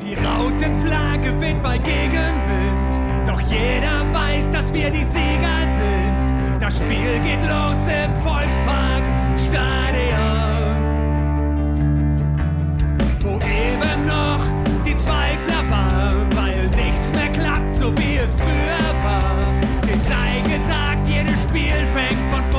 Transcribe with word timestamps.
Die 0.00 0.14
Rautenflagge 0.14 1.40
weht 1.40 1.62
bei 1.62 1.78
Gegenwind, 1.78 3.26
doch 3.26 3.40
jeder 3.40 4.04
weiß, 4.12 4.50
dass 4.52 4.72
wir 4.72 4.90
die 4.90 5.04
Sieger 5.04 5.58
sind. 5.78 6.60
Das 6.60 6.78
Spiel 6.78 7.18
geht 7.24 7.40
los 7.42 7.80
im 7.86 8.14
Volkspark 8.16 9.02
Stadion, 9.38 10.76
wo 13.20 13.36
eben 13.36 14.06
noch 14.06 14.44
die 14.86 14.96
Zweifler 14.96 15.70
waren, 15.70 16.28
weil 16.36 16.66
nichts 16.76 17.10
mehr 17.14 17.32
klappt, 17.32 17.74
so 17.76 17.96
wie 17.96 18.16
es 18.16 18.34
früher 18.34 19.04
war. 19.04 19.40
Den 19.82 20.00
sei 20.02 20.40
gesagt, 20.44 21.08
jedes 21.08 21.42
Spiel 21.42 21.86
fängt 21.94 22.20
von 22.30 22.44
vorne 22.46 22.55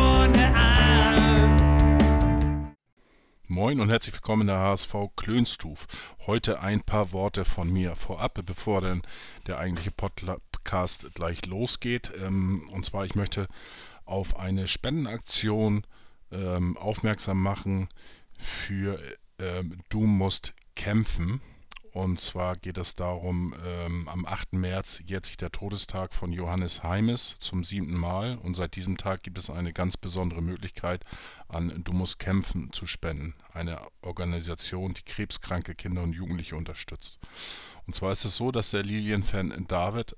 Moin 3.57 3.79
und 3.79 3.89
herzlich 3.89 4.13
willkommen 4.13 4.41
in 4.41 4.47
der 4.49 4.59
HSV 4.59 4.93
Klönstuf. 5.15 5.87
Heute 6.27 6.61
ein 6.61 6.83
paar 6.83 7.11
Worte 7.11 7.43
von 7.43 7.73
mir 7.73 7.95
vorab, 7.95 8.39
bevor 8.45 8.81
dann 8.81 9.01
der 9.47 9.57
eigentliche 9.57 9.89
Podcast 9.89 11.07
gleich 11.15 11.43
losgeht. 11.47 12.11
Ähm, 12.23 12.69
und 12.71 12.85
zwar, 12.85 13.03
ich 13.03 13.15
möchte 13.15 13.47
auf 14.05 14.37
eine 14.37 14.67
Spendenaktion 14.67 15.87
ähm, 16.31 16.77
aufmerksam 16.77 17.41
machen 17.41 17.89
für 18.37 19.01
ähm, 19.39 19.79
Du 19.89 20.01
musst 20.01 20.53
kämpfen. 20.75 21.41
Und 21.97 22.19
zwar 22.21 22.55
geht 22.55 22.77
es 22.77 22.93
darum, 22.93 23.55
ähm, 23.65 24.07
am 24.07 24.27
8. 24.27 24.53
März 24.53 25.01
jährt 25.07 25.25
sich 25.25 25.35
der 25.35 25.51
Todestag 25.51 26.13
von 26.13 26.31
Johannes 26.31 26.83
Heimes 26.83 27.37
zum 27.39 27.63
siebten 27.63 27.97
Mal. 27.97 28.37
Und 28.37 28.55
seit 28.55 28.75
diesem 28.75 28.97
Tag 28.97 29.23
gibt 29.23 29.39
es 29.39 29.49
eine 29.49 29.73
ganz 29.73 29.97
besondere 29.97 30.43
Möglichkeit, 30.43 31.03
an 31.47 31.81
Du 31.83 31.93
musst 31.93 32.19
kämpfen 32.19 32.71
zu 32.71 32.85
spenden. 32.85 33.33
Eine 33.51 33.79
Organisation, 34.03 34.93
die 34.93 35.01
krebskranke 35.01 35.73
Kinder 35.73 36.03
und 36.03 36.13
Jugendliche 36.13 36.55
unterstützt. 36.55 37.17
Und 37.87 37.95
zwar 37.95 38.11
ist 38.11 38.25
es 38.25 38.37
so, 38.37 38.51
dass 38.51 38.69
der 38.69 38.83
Lilienfan 38.83 39.65
David 39.67 40.15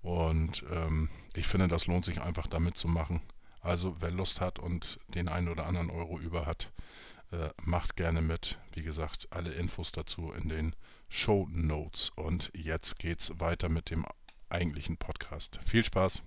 und 0.07 0.63
ähm, 0.71 1.09
ich 1.35 1.47
finde, 1.47 1.67
das 1.67 1.85
lohnt 1.85 2.05
sich 2.05 2.21
einfach 2.21 2.47
damit 2.47 2.77
zu 2.77 2.87
machen. 2.87 3.19
Also 3.59 3.97
wer 3.99 4.09
Lust 4.09 4.39
hat 4.39 4.57
und 4.57 5.01
den 5.09 5.27
einen 5.27 5.49
oder 5.49 5.65
anderen 5.65 5.89
Euro 5.89 6.17
über 6.17 6.45
hat, 6.45 6.71
äh, 7.33 7.49
macht 7.61 7.97
gerne 7.97 8.21
mit. 8.21 8.57
Wie 8.71 8.83
gesagt, 8.83 9.27
alle 9.31 9.51
Infos 9.51 9.91
dazu 9.91 10.31
in 10.31 10.47
den 10.47 10.75
Show 11.09 11.49
Notes. 11.51 12.09
Und 12.15 12.51
jetzt 12.55 12.99
geht's 12.99 13.33
weiter 13.41 13.67
mit 13.67 13.89
dem 13.89 14.05
eigentlichen 14.47 14.95
Podcast. 14.95 15.59
Viel 15.65 15.83
Spaß! 15.83 16.23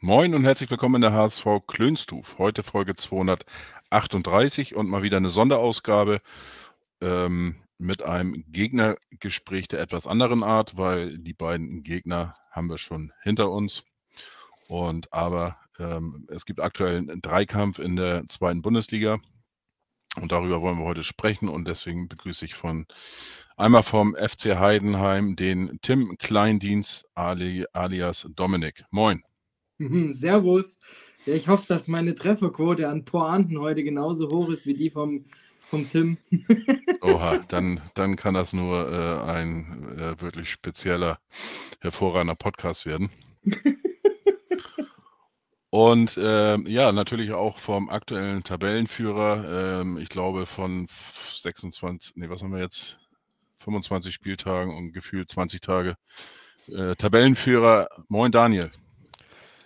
Moin 0.00 0.32
und 0.32 0.44
herzlich 0.44 0.70
willkommen 0.70 0.96
in 0.96 1.00
der 1.00 1.14
HSV 1.14 1.46
Klönstuf. 1.66 2.38
Heute 2.38 2.62
Folge 2.62 2.94
238 2.94 4.76
und 4.76 4.88
mal 4.88 5.02
wieder 5.02 5.16
eine 5.16 5.30
Sonderausgabe 5.30 6.20
ähm, 7.00 7.56
mit 7.78 8.02
einem 8.02 8.44
Gegnergespräch 8.48 9.68
der 9.68 9.80
etwas 9.80 10.06
anderen 10.06 10.42
Art, 10.42 10.76
weil 10.76 11.18
die 11.18 11.34
beiden 11.34 11.82
Gegner 11.82 12.34
haben 12.50 12.68
wir 12.68 12.78
schon 12.78 13.12
hinter 13.22 13.50
uns. 13.50 13.84
Und 14.68 15.12
aber 15.12 15.58
ähm, 15.78 16.26
es 16.30 16.46
gibt 16.46 16.60
aktuell 16.60 16.96
einen 16.96 17.22
Dreikampf 17.22 17.78
in 17.78 17.96
der 17.96 18.24
zweiten 18.28 18.62
Bundesliga. 18.62 19.18
Und 20.20 20.32
darüber 20.32 20.62
wollen 20.62 20.78
wir 20.78 20.86
heute 20.86 21.02
sprechen. 21.02 21.48
Und 21.48 21.68
deswegen 21.68 22.08
begrüße 22.08 22.44
ich 22.44 22.54
von 22.54 22.86
einmal 23.56 23.82
vom 23.82 24.14
FC 24.14 24.58
Heidenheim 24.58 25.36
den 25.36 25.78
Tim 25.82 26.16
Kleindienst 26.18 27.06
ali, 27.14 27.66
alias 27.72 28.26
Dominik. 28.34 28.84
Moin. 28.90 29.22
Mhm, 29.78 30.08
Servus. 30.08 30.80
Ja, 31.26 31.34
ich 31.34 31.48
hoffe, 31.48 31.66
dass 31.68 31.88
meine 31.88 32.14
Trefferquote 32.14 32.88
an 32.88 33.04
Pointen 33.04 33.58
heute 33.58 33.82
genauso 33.82 34.30
hoch 34.30 34.48
ist 34.48 34.64
wie 34.64 34.74
die 34.74 34.90
vom, 34.90 35.26
vom 35.66 35.88
Tim. 35.88 36.18
Oha, 37.02 37.38
dann, 37.48 37.80
dann 37.94 38.16
kann 38.16 38.34
das 38.34 38.52
nur 38.52 38.90
äh, 38.90 39.30
ein 39.30 39.98
äh, 39.98 40.20
wirklich 40.20 40.50
spezieller, 40.50 41.18
hervorragender 41.80 42.36
Podcast 42.36 42.86
werden. 42.86 43.10
Und 45.70 46.18
ähm, 46.22 46.66
ja, 46.66 46.92
natürlich 46.92 47.32
auch 47.32 47.58
vom 47.58 47.90
aktuellen 47.90 48.42
Tabellenführer, 48.42 49.80
ähm, 49.80 49.98
ich 49.98 50.08
glaube 50.08 50.46
von 50.46 50.86
26, 51.34 52.16
nee, 52.16 52.30
was 52.30 52.42
haben 52.42 52.54
wir 52.54 52.62
jetzt? 52.62 52.98
25 53.58 54.14
Spieltagen 54.14 54.74
und 54.74 54.92
gefühlt 54.92 55.30
20 55.30 55.60
Tage. 55.60 55.96
Äh, 56.68 56.94
Tabellenführer, 56.94 57.88
moin 58.08 58.30
Daniel. 58.30 58.70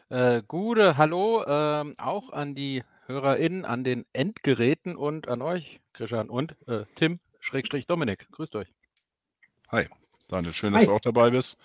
Äh, 0.09 0.43
Gude, 0.49 0.97
hallo, 0.97 1.45
ähm, 1.47 1.95
auch 1.99 2.33
an 2.33 2.55
die 2.55 2.83
HörerInnen, 3.11 3.65
an 3.65 3.85
den 3.85 4.07
Endgeräten 4.13 4.97
und 4.97 5.29
an 5.29 5.43
euch, 5.43 5.81
Christian 5.93 6.31
und 6.31 6.57
äh, 6.69 6.85
Tim, 6.95 7.21
Schrägstrich 7.41 7.87
Dominik. 7.87 8.31
Grüßt 8.31 8.57
euch. 8.57 8.69
Hi, 9.69 9.87
Daniel, 10.29 10.55
schön, 10.55 10.73
dass 10.73 10.83
Hi. 10.83 10.87
du 10.87 10.93
auch 10.93 11.01
dabei 11.01 11.31
bist. 11.31 11.59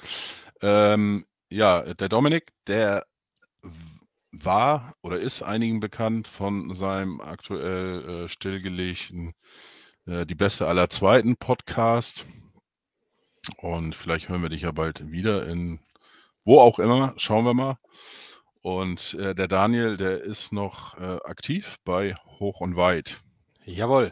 Ähm, 0.62 1.26
ja, 1.50 1.94
der 1.94 2.10
Dominik, 2.10 2.52
der 2.68 3.06
war 4.32 4.96
oder 5.02 5.20
ist 5.20 5.44
einigen 5.44 5.80
bekannt 5.80 6.28
von 6.28 6.74
seinem 6.76 7.22
aktuell 7.22 8.26
äh, 8.26 8.28
stillgelegten 8.28 9.34
äh, 10.06 10.26
Die 10.26 10.36
Beste 10.36 10.68
aller 10.68 10.90
Zweiten 10.90 11.38
Podcast. 11.38 12.26
Und 13.58 13.96
vielleicht 13.96 14.30
hören 14.30 14.42
wir 14.42 14.50
dich 14.50 14.64
ja 14.64 14.72
bald 14.72 15.12
wieder 15.12 15.48
in 15.48 15.80
wo 16.46 16.60
auch 16.60 16.80
immer, 16.80 17.14
schauen 17.18 17.44
wir 17.44 17.54
mal. 17.54 17.78
Und 18.66 19.14
äh, 19.14 19.36
der 19.36 19.48
Daniel, 19.48 19.96
der 19.96 20.22
ist 20.22 20.52
noch 20.52 20.98
äh, 20.98 21.20
aktiv 21.24 21.78
bei 21.86 22.16
Hoch 22.40 22.62
und 22.62 22.76
Weit 22.76 23.18
Jawohl. 23.64 24.12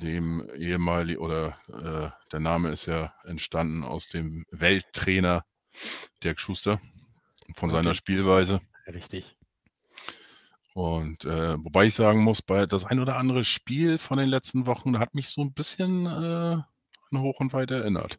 dem 0.00 0.48
ehemaligen, 0.56 1.20
oder 1.20 1.58
äh, 1.68 2.08
der 2.32 2.40
Name 2.40 2.70
ist 2.70 2.86
ja 2.86 3.12
entstanden 3.24 3.84
aus 3.84 4.08
dem 4.08 4.46
Welttrainer 4.50 5.44
Dirk 6.24 6.40
Schuster 6.40 6.80
von 7.56 7.68
seiner 7.68 7.90
Okay. 7.90 7.98
Spielweise. 7.98 8.62
Richtig. 8.86 9.36
Und 10.72 11.26
äh, 11.26 11.62
wobei 11.62 11.88
ich 11.88 11.94
sagen 11.94 12.20
muss, 12.24 12.40
bei 12.40 12.64
das 12.64 12.86
ein 12.86 13.00
oder 13.00 13.16
andere 13.18 13.44
Spiel 13.44 13.98
von 13.98 14.16
den 14.16 14.30
letzten 14.30 14.66
Wochen 14.66 14.98
hat 14.98 15.14
mich 15.14 15.28
so 15.28 15.42
ein 15.42 15.52
bisschen 15.52 16.06
äh, 16.06 16.08
an 16.08 17.20
Hoch 17.20 17.38
und 17.38 17.52
Weit 17.52 17.70
erinnert. 17.70 18.18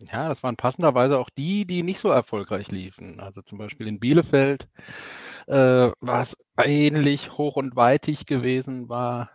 Ja, 0.00 0.28
das 0.28 0.42
waren 0.44 0.56
passenderweise 0.56 1.18
auch 1.18 1.28
die, 1.30 1.66
die 1.66 1.82
nicht 1.82 2.00
so 2.00 2.08
erfolgreich 2.10 2.68
liefen. 2.70 3.18
Also 3.20 3.42
zum 3.42 3.58
Beispiel 3.58 3.88
in 3.88 3.98
Bielefeld 3.98 4.68
äh, 5.46 5.90
war 6.00 6.22
es 6.22 6.36
ähnlich 6.56 7.36
hoch 7.38 7.56
und 7.56 7.74
weitig 7.76 8.26
gewesen, 8.26 8.88
war 8.88 9.30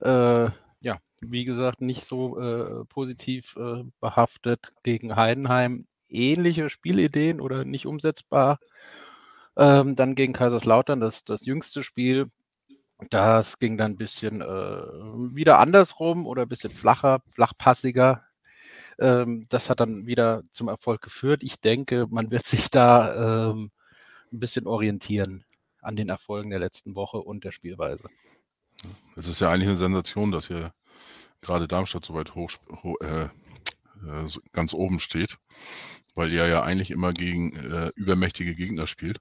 äh, 0.00 0.48
ja, 0.80 0.98
wie 1.20 1.44
gesagt, 1.44 1.80
nicht 1.80 2.04
so 2.04 2.38
äh, 2.40 2.84
positiv 2.86 3.56
äh, 3.56 3.84
behaftet 4.00 4.72
gegen 4.82 5.16
Heidenheim. 5.16 5.86
ähnliche 6.08 6.70
Spielideen 6.70 7.40
oder 7.40 7.64
nicht 7.64 7.86
umsetzbar. 7.86 8.58
Ähm, 9.56 9.96
dann 9.96 10.14
gegen 10.14 10.32
Kaiserslautern 10.32 11.00
das, 11.00 11.24
das 11.24 11.44
jüngste 11.46 11.82
Spiel. 11.82 12.30
Das 13.10 13.58
ging 13.60 13.78
dann 13.78 13.92
ein 13.94 13.98
bisschen 13.98 14.42
äh, 14.42 14.46
wieder 14.46 15.60
andersrum 15.60 16.26
oder 16.26 16.44
ein 16.44 16.48
bisschen 16.50 16.72
flacher, 16.72 17.20
flachpassiger. 17.34 18.25
Ähm, 18.98 19.46
das 19.48 19.68
hat 19.68 19.80
dann 19.80 20.06
wieder 20.06 20.42
zum 20.52 20.68
Erfolg 20.68 21.02
geführt. 21.02 21.42
Ich 21.42 21.60
denke, 21.60 22.06
man 22.08 22.30
wird 22.30 22.46
sich 22.46 22.70
da 22.70 23.50
ähm, 23.50 23.70
ein 24.32 24.40
bisschen 24.40 24.66
orientieren 24.66 25.44
an 25.80 25.96
den 25.96 26.08
Erfolgen 26.08 26.50
der 26.50 26.58
letzten 26.58 26.94
Woche 26.94 27.18
und 27.18 27.44
der 27.44 27.52
Spielweise. 27.52 28.08
Es 29.16 29.28
ist 29.28 29.40
ja 29.40 29.50
eigentlich 29.50 29.68
eine 29.68 29.76
Sensation, 29.76 30.32
dass 30.32 30.48
hier 30.48 30.72
gerade 31.40 31.68
Darmstadt 31.68 32.04
so 32.04 32.14
weit 32.14 32.34
hoch, 32.34 32.50
ho, 32.82 32.96
äh, 33.00 33.28
äh, 34.04 34.28
ganz 34.52 34.74
oben 34.74 35.00
steht, 35.00 35.38
weil 36.14 36.32
ihr 36.32 36.46
ja 36.46 36.62
eigentlich 36.62 36.90
immer 36.90 37.12
gegen 37.12 37.54
äh, 37.56 37.92
übermächtige 37.94 38.54
Gegner 38.54 38.86
spielt. 38.86 39.18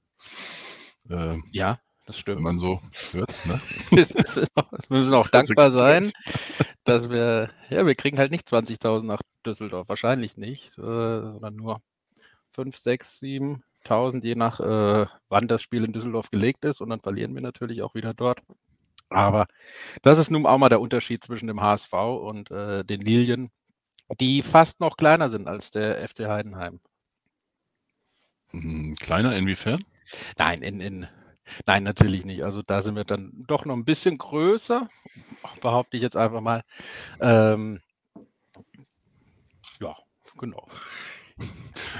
Ähm, 1.09 1.43
ja, 1.51 1.79
das 2.05 2.19
stimmt. 2.19 2.37
Wenn 2.37 2.43
man 2.43 2.59
so 2.59 2.81
hört. 3.11 3.45
Ne? 3.45 3.61
wir 3.89 4.05
müssen 4.89 5.13
auch 5.13 5.27
dankbar 5.31 5.71
sein, 5.71 6.11
dass 6.83 7.09
wir, 7.09 7.49
ja, 7.69 7.85
wir 7.85 7.95
kriegen 7.95 8.17
halt 8.17 8.31
nicht 8.31 8.47
20.000 8.47 9.03
nach 9.03 9.21
Düsseldorf, 9.45 9.89
wahrscheinlich 9.89 10.37
nicht, 10.37 10.77
äh, 10.77 10.81
sondern 10.81 11.55
nur 11.55 11.81
5, 12.51 12.77
6, 12.77 13.19
7.000, 13.21 14.23
je 14.23 14.35
nach 14.35 14.59
äh, 14.59 15.07
wann 15.29 15.47
das 15.47 15.61
Spiel 15.61 15.83
in 15.83 15.93
Düsseldorf 15.93 16.29
gelegt 16.29 16.63
ist 16.65 16.81
und 16.81 16.89
dann 16.89 17.01
verlieren 17.01 17.33
wir 17.33 17.41
natürlich 17.41 17.81
auch 17.81 17.95
wieder 17.95 18.13
dort. 18.13 18.39
Aber 19.09 19.47
das 20.01 20.17
ist 20.17 20.31
nun 20.31 20.45
auch 20.45 20.57
mal 20.57 20.69
der 20.69 20.81
Unterschied 20.81 21.23
zwischen 21.23 21.47
dem 21.47 21.61
HSV 21.61 21.93
und 21.93 22.51
äh, 22.51 22.83
den 22.83 23.01
Lilien, 23.01 23.51
die 24.19 24.41
fast 24.41 24.79
noch 24.79 24.97
kleiner 24.97 25.29
sind 25.29 25.47
als 25.47 25.71
der 25.71 26.07
FC 26.07 26.27
Heidenheim. 26.27 26.79
Hm, 28.51 28.95
kleiner 28.95 29.35
inwiefern? 29.35 29.83
Nein, 30.37 30.61
in, 30.61 30.79
in, 30.79 31.07
nein, 31.65 31.83
natürlich 31.83 32.25
nicht. 32.25 32.43
Also 32.43 32.61
da 32.61 32.81
sind 32.81 32.95
wir 32.95 33.03
dann 33.03 33.31
doch 33.47 33.65
noch 33.65 33.75
ein 33.75 33.85
bisschen 33.85 34.17
größer, 34.17 34.87
behaupte 35.61 35.97
ich 35.97 36.03
jetzt 36.03 36.17
einfach 36.17 36.41
mal. 36.41 36.63
Ähm, 37.19 37.81
ja, 39.79 39.95
genau. 40.37 40.67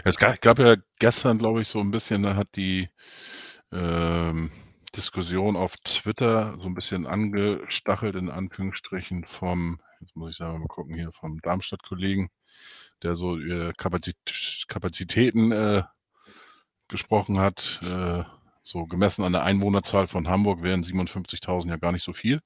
Es 0.03 0.17
gab, 0.17 0.41
gab, 0.41 0.59
ja 0.59 0.75
gestern, 0.99 1.37
glaube 1.37 1.61
ich, 1.61 1.67
so 1.67 1.79
ein 1.79 1.91
bisschen, 1.91 2.23
da 2.23 2.35
hat 2.35 2.55
die 2.55 2.89
ähm, 3.71 4.51
Diskussion 4.95 5.57
auf 5.57 5.75
Twitter 5.77 6.57
so 6.59 6.67
ein 6.67 6.75
bisschen 6.75 7.05
angestachelt, 7.05 8.15
in 8.15 8.29
Anführungsstrichen, 8.29 9.25
vom, 9.25 9.79
jetzt 9.99 10.15
muss 10.15 10.31
ich 10.31 10.37
sagen, 10.37 10.59
mal 10.59 10.67
gucken 10.67 10.95
hier, 10.95 11.11
vom 11.11 11.41
Darmstadt-Kollegen, 11.41 12.29
der 13.03 13.15
so 13.15 13.37
äh, 13.37 13.73
Kapazit 13.77 14.15
Kapazitäten 14.67 15.51
äh, 15.51 15.83
gesprochen 16.87 17.39
hat. 17.39 17.79
Äh, 17.83 18.23
so 18.65 18.85
gemessen 18.87 19.23
an 19.23 19.31
der 19.31 19.43
Einwohnerzahl 19.43 20.07
von 20.07 20.27
Hamburg 20.27 20.63
wären 20.63 20.83
57.000 20.83 21.69
ja 21.69 21.77
gar 21.77 21.91
nicht 21.91 22.03
so 22.03 22.13
viel. 22.13 22.41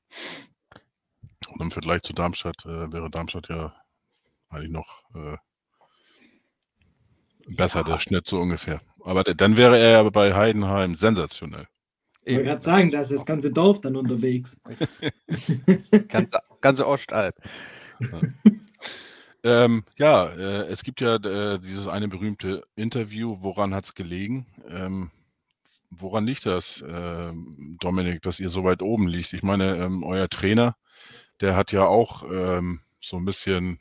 Und 1.48 1.62
im 1.62 1.72
Vergleich 1.72 2.02
zu 2.02 2.12
Darmstadt 2.12 2.66
äh, 2.66 2.92
wäre 2.92 3.10
Darmstadt 3.10 3.48
ja 3.48 3.74
eigentlich 4.50 4.72
noch 4.72 5.04
äh, 5.16 5.38
besser, 7.48 7.80
ja. 7.80 7.86
der 7.86 8.00
Schnitt 8.00 8.28
so 8.28 8.38
ungefähr. 8.38 8.82
Aber 9.04 9.24
dann 9.24 9.56
wäre 9.56 9.80
er 9.80 9.92
ja 9.92 10.10
bei 10.10 10.36
Heidenheim 10.36 10.94
sensationell. 10.96 11.68
Ich 12.26 12.36
wollte 12.36 12.50
gerade 12.50 12.62
sagen, 12.62 12.92
da 12.92 13.00
ist 13.00 13.12
das 13.12 13.26
ganze 13.26 13.54
Dorf 13.54 13.80
dann 13.80 13.96
unterwegs. 13.96 14.60
ganze, 16.10 16.40
ganze 16.60 16.86
Ostalb. 16.86 17.36
Ja. 18.02 18.20
ähm, 19.44 19.86
ja, 19.98 20.26
äh, 20.26 20.68
es 20.68 20.84
gibt 20.84 21.00
ja 21.00 21.16
äh, 21.16 21.60
dieses 21.60 21.88
eine 21.88 22.10
berühmte 22.10 22.64
Interview, 22.76 23.38
woran 23.40 23.74
hat 23.74 23.86
es 23.86 23.96
gelegen? 23.96 24.46
Ähm, 24.68 25.12
woran 25.90 26.26
liegt 26.26 26.46
das, 26.46 26.82
äh, 26.82 27.32
Dominik, 27.80 28.22
dass 28.22 28.40
ihr 28.40 28.50
so 28.50 28.64
weit 28.64 28.82
oben 28.82 29.08
liegt? 29.08 29.34
Ich 29.34 29.44
meine, 29.44 29.78
ähm, 29.78 30.04
euer 30.04 30.30
Trainer, 30.30 30.76
der 31.42 31.56
hat 31.56 31.72
ja 31.72 31.86
auch 31.86 32.24
ähm, 32.24 32.82
so 33.02 33.18
ein 33.18 33.26
bisschen 33.26 33.80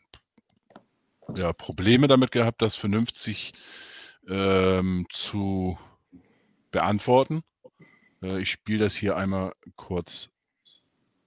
ja, 1.34 1.52
Probleme 1.52 2.08
damit 2.08 2.30
gehabt, 2.30 2.62
das 2.62 2.76
vernünftig 2.76 3.52
ähm, 4.28 5.06
zu 5.10 5.78
beantworten. 6.70 7.42
Äh, 8.22 8.40
ich 8.40 8.50
spiele 8.50 8.84
das 8.84 8.94
hier 8.94 9.16
einmal 9.16 9.52
kurz 9.76 10.28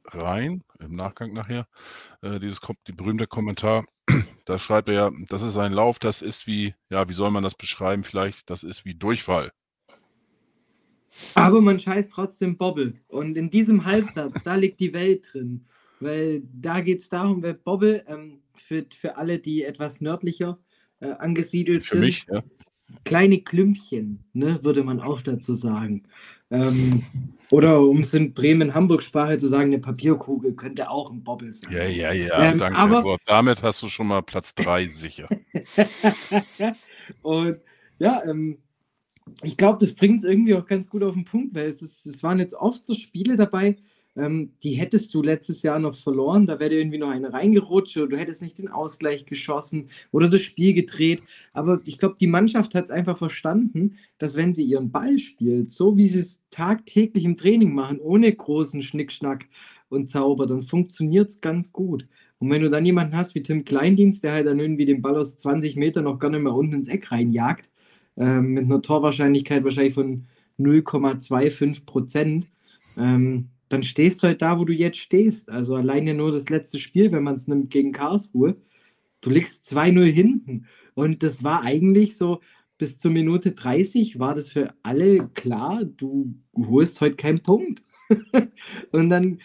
rein, 0.06 0.64
im 0.80 0.96
Nachgang 0.96 1.34
nachher. 1.34 1.68
Äh, 2.22 2.40
dieses 2.40 2.60
die 2.88 2.94
berühmte 2.94 3.28
Kommentar, 3.28 3.86
da 4.46 4.60
schreibt 4.60 4.90
er 4.90 4.94
ja, 4.94 5.12
das 5.30 5.42
ist 5.42 5.58
ein 5.58 5.74
Lauf, 5.74 6.00
das 6.00 6.22
ist 6.22 6.48
wie, 6.48 6.74
ja, 6.90 7.08
wie 7.08 7.14
soll 7.14 7.32
man 7.32 7.44
das 7.44 7.56
beschreiben? 7.56 8.04
Vielleicht, 8.04 8.50
das 8.50 8.64
ist 8.64 8.86
wie 8.86 8.96
Durchfall. 8.96 9.52
Aber 11.36 11.62
man 11.62 11.80
scheißt 11.80 12.12
trotzdem 12.12 12.58
Bobbel. 12.58 12.94
Und 13.08 13.38
in 13.38 13.50
diesem 13.50 13.86
Halbsatz, 13.86 14.44
da 14.44 14.56
liegt 14.56 14.80
die 14.80 14.94
Welt 14.94 15.30
drin. 15.32 15.66
Weil 16.00 16.42
da 16.54 16.82
geht 16.82 17.00
es 17.00 17.10
darum, 17.10 17.44
wer 17.44 17.54
Bobbel, 17.54 18.04
ähm, 18.08 18.42
für, 18.56 18.86
für 18.96 19.18
alle, 19.18 19.40
die 19.40 19.64
etwas 19.64 20.02
nördlicher 20.02 20.58
äh, 21.00 21.12
angesiedelt 21.12 21.86
für 21.86 21.98
sind. 21.98 22.00
Für 22.00 22.06
mich, 22.06 22.26
ja. 22.32 22.44
Kleine 23.06 23.40
Klümpchen, 23.40 24.24
ne, 24.34 24.64
würde 24.64 24.84
man 24.84 25.00
auch 25.00 25.22
dazu 25.22 25.56
sagen. 25.56 26.04
Ähm, 26.50 27.04
oder 27.50 27.82
um 27.82 28.00
es 28.00 28.14
in 28.14 28.34
Bremen-Hamburg-Sprache 28.34 29.38
zu 29.38 29.48
sagen, 29.48 29.72
eine 29.72 29.80
Papierkugel 29.80 30.54
könnte 30.54 30.90
auch 30.90 31.10
ein 31.10 31.24
Bobbel 31.24 31.54
sein. 31.54 31.72
Ja, 31.72 31.86
ja, 31.86 32.12
ja, 32.12 32.52
ähm, 32.52 32.58
danke. 32.58 32.78
Aber, 32.78 33.02
so, 33.02 33.18
damit 33.26 33.62
hast 33.62 33.82
du 33.82 33.88
schon 33.88 34.08
mal 34.08 34.22
Platz 34.22 34.54
3 34.56 34.88
sicher. 34.88 35.30
Und 37.22 37.60
ja, 38.00 38.22
ähm, 38.26 38.58
ich 39.44 39.58
glaube, 39.58 39.80
das 39.80 39.94
bringt 39.94 40.20
es 40.20 40.26
irgendwie 40.26 40.56
auch 40.56 40.66
ganz 40.66 40.90
gut 40.90 41.04
auf 41.04 41.14
den 41.14 41.26
Punkt, 41.26 41.56
weil 41.56 41.68
es, 41.68 41.82
ist, 41.82 42.06
es 42.06 42.24
waren 42.24 42.40
jetzt 42.40 42.56
oft 42.56 42.84
so 42.86 42.96
Spiele 42.96 43.36
dabei, 43.36 43.78
ähm, 44.16 44.52
die 44.64 44.74
hättest 44.74 45.14
du 45.14 45.22
letztes 45.22 45.64
Jahr 45.64 45.80
noch 45.80 45.96
verloren, 45.96 46.46
da 46.46 46.60
wäre 46.60 46.74
irgendwie 46.74 46.98
noch 46.98 47.10
eine 47.10 47.32
reingerutscht 47.32 47.96
oder 47.98 48.08
du 48.08 48.18
hättest 48.18 48.42
nicht 48.42 48.58
den 48.58 48.68
Ausgleich 48.68 49.26
geschossen 49.26 49.90
oder 50.12 50.30
das 50.30 50.42
Spiel 50.42 50.74
gedreht. 50.74 51.24
Aber 51.54 51.82
ich 51.86 51.98
glaube, 51.98 52.16
die 52.20 52.28
Mannschaft 52.28 52.76
hat 52.76 52.86
es 52.86 52.92
einfach 52.92 53.18
verstanden, 53.18 53.98
dass 54.18 54.36
wenn 54.36 54.54
sie 54.54 54.66
ihren 54.66 54.92
Ball 54.92 55.18
spielt, 55.18 55.72
so 55.72 55.96
wie 55.96 56.08
sie 56.08 56.20
es 56.20 56.42
tagtäglich 56.52 57.24
im 57.24 57.38
Training 57.38 57.74
machen, 57.74 58.00
ohne 58.00 58.34
großen 58.34 58.82
Schnickschnack 58.82 59.46
und 59.90 60.10
Zauber, 60.10 60.46
dann 60.46 60.62
funktioniert 60.62 61.30
es 61.30 61.42
ganz 61.42 61.72
gut. 61.72 62.08
Und 62.40 62.50
wenn 62.50 62.64
du 62.64 62.70
dann 62.70 62.86
jemanden 62.86 63.16
hast 63.16 63.36
wie 63.36 63.44
Tim 63.44 63.64
Kleindienst, 63.64 64.24
der 64.24 64.34
halt 64.34 64.48
dann 64.48 64.60
irgendwie 64.60 64.86
den 64.86 65.02
Ball 65.02 65.16
aus 65.16 65.38
20 65.38 65.76
Metern 65.76 66.06
noch 66.06 66.20
gar 66.20 66.32
nicht 66.32 66.42
mehr 66.42 66.54
unten 66.54 66.76
ins 66.76 66.88
Eck 66.88 67.12
reinjagt, 67.12 67.70
ähm, 68.18 68.54
mit 68.54 68.66
einer 68.66 68.82
Torwahrscheinlichkeit 68.82 69.64
wahrscheinlich 69.64 69.94
von 69.94 70.28
0,25 70.60 71.86
Prozent, 71.86 72.50
ähm, 72.98 73.50
dann 73.70 73.84
stehst 73.84 74.22
du 74.22 74.28
halt 74.28 74.42
da, 74.42 74.60
wo 74.60 74.66
du 74.66 74.74
jetzt 74.74 74.98
stehst. 74.98 75.50
Also 75.50 75.76
alleine 75.76 76.14
nur 76.14 76.32
das 76.32 76.50
letzte 76.50 76.78
Spiel, 76.78 77.12
wenn 77.12 77.24
man 77.24 77.36
es 77.36 77.48
nimmt 77.48 77.70
gegen 77.70 77.94
Karlsruhe, 77.94 78.58
du 79.22 79.30
liegst 79.30 79.64
2-0 79.72 80.12
hinten. 80.12 80.66
Und 80.94 81.24
das 81.24 81.44
war 81.44 81.64
eigentlich 81.64 82.18
so, 82.18 82.42
bis 82.78 82.98
zur 82.98 83.12
Minute 83.12 83.52
30 83.54 84.20
war 84.20 84.34
das 84.34 84.50
für 84.50 84.74
alle 84.84 85.30
klar, 85.36 85.86
du 85.86 86.34
holst 86.58 87.00
heute 87.00 87.16
keinen 87.16 87.40
Punkt. 87.40 87.84
und 88.92 89.10
dann 89.10 89.40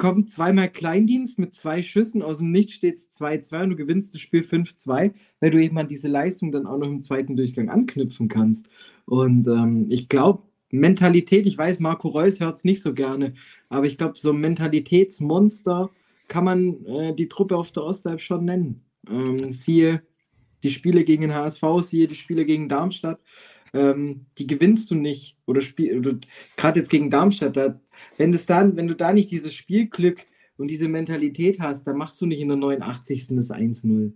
kommt 0.00 0.30
zweimal 0.30 0.70
Kleindienst 0.70 1.38
mit 1.38 1.54
zwei 1.54 1.82
Schüssen, 1.82 2.22
aus 2.22 2.38
dem 2.38 2.50
Nichts 2.50 2.72
steht 2.72 2.94
es 2.94 3.12
2-2 3.12 3.64
und 3.64 3.70
du 3.70 3.76
gewinnst 3.76 4.14
das 4.14 4.22
Spiel 4.22 4.40
5-2, 4.40 5.12
weil 5.40 5.50
du 5.50 5.62
eben 5.62 5.76
an 5.76 5.88
diese 5.88 6.08
Leistung 6.08 6.52
dann 6.52 6.66
auch 6.66 6.78
noch 6.78 6.86
im 6.86 7.02
zweiten 7.02 7.36
Durchgang 7.36 7.68
anknüpfen 7.68 8.28
kannst. 8.28 8.66
Und 9.04 9.46
ähm, 9.46 9.88
ich 9.90 10.08
glaube, 10.08 10.44
Mentalität, 10.70 11.44
ich 11.44 11.58
weiß, 11.58 11.80
Marco 11.80 12.08
Reus 12.08 12.40
hört 12.40 12.56
es 12.56 12.64
nicht 12.64 12.80
so 12.80 12.94
gerne, 12.94 13.34
aber 13.68 13.84
ich 13.84 13.98
glaube, 13.98 14.14
so 14.16 14.32
ein 14.32 14.40
Mentalitätsmonster 14.40 15.90
kann 16.28 16.44
man 16.44 16.82
äh, 16.86 17.14
die 17.14 17.28
Truppe 17.28 17.58
auf 17.58 17.70
der 17.70 17.82
Ostalb 17.82 18.22
schon 18.22 18.46
nennen. 18.46 18.82
Ähm, 19.06 19.52
siehe 19.52 20.02
die 20.62 20.70
Spiele 20.70 21.04
gegen 21.04 21.22
den 21.22 21.34
HSV, 21.34 21.62
siehe 21.80 22.06
die 22.06 22.14
Spiele 22.14 22.46
gegen 22.46 22.70
Darmstadt. 22.70 23.20
Ähm, 23.72 24.26
die 24.38 24.46
gewinnst 24.46 24.90
du 24.90 24.94
nicht. 24.94 25.36
Oder, 25.46 25.62
oder 25.96 26.18
gerade 26.56 26.80
jetzt 26.80 26.90
gegen 26.90 27.10
Darmstadt, 27.10 27.56
da, 27.56 27.80
wenn, 28.16 28.32
das 28.32 28.46
dann, 28.46 28.76
wenn 28.76 28.88
du 28.88 28.94
da 28.94 29.12
nicht 29.12 29.30
dieses 29.30 29.54
Spielglück 29.54 30.26
und 30.56 30.70
diese 30.70 30.88
Mentalität 30.88 31.60
hast, 31.60 31.86
dann 31.86 31.96
machst 31.96 32.20
du 32.20 32.26
nicht 32.26 32.40
in 32.40 32.48
der 32.48 32.56
89. 32.56 33.28
das 33.30 33.50
1-0. 33.50 34.12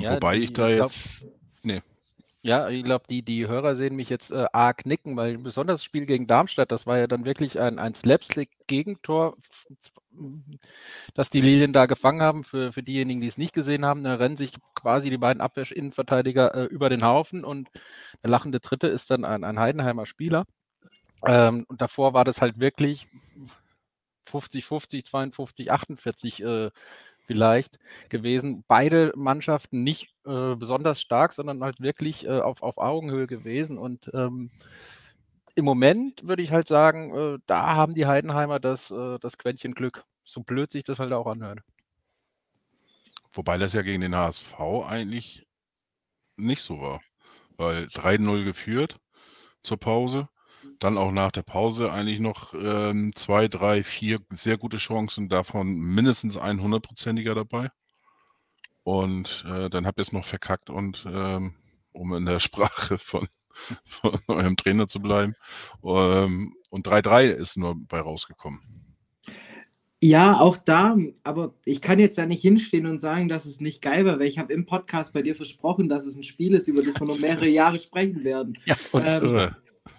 Ja, 0.00 0.14
Wobei 0.14 0.38
ich 0.38 0.52
da 0.52 0.68
jetzt. 0.68 0.78
Glaub, 1.20 1.32
nee, 1.62 1.82
ja, 2.42 2.68
ich 2.68 2.84
glaube, 2.84 3.04
die, 3.10 3.22
die 3.22 3.48
Hörer 3.48 3.74
sehen 3.74 3.96
mich 3.96 4.08
jetzt 4.08 4.30
äh, 4.30 4.46
arg 4.52 4.86
nicken, 4.86 5.16
weil 5.16 5.38
besonders 5.38 5.80
das 5.80 5.84
Spiel 5.84 6.06
gegen 6.06 6.28
Darmstadt, 6.28 6.70
das 6.70 6.86
war 6.86 6.98
ja 6.98 7.08
dann 7.08 7.24
wirklich 7.24 7.58
ein, 7.58 7.78
ein 7.80 7.94
Slapstick-Gegentor, 7.94 9.36
das 11.14 11.30
die 11.30 11.40
Lilien 11.40 11.72
da 11.72 11.86
gefangen 11.86 12.22
haben. 12.22 12.44
Für, 12.44 12.72
für 12.72 12.82
diejenigen, 12.82 13.20
die 13.20 13.26
es 13.26 13.38
nicht 13.38 13.54
gesehen 13.54 13.84
haben, 13.84 14.04
da 14.04 14.14
rennen 14.14 14.36
sich 14.36 14.52
quasi 14.74 15.10
die 15.10 15.18
beiden 15.18 15.40
Abwehrinnenverteidiger 15.40 16.54
äh, 16.54 16.64
über 16.66 16.88
den 16.90 17.04
Haufen 17.04 17.44
und 17.44 17.68
der 18.22 18.30
lachende 18.30 18.60
Dritte 18.60 18.86
ist 18.86 19.10
dann 19.10 19.24
ein, 19.24 19.42
ein 19.42 19.58
Heidenheimer 19.58 20.06
Spieler. 20.06 20.44
Ähm, 21.26 21.64
und 21.68 21.80
davor 21.80 22.14
war 22.14 22.24
das 22.24 22.40
halt 22.40 22.60
wirklich 22.60 23.08
50, 24.26 24.64
50, 24.64 25.04
52, 25.06 25.72
48 25.72 26.42
äh, 26.42 26.70
vielleicht 27.26 27.78
gewesen. 28.08 28.64
Beide 28.68 29.12
Mannschaften 29.16 29.82
nicht 29.82 30.14
äh, 30.28 30.56
besonders 30.56 31.00
stark, 31.00 31.32
sondern 31.32 31.62
halt 31.64 31.80
wirklich 31.80 32.26
äh, 32.26 32.40
auf, 32.40 32.62
auf 32.62 32.78
Augenhöhe 32.78 33.26
gewesen. 33.26 33.78
Und 33.78 34.10
ähm, 34.14 34.50
im 35.54 35.64
Moment 35.64 36.26
würde 36.26 36.42
ich 36.42 36.52
halt 36.52 36.68
sagen, 36.68 37.14
äh, 37.14 37.38
da 37.46 37.74
haben 37.74 37.94
die 37.94 38.06
Heidenheimer 38.06 38.60
das, 38.60 38.90
äh, 38.90 39.18
das 39.20 39.38
Quäntchen 39.38 39.74
Glück. 39.74 40.04
So 40.24 40.42
blöd 40.42 40.70
sich 40.70 40.84
das 40.84 40.98
halt 40.98 41.12
auch 41.12 41.26
anhört. 41.26 41.60
Wobei 43.32 43.58
das 43.58 43.72
ja 43.72 43.82
gegen 43.82 44.02
den 44.02 44.14
HSV 44.14 44.54
eigentlich 44.86 45.46
nicht 46.36 46.62
so 46.62 46.80
war. 46.80 47.00
Weil 47.56 47.84
3-0 47.86 48.44
geführt 48.44 48.96
zur 49.62 49.78
Pause. 49.78 50.28
Dann 50.78 50.98
auch 50.98 51.10
nach 51.10 51.32
der 51.32 51.42
Pause 51.42 51.92
eigentlich 51.92 52.20
noch 52.20 52.54
ähm, 52.54 53.12
zwei, 53.14 53.48
drei, 53.48 53.82
vier 53.82 54.20
sehr 54.30 54.58
gute 54.58 54.76
Chancen, 54.76 55.28
davon 55.28 55.72
mindestens 55.72 56.36
ein 56.36 56.60
hundertprozentiger 56.60 57.34
dabei. 57.34 57.70
Und 58.88 59.44
äh, 59.46 59.68
dann 59.68 59.86
habt 59.86 59.98
ihr 59.98 60.02
es 60.02 60.14
noch 60.14 60.24
verkackt 60.24 60.70
und 60.70 61.04
ähm, 61.06 61.52
um 61.92 62.14
in 62.14 62.24
der 62.24 62.40
Sprache 62.40 62.96
von, 62.96 63.28
von 63.84 64.18
eurem 64.28 64.56
Trainer 64.56 64.88
zu 64.88 64.98
bleiben. 64.98 65.34
Ähm, 65.84 66.56
und 66.70 66.88
3-3 66.88 67.26
ist 67.26 67.58
nur 67.58 67.76
bei 67.86 68.00
rausgekommen. 68.00 68.62
Ja, 70.00 70.40
auch 70.40 70.56
da, 70.56 70.96
aber 71.22 71.52
ich 71.66 71.82
kann 71.82 71.98
jetzt 71.98 72.16
ja 72.16 72.24
nicht 72.24 72.40
hinstehen 72.40 72.86
und 72.86 72.98
sagen, 72.98 73.28
dass 73.28 73.44
es 73.44 73.60
nicht 73.60 73.82
geil 73.82 74.06
war, 74.06 74.18
weil 74.20 74.26
ich 74.26 74.38
habe 74.38 74.54
im 74.54 74.64
Podcast 74.64 75.12
bei 75.12 75.20
dir 75.20 75.36
versprochen, 75.36 75.90
dass 75.90 76.06
es 76.06 76.16
ein 76.16 76.24
Spiel 76.24 76.54
ist, 76.54 76.66
über 76.66 76.82
das 76.82 76.98
wir 76.98 77.06
noch 77.06 77.18
mehrere 77.20 77.48
Jahre 77.48 77.80
sprechen 77.80 78.24
werden. 78.24 78.56
Ja, 78.64 78.76
und 78.92 79.04
Ähm, 79.04 79.36
Äh, 79.36 79.50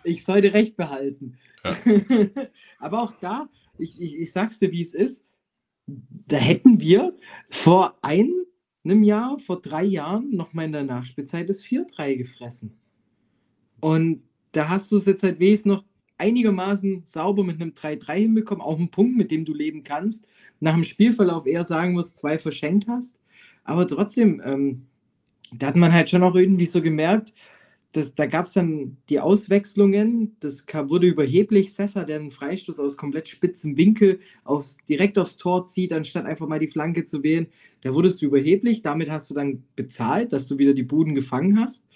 ich 0.04 0.26
sollte 0.26 0.52
recht 0.52 0.78
behalten. 0.78 1.38
Ja. 1.64 1.76
aber 2.80 3.04
auch 3.04 3.14
da, 3.22 3.50
ich, 3.78 4.02
ich, 4.02 4.16
ich 4.18 4.32
sag's 4.32 4.58
dir, 4.58 4.72
wie 4.72 4.82
es 4.82 4.96
ist, 4.96 5.28
da 5.86 6.38
hätten 6.38 6.80
wir 6.80 7.16
vor 7.50 8.00
einem 8.84 9.04
Jahr, 9.04 9.38
vor 9.40 9.62
drei 9.62 9.84
Jahren, 9.84 10.32
noch 10.32 10.54
mal 10.54 10.66
in 10.66 10.72
der 10.72 10.84
Nachspielzeit 10.84 11.50
das 11.50 11.64
4-3 11.64 12.16
gefressen. 12.16 12.78
Und 13.80 14.24
da 14.52 14.70
hast 14.70 14.92
du 14.92 14.98
es 14.98 15.06
jetzt 15.06 15.24
halt 15.24 15.40
wenigstens 15.40 15.74
noch 15.74 15.84
einigermaßen 16.18 17.04
sauber 17.06 17.44
mit 17.44 17.62
einem 17.62 17.72
3-3 17.72 18.14
hinbekommen, 18.16 18.62
auch 18.62 18.78
ein 18.78 18.92
Punkt, 18.92 19.18
mit 19.18 19.32
dem 19.32 19.46
du 19.46 19.54
leben 19.54 19.84
kannst. 19.84 20.28
Nach 20.60 20.74
dem 20.74 20.84
Spielverlauf 20.84 21.46
eher 21.46 21.64
sagen 21.64 21.94
musst, 21.94 22.18
zwei 22.18 22.38
verschenkt 22.38 22.88
hast. 22.88 23.20
Aber 23.64 23.88
trotzdem, 23.88 24.42
ähm, 24.44 24.88
da 25.54 25.68
hat 25.68 25.76
man 25.76 25.94
halt 25.94 26.10
schon 26.10 26.24
auch 26.24 26.36
irgendwie 26.36 26.66
so 26.66 26.82
gemerkt, 26.82 27.34
dass, 27.92 28.14
da 28.14 28.28
gab 28.28 28.46
es 28.46 28.54
dann 28.54 28.98
die 29.10 29.20
Auswechslungen, 29.20 30.36
das 30.42 30.68
kam, 30.68 30.90
wurde 30.92 31.08
überheblich. 31.08 31.74
Sessa, 31.74 32.04
der 32.04 32.20
einen 32.20 32.30
Freistoß 32.30 32.80
aus 32.80 32.98
komplett 32.98 33.30
spitzem 33.30 33.78
Winkel 33.78 34.20
aufs, 34.44 34.78
direkt 34.88 35.18
aufs 35.18 35.38
Tor 35.38 35.66
zieht, 35.66 35.92
anstatt 35.92 36.26
einfach 36.26 36.48
mal 36.48 36.60
die 36.60 36.68
Flanke 36.68 37.06
zu 37.06 37.24
wählen, 37.24 37.48
da 37.82 37.94
wurdest 37.96 38.22
du 38.22 38.28
überheblich. 38.28 38.84
Damit 38.84 39.10
hast 39.10 39.30
du 39.32 39.34
dann 39.34 39.64
bezahlt, 39.76 40.34
dass 40.34 40.48
du 40.48 40.60
wieder 40.60 40.74
die 40.74 40.84
Buden 40.84 41.16
gefangen 41.16 41.60
hast. 41.60 41.88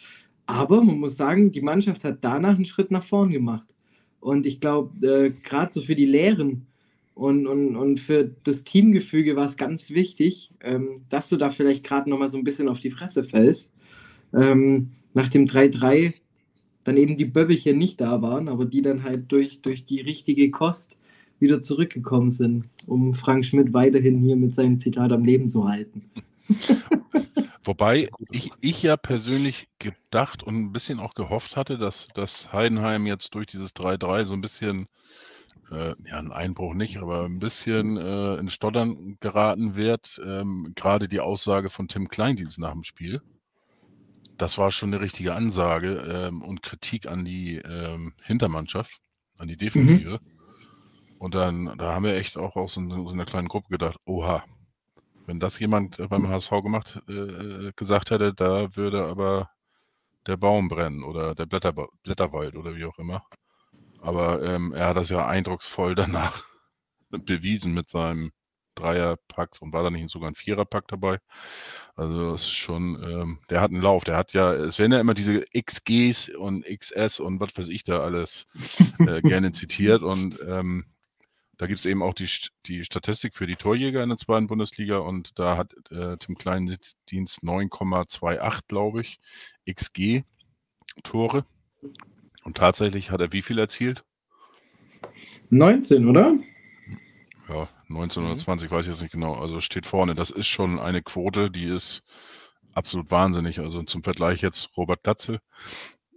Aber 0.47 0.83
man 0.83 0.99
muss 0.99 1.15
sagen, 1.15 1.51
die 1.51 1.61
Mannschaft 1.61 2.03
hat 2.03 2.19
danach 2.21 2.55
einen 2.55 2.65
Schritt 2.65 2.89
nach 2.89 3.03
vorn 3.03 3.29
gemacht. 3.29 3.75
Und 4.19 4.45
ich 4.45 4.59
glaube, 4.59 5.07
äh, 5.07 5.31
gerade 5.43 5.71
so 5.71 5.81
für 5.81 5.95
die 5.95 6.05
Lehren 6.05 6.65
und, 7.13 7.45
und, 7.45 7.75
und 7.75 7.99
für 7.99 8.31
das 8.43 8.63
Teamgefüge 8.63 9.35
war 9.35 9.45
es 9.45 9.57
ganz 9.57 9.91
wichtig, 9.91 10.51
ähm, 10.61 11.03
dass 11.09 11.29
du 11.29 11.37
da 11.37 11.51
vielleicht 11.51 11.83
gerade 11.83 12.09
nochmal 12.09 12.29
so 12.29 12.37
ein 12.37 12.43
bisschen 12.43 12.67
auf 12.67 12.79
die 12.79 12.89
Fresse 12.89 13.23
fällst. 13.23 13.73
Ähm, 14.33 14.91
nach 15.13 15.29
dem 15.29 15.45
3-3 15.45 16.13
dann 16.83 16.97
eben 16.97 17.15
die 17.15 17.25
Böbbelchen 17.25 17.77
nicht 17.77 18.01
da 18.01 18.21
waren, 18.21 18.49
aber 18.49 18.65
die 18.65 18.81
dann 18.81 19.03
halt 19.03 19.31
durch, 19.31 19.61
durch 19.61 19.85
die 19.85 20.01
richtige 20.01 20.51
Kost 20.51 20.97
wieder 21.39 21.61
zurückgekommen 21.61 22.29
sind, 22.29 22.65
um 22.87 23.13
Frank 23.13 23.45
Schmidt 23.45 23.73
weiterhin 23.73 24.19
hier 24.19 24.35
mit 24.35 24.51
seinem 24.51 24.79
Zitat 24.79 25.11
am 25.11 25.23
Leben 25.23 25.49
zu 25.49 25.67
halten. 25.67 26.09
Wobei 27.65 28.09
ich, 28.31 28.51
ich 28.59 28.83
ja 28.83 28.97
persönlich 28.97 29.69
gedacht 29.79 30.43
und 30.43 30.55
ein 30.55 30.73
bisschen 30.73 30.99
auch 30.99 31.13
gehofft 31.13 31.55
hatte, 31.55 31.77
dass, 31.77 32.07
dass 32.13 32.51
Heidenheim 32.51 33.05
jetzt 33.05 33.35
durch 33.35 33.47
dieses 33.47 33.73
3-3 33.73 34.25
so 34.25 34.33
ein 34.33 34.41
bisschen, 34.41 34.87
äh, 35.71 35.95
ja, 36.05 36.19
ein 36.19 36.33
Einbruch 36.33 36.73
nicht, 36.73 36.97
aber 36.97 37.23
ein 37.23 37.39
bisschen 37.39 37.95
äh, 37.95 38.35
in 38.35 38.49
Stottern 38.49 39.17
geraten 39.21 39.75
wird. 39.75 40.21
Ähm, 40.25 40.73
Gerade 40.75 41.07
die 41.07 41.21
Aussage 41.21 41.69
von 41.69 41.87
Tim 41.87 42.09
Kleindienst 42.09 42.59
nach 42.59 42.73
dem 42.73 42.83
Spiel. 42.83 43.21
Das 44.37 44.57
war 44.57 44.71
schon 44.71 44.93
eine 44.93 45.01
richtige 45.01 45.35
Ansage 45.35 45.95
ähm, 45.97 46.41
und 46.41 46.63
Kritik 46.63 47.07
an 47.07 47.23
die 47.23 47.57
ähm, 47.57 48.13
Hintermannschaft, 48.21 48.99
an 49.37 49.47
die 49.47 49.57
Defensive. 49.57 50.19
Und 51.19 51.35
dann, 51.35 51.77
da 51.77 51.93
haben 51.93 52.05
wir 52.05 52.15
echt 52.15 52.37
auch 52.37 52.55
aus 52.55 52.73
so, 52.73 52.81
so 52.89 53.09
einer 53.09 53.25
kleinen 53.25 53.47
Gruppe 53.47 53.69
gedacht, 53.69 53.97
oha, 54.05 54.43
wenn 55.25 55.39
das 55.39 55.59
jemand 55.59 55.99
äh, 55.99 56.07
beim 56.07 56.27
HSV 56.27 56.49
gemacht, 56.49 57.01
äh, 57.07 57.71
gesagt 57.75 58.11
hätte, 58.11 58.33
da 58.33 58.75
würde 58.75 59.05
aber 59.05 59.49
der 60.27 60.37
Baum 60.37 60.67
brennen 60.67 61.03
oder 61.03 61.35
der 61.35 61.45
Blätter, 61.45 61.73
Blätterwald 62.03 62.55
oder 62.55 62.75
wie 62.75 62.85
auch 62.85 62.97
immer. 62.97 63.23
Aber 64.01 64.43
ähm, 64.43 64.73
er 64.73 64.87
hat 64.87 64.97
das 64.97 65.09
ja 65.09 65.25
eindrucksvoll 65.25 65.95
danach 65.95 66.43
bewiesen 67.09 67.73
mit 67.73 67.89
seinem 67.89 68.31
Dreierpack 68.75 69.61
und 69.61 69.73
war 69.73 69.83
da 69.83 69.89
nicht 69.89 70.09
sogar 70.09 70.29
ein 70.29 70.35
Viererpack 70.35 70.87
dabei. 70.87 71.19
Also 71.95 72.31
das 72.31 72.43
ist 72.43 72.53
schon, 72.53 73.01
ähm, 73.03 73.39
der 73.49 73.61
hat 73.61 73.71
einen 73.71 73.81
Lauf. 73.81 74.03
Der 74.03 74.17
hat 74.17 74.33
ja, 74.33 74.53
es 74.53 74.79
werden 74.79 74.91
ja 74.91 74.99
immer 74.99 75.13
diese 75.13 75.45
XGs 75.55 76.29
und 76.29 76.65
XS 76.65 77.19
und 77.19 77.39
was 77.39 77.55
weiß 77.55 77.67
ich 77.67 77.83
da 77.83 77.99
alles 77.99 78.45
äh, 78.99 79.21
gerne 79.21 79.51
zitiert 79.51 80.01
und 80.01 80.39
ähm, 80.47 80.85
da 81.57 81.67
gibt 81.67 81.79
es 81.79 81.85
eben 81.85 82.01
auch 82.01 82.13
die, 82.13 82.27
die 82.65 82.83
Statistik 82.83 83.35
für 83.35 83.45
die 83.45 83.55
Torjäger 83.55 84.01
in 84.01 84.09
der 84.09 84.17
zweiten 84.17 84.47
Bundesliga 84.47 84.97
und 84.97 85.37
da 85.37 85.55
hat 85.55 85.73
äh, 85.91 86.17
Tim 86.17 86.35
Kleindienst 86.35 86.97
9,28, 87.09 88.59
glaube 88.67 89.01
ich, 89.01 89.19
XG 89.71 90.23
Tore. 91.03 91.45
Und 92.43 92.57
tatsächlich 92.57 93.11
hat 93.11 93.21
er 93.21 93.31
wie 93.31 93.41
viel 93.41 93.59
erzielt? 93.59 94.03
19, 95.49 96.07
oder? 96.07 96.35
Ja, 97.53 97.67
19 97.87 98.25
oder 98.25 98.37
20, 98.37 98.71
weiß 98.71 98.85
ich 98.85 98.93
jetzt 98.93 99.01
nicht 99.01 99.11
genau. 99.11 99.35
Also 99.35 99.59
steht 99.59 99.85
vorne. 99.85 100.15
Das 100.15 100.31
ist 100.31 100.47
schon 100.47 100.79
eine 100.79 101.03
Quote, 101.03 101.51
die 101.51 101.65
ist 101.65 102.03
absolut 102.73 103.11
wahnsinnig. 103.11 103.59
Also 103.59 103.83
zum 103.83 104.01
Vergleich 104.03 104.41
jetzt 104.41 104.69
Robert 104.75 105.03
Glatze, 105.03 105.39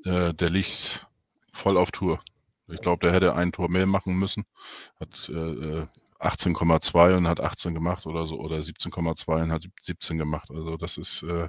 äh, 0.05 0.33
der 0.33 0.49
liegt 0.49 1.07
voll 1.53 1.77
auf 1.77 1.91
Tour. 1.91 2.21
Ich 2.69 2.81
glaube, 2.81 3.07
der 3.07 3.13
hätte 3.13 3.35
ein 3.35 3.53
Tor 3.53 3.69
mehr 3.69 3.87
machen 3.87 4.15
müssen. 4.15 4.45
Hat 4.99 5.29
äh, 5.29 5.33
äh, 5.33 5.87
18,2 6.21 7.17
und 7.17 7.29
hat 7.29 7.41
18 7.41 7.75
gemacht 7.75 8.07
oder 8.07 8.27
so, 8.27 8.39
oder 8.41 8.57
17,2 8.57 9.43
und 9.43 9.53
hat 9.53 9.69
17 9.83 10.17
gemacht. 10.17 10.51
Also 10.51 10.79
das 10.79 10.97
ist 10.97 11.23
äh, 11.23 11.49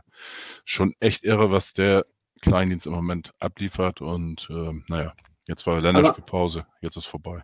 schon 0.66 0.94
echt 1.00 1.24
irre, 1.24 1.50
was 1.50 1.74
der 1.74 2.06
Kleindienst 2.42 2.86
im 2.86 2.94
Moment 2.94 3.34
abliefert. 3.40 4.02
Und 4.02 4.48
ähm, 4.50 4.84
naja, 4.90 5.14
jetzt 5.48 5.66
war 5.66 5.80
Länderspielpause, 5.80 6.66
jetzt 6.82 6.98
ist 6.98 7.06
vorbei. 7.06 7.42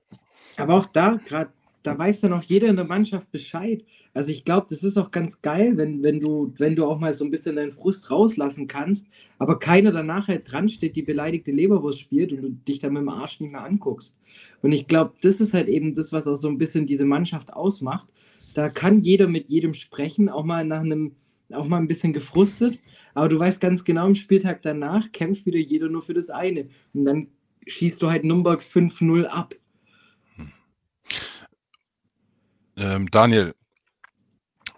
Aber 0.57 0.75
auch 0.75 0.85
da, 0.87 1.17
gerade, 1.25 1.51
da 1.83 1.97
weiß 1.97 2.21
dann 2.21 2.33
auch 2.33 2.43
jeder 2.43 2.69
in 2.69 2.77
der 2.77 2.85
Mannschaft 2.85 3.31
Bescheid. 3.31 3.83
Also 4.13 4.31
ich 4.31 4.45
glaube, 4.45 4.67
das 4.69 4.83
ist 4.83 4.97
auch 4.97 5.11
ganz 5.11 5.41
geil, 5.41 5.75
wenn, 5.75 6.03
wenn, 6.03 6.19
du, 6.19 6.53
wenn 6.57 6.75
du 6.75 6.85
auch 6.85 6.99
mal 6.99 7.13
so 7.13 7.25
ein 7.25 7.31
bisschen 7.31 7.57
deinen 7.57 7.71
Frust 7.71 8.09
rauslassen 8.09 8.67
kannst, 8.67 9.07
aber 9.37 9.59
keiner 9.59 9.91
danach 9.91 10.27
halt 10.27 10.51
dran 10.51 10.69
steht, 10.69 10.95
die 10.95 11.01
beleidigte 11.01 11.51
Leberwurst 11.51 11.99
spielt 11.99 12.31
und 12.31 12.41
du 12.41 12.49
dich 12.49 12.79
dann 12.79 12.93
mit 12.93 13.01
dem 13.01 13.09
Arsch 13.09 13.39
nicht 13.39 13.51
mehr 13.51 13.63
anguckst. 13.63 14.17
Und 14.61 14.71
ich 14.71 14.87
glaube, 14.87 15.13
das 15.21 15.41
ist 15.41 15.53
halt 15.53 15.67
eben 15.67 15.93
das, 15.93 16.13
was 16.13 16.27
auch 16.27 16.35
so 16.35 16.47
ein 16.47 16.57
bisschen 16.57 16.87
diese 16.87 17.05
Mannschaft 17.05 17.53
ausmacht. 17.53 18.07
Da 18.53 18.69
kann 18.69 18.99
jeder 18.99 19.27
mit 19.27 19.49
jedem 19.49 19.73
sprechen, 19.73 20.29
auch 20.29 20.45
mal 20.45 20.63
nach 20.63 20.81
einem, 20.81 21.13
auch 21.51 21.67
mal 21.67 21.77
ein 21.77 21.87
bisschen 21.87 22.13
gefrustet, 22.13 22.79
aber 23.13 23.29
du 23.29 23.37
weißt 23.37 23.59
ganz 23.59 23.83
genau, 23.83 24.05
am 24.05 24.15
Spieltag 24.15 24.61
danach 24.61 25.11
kämpft 25.11 25.45
wieder 25.45 25.59
jeder 25.59 25.89
nur 25.89 26.01
für 26.01 26.13
das 26.13 26.29
eine. 26.29 26.67
Und 26.93 27.05
dann 27.05 27.27
schießt 27.67 28.01
du 28.01 28.09
halt 28.09 28.23
Nürnberg 28.23 28.61
5-0 28.61 29.25
ab. 29.25 29.55
Ähm, 32.77 33.09
Daniel, 33.11 33.53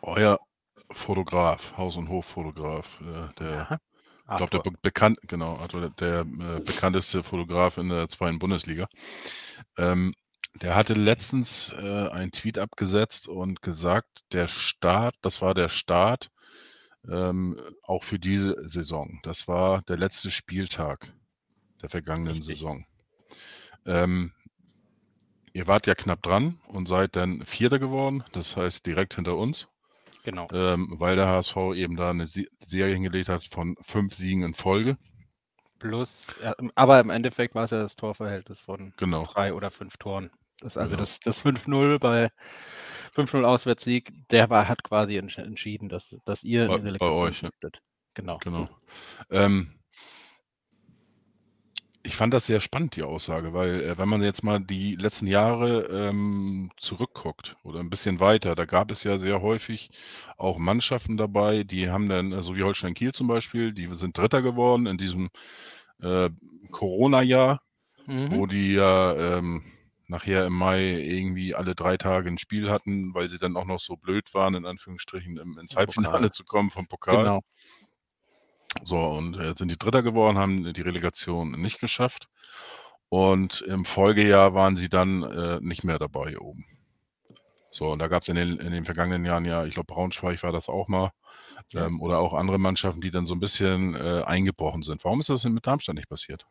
euer 0.02 0.40
Fotograf, 0.92 1.76
Haus- 1.78 1.98
und 1.98 2.10
Hoffotograf, 2.10 3.00
äh, 3.02 3.34
der, 3.40 3.80
ich 4.30 4.38
glaube, 4.38 4.50
der 4.52 4.60
be 4.60 4.72
bekannt, 4.82 5.20
genau, 5.24 5.56
also 5.56 5.80
der, 5.80 5.90
der 5.92 6.20
äh, 6.22 6.60
bekannteste 6.60 7.24
Fotograf 7.24 7.78
in 7.78 7.90
der 7.90 8.08
zweiten 8.08 8.40
Bundesliga. 8.40 8.88
Ähm, 9.78 10.14
der 10.62 10.76
hatte 10.76 10.94
letztens 10.94 11.74
äh, 11.74 12.10
einen 12.10 12.32
Tweet 12.32 12.58
abgesetzt 12.58 13.28
und 13.28 13.62
gesagt, 13.62 14.24
der 14.32 14.48
Start, 14.48 15.16
das 15.22 15.42
war 15.42 15.54
der 15.54 15.70
Start 15.70 16.30
ähm, 17.10 17.60
auch 17.84 18.04
für 18.04 18.20
diese 18.20 18.56
Saison. 18.68 19.20
Das 19.24 19.48
war 19.48 19.82
der 19.84 19.98
letzte 19.98 20.32
Spieltag 20.32 21.14
der 21.82 21.90
vergangenen 21.90 22.38
Richtig. 22.38 22.58
Saison. 22.58 22.86
Ähm, 23.86 24.34
ihr 25.56 25.68
wart 25.68 25.88
ja 25.88 25.96
knapp 25.96 26.22
dran 26.22 26.60
und 26.68 26.88
seid 26.88 27.16
dann 27.16 27.42
Vierter 27.46 27.80
geworden, 27.80 28.24
das 28.34 28.58
heißt 28.58 28.86
direkt 28.86 29.16
hinter 29.16 29.38
uns 29.38 29.68
Genau. 30.26 30.48
ähm, 30.52 30.96
weil 30.98 31.16
der 31.16 31.28
HSV 31.28 31.56
eben 31.76 31.96
da 31.96 32.10
eine 32.10 32.28
Se 32.28 32.46
Serie 32.60 32.96
hingelegt 32.96 33.30
hat 33.30 33.46
von 33.46 33.78
fünf 33.82 34.14
Siegen 34.14 34.44
in 34.44 34.54
Folge. 34.54 34.98
Plus, 35.80 36.28
ja, 36.44 36.54
aber 36.74 37.00
im 37.00 37.10
Endeffekt 37.10 37.56
war 37.56 37.64
es 37.66 37.72
ja 37.72 37.80
das 37.80 37.96
Torverhältnis 37.96 38.60
von 38.60 38.94
Genau. 38.98 39.26
drei 39.26 39.54
oder 39.54 39.72
fünf 39.72 39.98
Toren. 39.98 40.30
Das, 40.60 40.78
also 40.78 40.92
Genau. 40.96 41.04
das, 41.04 41.20
das 41.20 41.46
5-0 41.46 42.00
bei, 42.00 42.32
5-0 43.14 43.44
Auswärtssieg, 43.46 44.12
der 44.32 44.50
war, 44.50 44.68
hat 44.68 44.84
quasi 44.84 45.16
entschieden, 45.16 45.88
dass, 45.90 46.16
dass 46.26 46.44
ihr 46.44 46.68
bei, 46.68 46.80
bei 46.80 47.10
euch. 47.10 47.44
Ja. 47.44 47.50
Genau. 48.14 48.40
genau. 48.40 48.70
Ähm, 49.30 49.80
ich 52.06 52.16
fand 52.16 52.34
das 52.34 52.46
sehr 52.46 52.62
spannend, 52.62 52.96
die 52.96 53.04
Aussage, 53.04 53.54
weil 53.54 53.82
äh, 53.82 53.98
wenn 53.98 54.08
man 54.08 54.22
jetzt 54.22 54.44
mal 54.44 54.60
die 54.60 54.96
letzten 54.96 55.28
Jahre 55.28 55.88
ähm, 55.92 56.72
zurückguckt 56.78 57.56
oder 57.64 57.80
ein 57.80 57.90
bisschen 57.90 58.20
weiter, 58.20 58.56
da 58.56 58.66
gab 58.66 58.92
es 58.92 59.04
ja 59.04 59.18
sehr 59.18 59.42
häufig 59.42 59.90
auch 60.38 60.58
Mannschaften 60.58 61.18
dabei, 61.18 61.64
die 61.64 61.90
haben 61.90 62.08
dann, 62.08 62.32
so 62.32 62.38
also 62.38 62.56
wie 62.56 62.64
Holstein 62.64 62.94
Kiel 62.94 63.14
zum 63.14 63.28
Beispiel, 63.28 63.74
die 63.74 63.94
sind 63.96 64.18
Dritter 64.18 64.42
geworden 64.42 64.86
in 64.86 64.98
diesem 64.98 65.30
äh, 66.02 66.30
Corona-Jahr, 66.72 67.62
mhm. 68.06 68.32
wo 68.32 68.46
die 68.46 68.74
ja 68.74 69.38
ähm, 69.38 69.64
nachher 70.08 70.46
im 70.46 70.54
Mai 70.54 71.02
irgendwie 71.02 71.56
alle 71.56 71.74
drei 71.74 71.98
Tage 71.98 72.30
ein 72.30 72.38
Spiel 72.38 72.70
hatten, 72.70 73.14
weil 73.16 73.30
sie 73.30 73.40
dann 73.40 73.58
auch 73.58 73.66
noch 73.66 73.80
so 73.80 73.96
blöd 73.96 74.34
waren, 74.34 74.54
in 74.54 74.66
Anführungsstrichen, 74.66 75.38
ins 75.60 75.76
Halbfinale 75.76 76.30
zu 76.32 76.44
kommen 76.44 76.70
vom 76.70 76.88
Pokal. 76.88 77.18
Genau. 77.18 77.42
So, 78.84 78.98
und 78.98 79.38
jetzt 79.38 79.60
sind 79.60 79.70
die 79.70 79.78
Dritter 79.78 80.04
geworden, 80.04 80.38
haben 80.38 80.74
die 80.74 80.82
Relegation 80.82 81.52
nicht 81.52 81.80
geschafft. 81.80 82.28
Und 83.10 83.62
im 83.62 83.86
Folgejahr 83.86 84.54
waren 84.54 84.78
sie 84.78 84.90
dann 84.90 85.24
äh, 85.24 85.60
nicht 85.62 85.84
mehr 85.84 86.00
dabei 86.00 86.38
oben. 86.38 86.66
So, 87.72 87.92
und 87.92 88.00
da 88.00 88.08
gab 88.08 88.22
es 88.22 88.30
in 88.30 88.36
den, 88.36 88.58
in 88.58 88.72
den 88.72 88.86
vergangenen 88.86 89.26
Jahren 89.26 89.46
ja, 89.46 89.66
ich 89.66 89.74
glaube, 89.74 89.94
Braunschweig 89.94 90.42
war 90.44 90.52
das 90.52 90.70
auch 90.70 90.88
mal, 90.88 91.12
ähm, 91.74 92.02
oder 92.02 92.20
auch 92.20 92.34
andere 92.34 92.58
Mannschaften, 92.58 93.02
die 93.02 93.12
dann 93.12 93.26
so 93.26 93.34
ein 93.34 93.40
bisschen 93.40 93.96
äh, 93.96 94.24
eingebrochen 94.26 94.84
sind. 94.84 95.04
Warum 95.04 95.20
ist 95.20 95.30
das 95.30 95.42
denn 95.42 95.54
mit 95.54 95.68
Darmstadt 95.68 95.96
nicht 95.96 96.10
passiert? 96.10 96.46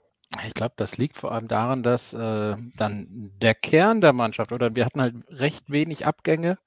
Ich 0.46 0.54
glaube, 0.54 0.74
das 0.76 0.96
liegt 0.96 1.16
vor 1.16 1.32
allem 1.32 1.48
daran, 1.48 1.82
dass 1.82 2.12
äh, 2.12 2.56
dann 2.76 3.32
der 3.40 3.54
Kern 3.54 4.00
der 4.00 4.12
Mannschaft, 4.12 4.52
oder 4.52 4.74
wir 4.74 4.84
hatten 4.84 5.00
halt 5.00 5.14
recht 5.28 5.70
wenig 5.70 6.06
Abgänge 6.06 6.58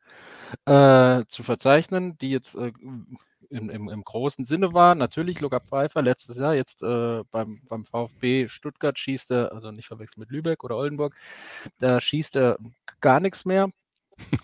äh, 0.66 1.24
zu 1.28 1.44
verzeichnen, 1.44 2.18
die 2.18 2.32
jetzt 2.32 2.56
äh, 2.56 2.72
im, 3.50 3.70
im, 3.70 3.90
im 3.90 4.04
großen 4.04 4.46
Sinne 4.46 4.74
war. 4.74 4.96
Natürlich 4.96 5.40
Luca 5.40 5.60
Pfeiffer 5.60 6.02
letztes 6.02 6.38
Jahr 6.38 6.56
jetzt 6.56 6.82
äh, 6.82 7.24
beim, 7.32 7.62
beim 7.68 7.86
VfB 7.86 8.48
Stuttgart 8.48 8.98
schießt 8.98 9.32
er, 9.32 9.52
also 9.52 9.72
nicht 9.72 9.88
verwechseln 9.88 10.22
mit 10.22 10.32
Lübeck 10.32 10.64
oder 10.64 10.78
Oldenburg, 10.78 11.16
da 11.80 12.02
schießt 12.02 12.36
er 12.36 12.58
gar 13.02 13.20
nichts 13.20 13.46
mehr. 13.46 13.70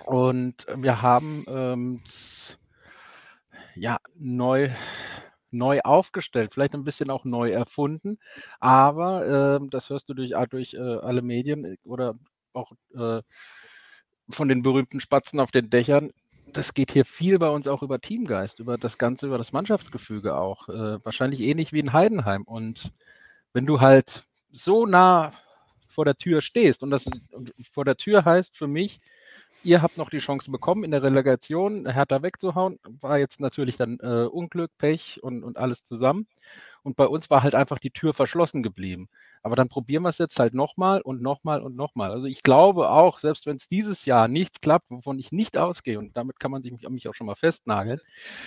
Und 0.06 0.68
wir 0.76 1.02
haben 1.02 1.46
ähm, 1.48 2.02
ja 3.76 3.98
neu 4.16 4.70
neu 5.54 5.82
aufgestellt, 5.82 6.54
vielleicht 6.54 6.74
ein 6.74 6.84
bisschen 6.84 7.12
auch 7.12 7.26
neu 7.26 7.52
erfunden, 7.52 8.18
aber 8.60 9.62
äh, 9.62 9.68
das 9.70 9.90
hörst 9.90 10.10
du 10.10 10.16
durch, 10.16 10.34
durch 10.50 10.74
äh, 10.74 10.80
alle 10.80 11.22
Medien 11.22 11.78
oder 11.84 12.16
auch 12.54 12.72
äh, 12.96 13.22
von 14.30 14.48
den 14.48 14.64
berühmten 14.64 15.00
Spatzen 15.00 15.40
auf 15.40 15.52
den 15.52 15.70
Dächern 15.70 16.10
das 16.54 16.74
geht 16.74 16.92
hier 16.92 17.06
viel 17.06 17.40
bei 17.40 17.50
uns 17.50 17.68
auch 17.68 17.84
über 17.84 18.00
Teamgeist, 18.00 18.60
über 18.60 18.78
das 18.78 18.98
Ganze, 18.98 19.28
über 19.28 19.38
das 19.38 19.52
Mannschaftsgefüge 19.52 20.36
auch. 20.36 20.70
Äh, 20.70 21.04
wahrscheinlich 21.04 21.42
ähnlich 21.42 21.74
wie 21.74 21.80
in 21.80 21.94
Heidenheim. 21.94 22.44
Und 22.44 22.92
wenn 23.54 23.66
du 23.66 23.82
halt 23.82 24.26
so 24.52 24.86
nah 24.86 25.32
vor 25.88 26.06
der 26.06 26.16
Tür 26.16 26.42
stehst, 26.42 26.84
und 26.84 26.92
das 26.92 27.06
und 27.32 27.54
vor 27.72 27.86
der 27.86 27.98
Tür 27.98 28.26
heißt 28.26 28.58
für 28.58 28.68
mich, 28.68 29.00
ihr 29.64 29.82
habt 29.82 29.98
noch 29.98 30.10
die 30.10 30.20
Chance 30.20 30.52
bekommen, 30.52 30.84
in 30.84 30.92
der 30.92 31.04
Relegation 31.04 31.90
Hertha 31.90 32.22
wegzuhauen, 32.22 32.80
war 33.02 33.18
jetzt 33.18 33.40
natürlich 33.40 33.78
dann 33.78 34.00
äh, 34.02 34.26
Unglück, 34.26 34.72
Pech 34.78 35.22
und, 35.24 35.44
und 35.44 35.58
alles 35.58 35.84
zusammen. 35.84 36.28
Und 36.84 36.98
bei 36.98 37.08
uns 37.08 37.30
war 37.30 37.44
halt 37.44 37.56
einfach 37.56 37.80
die 37.80 37.92
Tür 37.92 38.14
verschlossen 38.14 38.62
geblieben. 38.62 39.08
Aber 39.42 39.56
dann 39.56 39.70
probieren 39.70 40.04
wir 40.04 40.10
es 40.10 40.18
jetzt 40.18 40.38
halt 40.40 40.54
nochmal 40.54 41.02
und 41.02 41.22
nochmal 41.22 41.62
und 41.62 41.76
nochmal. 41.76 42.12
Also 42.12 42.26
ich 42.26 42.44
glaube 42.44 42.90
auch, 42.90 43.20
selbst 43.20 43.46
wenn 43.46 43.56
es 43.56 43.70
dieses 43.70 44.06
Jahr 44.06 44.28
nicht 44.28 44.62
klappt, 44.62 44.90
wovon 44.90 45.18
ich 45.18 45.32
nicht 45.32 45.58
ausgehe, 45.58 45.98
und 45.98 46.16
damit 46.16 46.40
kann 46.40 46.52
man 46.52 46.62
sich 46.62 46.74
mich 46.90 47.08
auch 47.08 47.14
schon 47.14 47.28
mal 47.28 47.36
festnageln, 47.36 48.02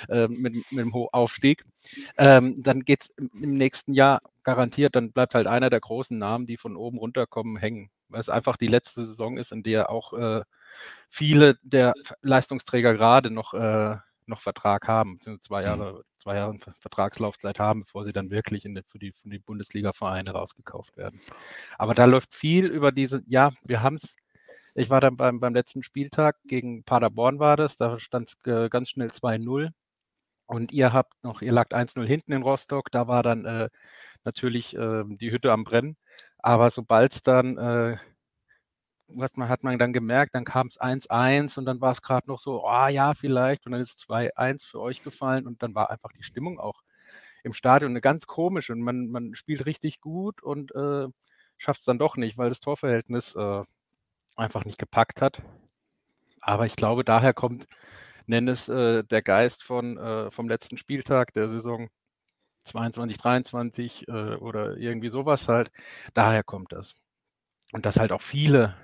äh, 0.08 0.28
mit, 0.28 0.54
mit 0.70 0.84
dem 0.84 0.94
Aufstieg, 0.94 1.64
ähm, 2.18 2.62
dann 2.62 2.80
geht 2.80 3.02
es 3.02 3.08
im 3.16 3.54
nächsten 3.56 3.94
Jahr 3.94 4.20
garantiert, 4.42 4.96
dann 4.96 5.12
bleibt 5.12 5.34
halt 5.34 5.46
einer 5.46 5.70
der 5.70 5.80
großen 5.80 6.18
Namen, 6.18 6.46
die 6.46 6.56
von 6.56 6.76
oben 6.76 6.98
runterkommen, 6.98 7.56
hängen. 7.56 7.90
Weil 8.08 8.20
es 8.20 8.28
einfach 8.28 8.56
die 8.56 8.68
letzte 8.68 9.04
Saison 9.04 9.36
ist, 9.36 9.50
in 9.50 9.62
der 9.62 9.90
auch 9.90 10.12
äh, 10.12 10.42
viele 11.08 11.56
der 11.62 11.94
Leistungsträger 12.22 12.94
gerade 12.94 13.30
noch, 13.30 13.54
äh, 13.54 13.96
noch 14.26 14.40
Vertrag 14.40 14.88
haben, 14.88 15.14
beziehungsweise 15.14 15.42
zwei 15.48 15.60
mhm. 15.60 15.66
Jahre 15.66 16.04
zwei 16.26 16.36
Jahren 16.38 16.58
Vertragslaufzeit 16.80 17.60
haben, 17.60 17.84
bevor 17.84 18.04
sie 18.04 18.12
dann 18.12 18.30
wirklich 18.30 18.64
in 18.64 18.74
die, 18.74 18.82
für 18.88 18.98
die, 18.98 19.12
für 19.12 19.28
die 19.28 19.38
Bundesliga-Vereine 19.38 20.32
rausgekauft 20.32 20.96
werden. 20.96 21.20
Aber 21.78 21.94
da 21.94 22.04
läuft 22.04 22.34
viel 22.34 22.66
über 22.66 22.90
diese, 22.90 23.22
ja, 23.28 23.52
wir 23.62 23.80
haben 23.80 23.94
es, 23.94 24.16
ich 24.74 24.90
war 24.90 25.00
dann 25.00 25.16
beim, 25.16 25.38
beim 25.38 25.54
letzten 25.54 25.84
Spieltag 25.84 26.36
gegen 26.48 26.82
Paderborn 26.82 27.38
war 27.38 27.56
das, 27.56 27.76
da 27.76 28.00
stand 28.00 28.28
es 28.28 28.52
äh, 28.52 28.68
ganz 28.68 28.88
schnell 28.88 29.10
2-0 29.10 29.70
und 30.46 30.72
ihr 30.72 30.92
habt 30.92 31.14
noch, 31.22 31.42
ihr 31.42 31.52
lagt 31.52 31.72
1-0 31.72 32.04
hinten 32.04 32.32
in 32.32 32.42
Rostock, 32.42 32.90
da 32.90 33.06
war 33.06 33.22
dann 33.22 33.44
äh, 33.44 33.68
natürlich 34.24 34.76
äh, 34.76 35.04
die 35.06 35.30
Hütte 35.30 35.52
am 35.52 35.62
Brennen, 35.62 35.96
aber 36.38 36.70
sobald 36.70 37.14
es 37.14 37.22
dann 37.22 37.56
äh, 37.56 37.98
hat 39.20 39.36
man, 39.36 39.48
hat 39.48 39.62
man 39.62 39.78
dann 39.78 39.92
gemerkt, 39.92 40.34
dann 40.34 40.44
kam 40.44 40.66
es 40.68 40.78
1-1 40.80 41.58
und 41.58 41.64
dann 41.64 41.80
war 41.80 41.92
es 41.92 42.02
gerade 42.02 42.28
noch 42.28 42.40
so, 42.40 42.64
oh 42.64 42.86
ja, 42.88 43.14
vielleicht, 43.14 43.66
und 43.66 43.72
dann 43.72 43.80
ist 43.80 44.00
2-1 44.00 44.64
für 44.64 44.80
euch 44.80 45.02
gefallen 45.02 45.46
und 45.46 45.62
dann 45.62 45.74
war 45.74 45.90
einfach 45.90 46.12
die 46.12 46.22
Stimmung 46.24 46.58
auch 46.58 46.82
im 47.44 47.52
Stadion 47.52 47.92
eine 47.92 48.00
ganz 48.00 48.26
komische 48.26 48.72
und 48.72 48.80
man, 48.80 49.08
man 49.08 49.34
spielt 49.34 49.66
richtig 49.66 50.00
gut 50.00 50.42
und 50.42 50.74
äh, 50.74 51.06
schafft 51.58 51.80
es 51.80 51.86
dann 51.86 51.98
doch 51.98 52.16
nicht, 52.16 52.36
weil 52.38 52.48
das 52.48 52.60
Torverhältnis 52.60 53.34
äh, 53.36 53.62
einfach 54.36 54.64
nicht 54.64 54.78
gepackt 54.78 55.22
hat. 55.22 55.42
Aber 56.40 56.66
ich 56.66 56.76
glaube, 56.76 57.04
daher 57.04 57.34
kommt, 57.34 57.66
nenn 58.26 58.48
es 58.48 58.68
äh, 58.68 59.04
der 59.04 59.22
Geist 59.22 59.62
von, 59.62 59.96
äh, 59.98 60.30
vom 60.30 60.48
letzten 60.48 60.76
Spieltag 60.76 61.32
der 61.34 61.48
Saison 61.48 61.88
22, 62.64 63.18
23 63.18 64.08
äh, 64.08 64.12
oder 64.36 64.76
irgendwie 64.76 65.08
sowas 65.08 65.48
halt. 65.48 65.70
Daher 66.14 66.42
kommt 66.44 66.72
das. 66.72 66.94
Und 67.72 67.86
dass 67.86 67.98
halt 67.98 68.12
auch 68.12 68.22
viele 68.22 68.76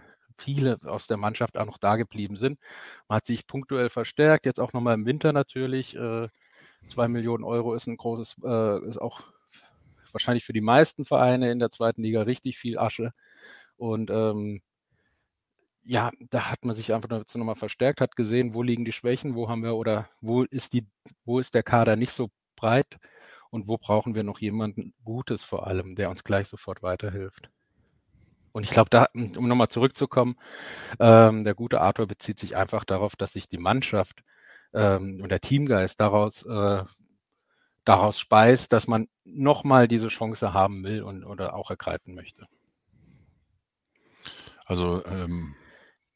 viele 0.43 0.79
aus 0.85 1.07
der 1.07 1.17
Mannschaft 1.17 1.57
auch 1.57 1.67
noch 1.67 1.79
da 1.79 1.97
geblieben 1.97 2.37
sind. 2.37 2.59
Man 3.09 3.17
hat 3.17 3.27
sich 3.27 3.47
punktuell 3.47 3.91
verstärkt, 3.91 4.47
jetzt 4.47 4.61
auch 4.61 4.73
nochmal 4.73 4.95
im 4.95 5.07
Winter 5.07 5.33
natürlich. 5.33 5.97
Äh, 5.97 6.29
zwei 6.89 7.09
Millionen 7.09 7.45
Euro 7.45 7.75
ist 7.75 7.87
ein 7.87 7.97
großes, 7.97 8.37
äh, 8.45 8.89
ist 8.89 9.01
auch 9.01 9.23
wahrscheinlich 10.13 10.45
für 10.45 10.53
die 10.53 10.61
meisten 10.61 11.05
Vereine 11.05 11.51
in 11.51 11.59
der 11.59 11.71
zweiten 11.71 12.03
Liga 12.03 12.23
richtig 12.23 12.59
viel 12.59 12.79
Asche. 12.79 13.13
Und 13.77 14.11
ähm, 14.11 14.63
ja, 15.85 16.11
da 16.31 16.51
hat 16.51 16.65
man 16.65 16.77
sich 16.77 16.95
einfach 16.95 17.09
nochmal 17.35 17.57
verstärkt, 17.57 18.01
hat 18.01 18.17
gesehen, 18.17 18.55
wo 18.55 18.63
liegen 18.63 18.85
die 18.85 18.93
Schwächen, 18.93 19.35
wo 19.35 19.49
haben 19.49 19.63
wir 19.63 19.75
oder 19.75 20.09
wo 20.21 20.45
ist 20.45 20.73
die, 20.73 20.87
wo 21.25 21.39
ist 21.41 21.55
der 21.55 21.63
Kader 21.63 21.97
nicht 21.97 22.13
so 22.13 22.31
breit 22.57 22.99
und 23.51 23.69
wo 23.69 23.79
brauchen 23.79 24.15
wir 24.15 24.23
noch 24.23 24.39
jemanden 24.41 24.95
Gutes 25.05 25.45
vor 25.45 25.67
allem, 25.67 25.97
der 25.97 26.11
uns 26.11 26.25
gleich 26.25 26.49
sofort 26.49 26.83
weiterhilft. 26.83 27.51
Und 28.53 28.65
ich 28.65 28.71
glaube, 28.71 28.91
da, 28.91 29.07
um 29.15 29.49
nochmal 29.49 29.69
zurückzukommen, 29.69 30.37
ähm, 31.01 31.45
der 31.45 31.55
gute 31.55 31.81
Arthur 31.81 32.07
bezieht 32.07 32.39
sich 32.39 32.57
einfach 32.57 32.85
darauf, 32.85 33.17
dass 33.17 33.33
sich 33.33 33.49
die 33.49 33.59
Mannschaft 33.59 34.23
ähm, 34.75 35.21
und 35.23 35.31
der 35.31 35.41
Teamgeist 35.41 36.01
daraus, 36.01 36.45
äh, 36.45 36.85
daraus 37.85 38.21
speist, 38.21 38.73
dass 38.73 38.87
man 38.87 39.09
nochmal 39.25 39.89
diese 39.89 40.09
Chance 40.09 40.53
haben 40.53 40.85
will 40.85 41.03
und 41.03 41.25
oder 41.25 41.55
auch 41.55 41.71
ergreifen 41.71 42.15
möchte. 42.15 42.47
Also 44.65 45.05
ähm, 45.07 45.55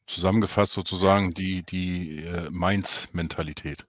zusammengefasst 0.07 0.73
sozusagen 0.73 1.33
die, 1.33 1.63
die 1.63 2.23
äh, 2.23 2.49
Mainz-Mentalität. 2.49 3.85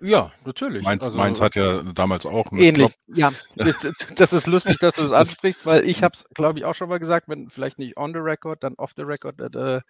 Ja, 0.00 0.32
natürlich. 0.44 0.82
Mainz, 0.82 1.02
also, 1.02 1.18
Mainz 1.18 1.40
hat 1.40 1.54
ja 1.54 1.82
damals 1.82 2.24
auch. 2.26 2.52
Ähnlich, 2.52 2.96
ja. 3.08 3.32
Das, 4.16 4.32
ist 4.32 4.46
lustig, 4.46 4.78
dass 4.78 4.94
du 4.94 5.02
das 5.02 5.12
ansprichst, 5.12 5.66
weil 5.66 5.84
ich 5.84 6.02
habe 6.02 6.14
es, 6.14 6.24
glaube 6.34 6.58
ich, 6.58 6.64
auch 6.64 6.74
schon 6.74 6.88
mal 6.88 6.98
gesagt, 6.98 7.28
wenn 7.28 7.50
vielleicht 7.50 7.78
nicht 7.78 7.96
on 7.96 8.12
the 8.12 8.20
record, 8.20 8.62
dann 8.62 8.74
off 8.74 8.92
the 8.96 9.02
record. 9.02 9.40
Äh, 9.40 9.80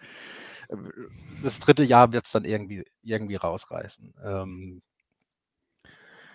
das 1.42 1.58
dritte 1.60 1.84
Jahr 1.84 2.12
wird 2.12 2.26
es 2.26 2.32
dann 2.32 2.44
irgendwie, 2.44 2.84
irgendwie 3.02 3.36
rausreißen. 3.36 4.14
Ähm, 4.24 4.82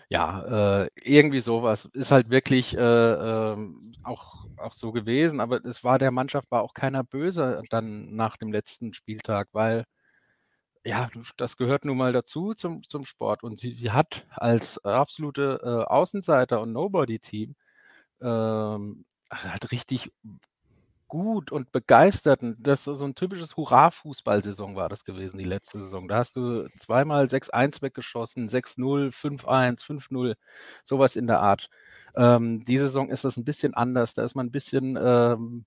ja, 0.10 0.84
äh, 0.84 0.90
irgendwie 0.96 1.40
sowas. 1.40 1.86
Ist 1.94 2.12
halt 2.12 2.30
wirklich 2.30 2.78
äh, 2.78 2.82
äh, 2.82 3.58
auch, 4.04 4.46
auch 4.58 4.74
so 4.74 4.92
gewesen, 4.92 5.40
aber 5.40 5.64
es 5.66 5.84
war 5.84 5.98
der 5.98 6.12
Mannschaft 6.12 6.52
war 6.52 6.62
auch 6.62 6.74
keiner 6.74 7.04
böse 7.04 7.62
dann 7.70 8.16
nach 8.16 8.38
dem 8.38 8.52
letzten 8.52 8.94
Spieltag, 8.94 9.48
weil 9.54 9.86
ja, 10.86 11.10
das 11.38 11.58
gehört 11.58 11.86
nun 11.86 11.98
mal 11.98 12.14
dazu 12.14 12.54
zum, 12.54 12.84
zum 12.90 13.06
Sport. 13.06 13.44
Und 13.44 13.60
sie, 13.60 13.74
sie 13.76 13.92
hat 13.92 14.26
als 14.32 14.84
absolute 14.84 15.60
äh, 15.64 15.90
Außenseiter 15.90 16.62
und 16.62 16.74
Nobody-Team 16.74 17.56
ähm, 18.22 19.06
halt 19.32 19.72
richtig 19.72 20.12
gut 21.08 21.52
und 21.52 21.72
begeistert. 21.72 22.44
Und 22.44 22.58
das 22.60 22.84
so 22.84 23.04
ein 23.06 23.16
typisches 23.16 23.56
Hurra-Fußballsaison 23.56 24.76
war 24.76 24.90
das 24.90 25.06
gewesen, 25.06 25.38
die 25.38 25.46
letzte 25.46 25.80
Saison. 25.80 26.08
Da 26.08 26.18
hast 26.18 26.36
du 26.36 26.68
zweimal 26.80 27.26
6-1 27.26 27.82
weggeschossen, 27.82 28.50
6-0, 28.50 29.12
5-1, 29.14 29.82
5-0, 29.86 30.36
sowas 30.84 31.16
in 31.16 31.28
der 31.28 31.40
Art. 31.40 31.70
Ähm, 32.16 32.66
die 32.66 32.78
Saison 32.78 33.10
ist 33.10 33.24
das 33.26 33.38
ein 33.38 33.46
bisschen 33.46 33.74
anders. 33.74 34.16
Da 34.16 34.24
ist 34.26 34.36
man 34.36 34.48
ein 34.48 34.52
bisschen 34.52 34.98
ähm, 35.02 35.66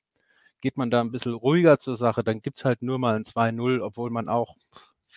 geht 0.60 0.76
man 0.76 0.90
da 0.90 1.00
ein 1.00 1.12
bisschen 1.12 1.34
ruhiger 1.34 1.78
zur 1.78 1.96
Sache, 1.96 2.24
dann 2.24 2.42
gibt 2.42 2.58
es 2.58 2.64
halt 2.64 2.82
nur 2.82 2.98
mal 2.98 3.16
ein 3.16 3.24
2-0, 3.24 3.80
obwohl 3.82 4.10
man 4.10 4.28
auch 4.28 4.56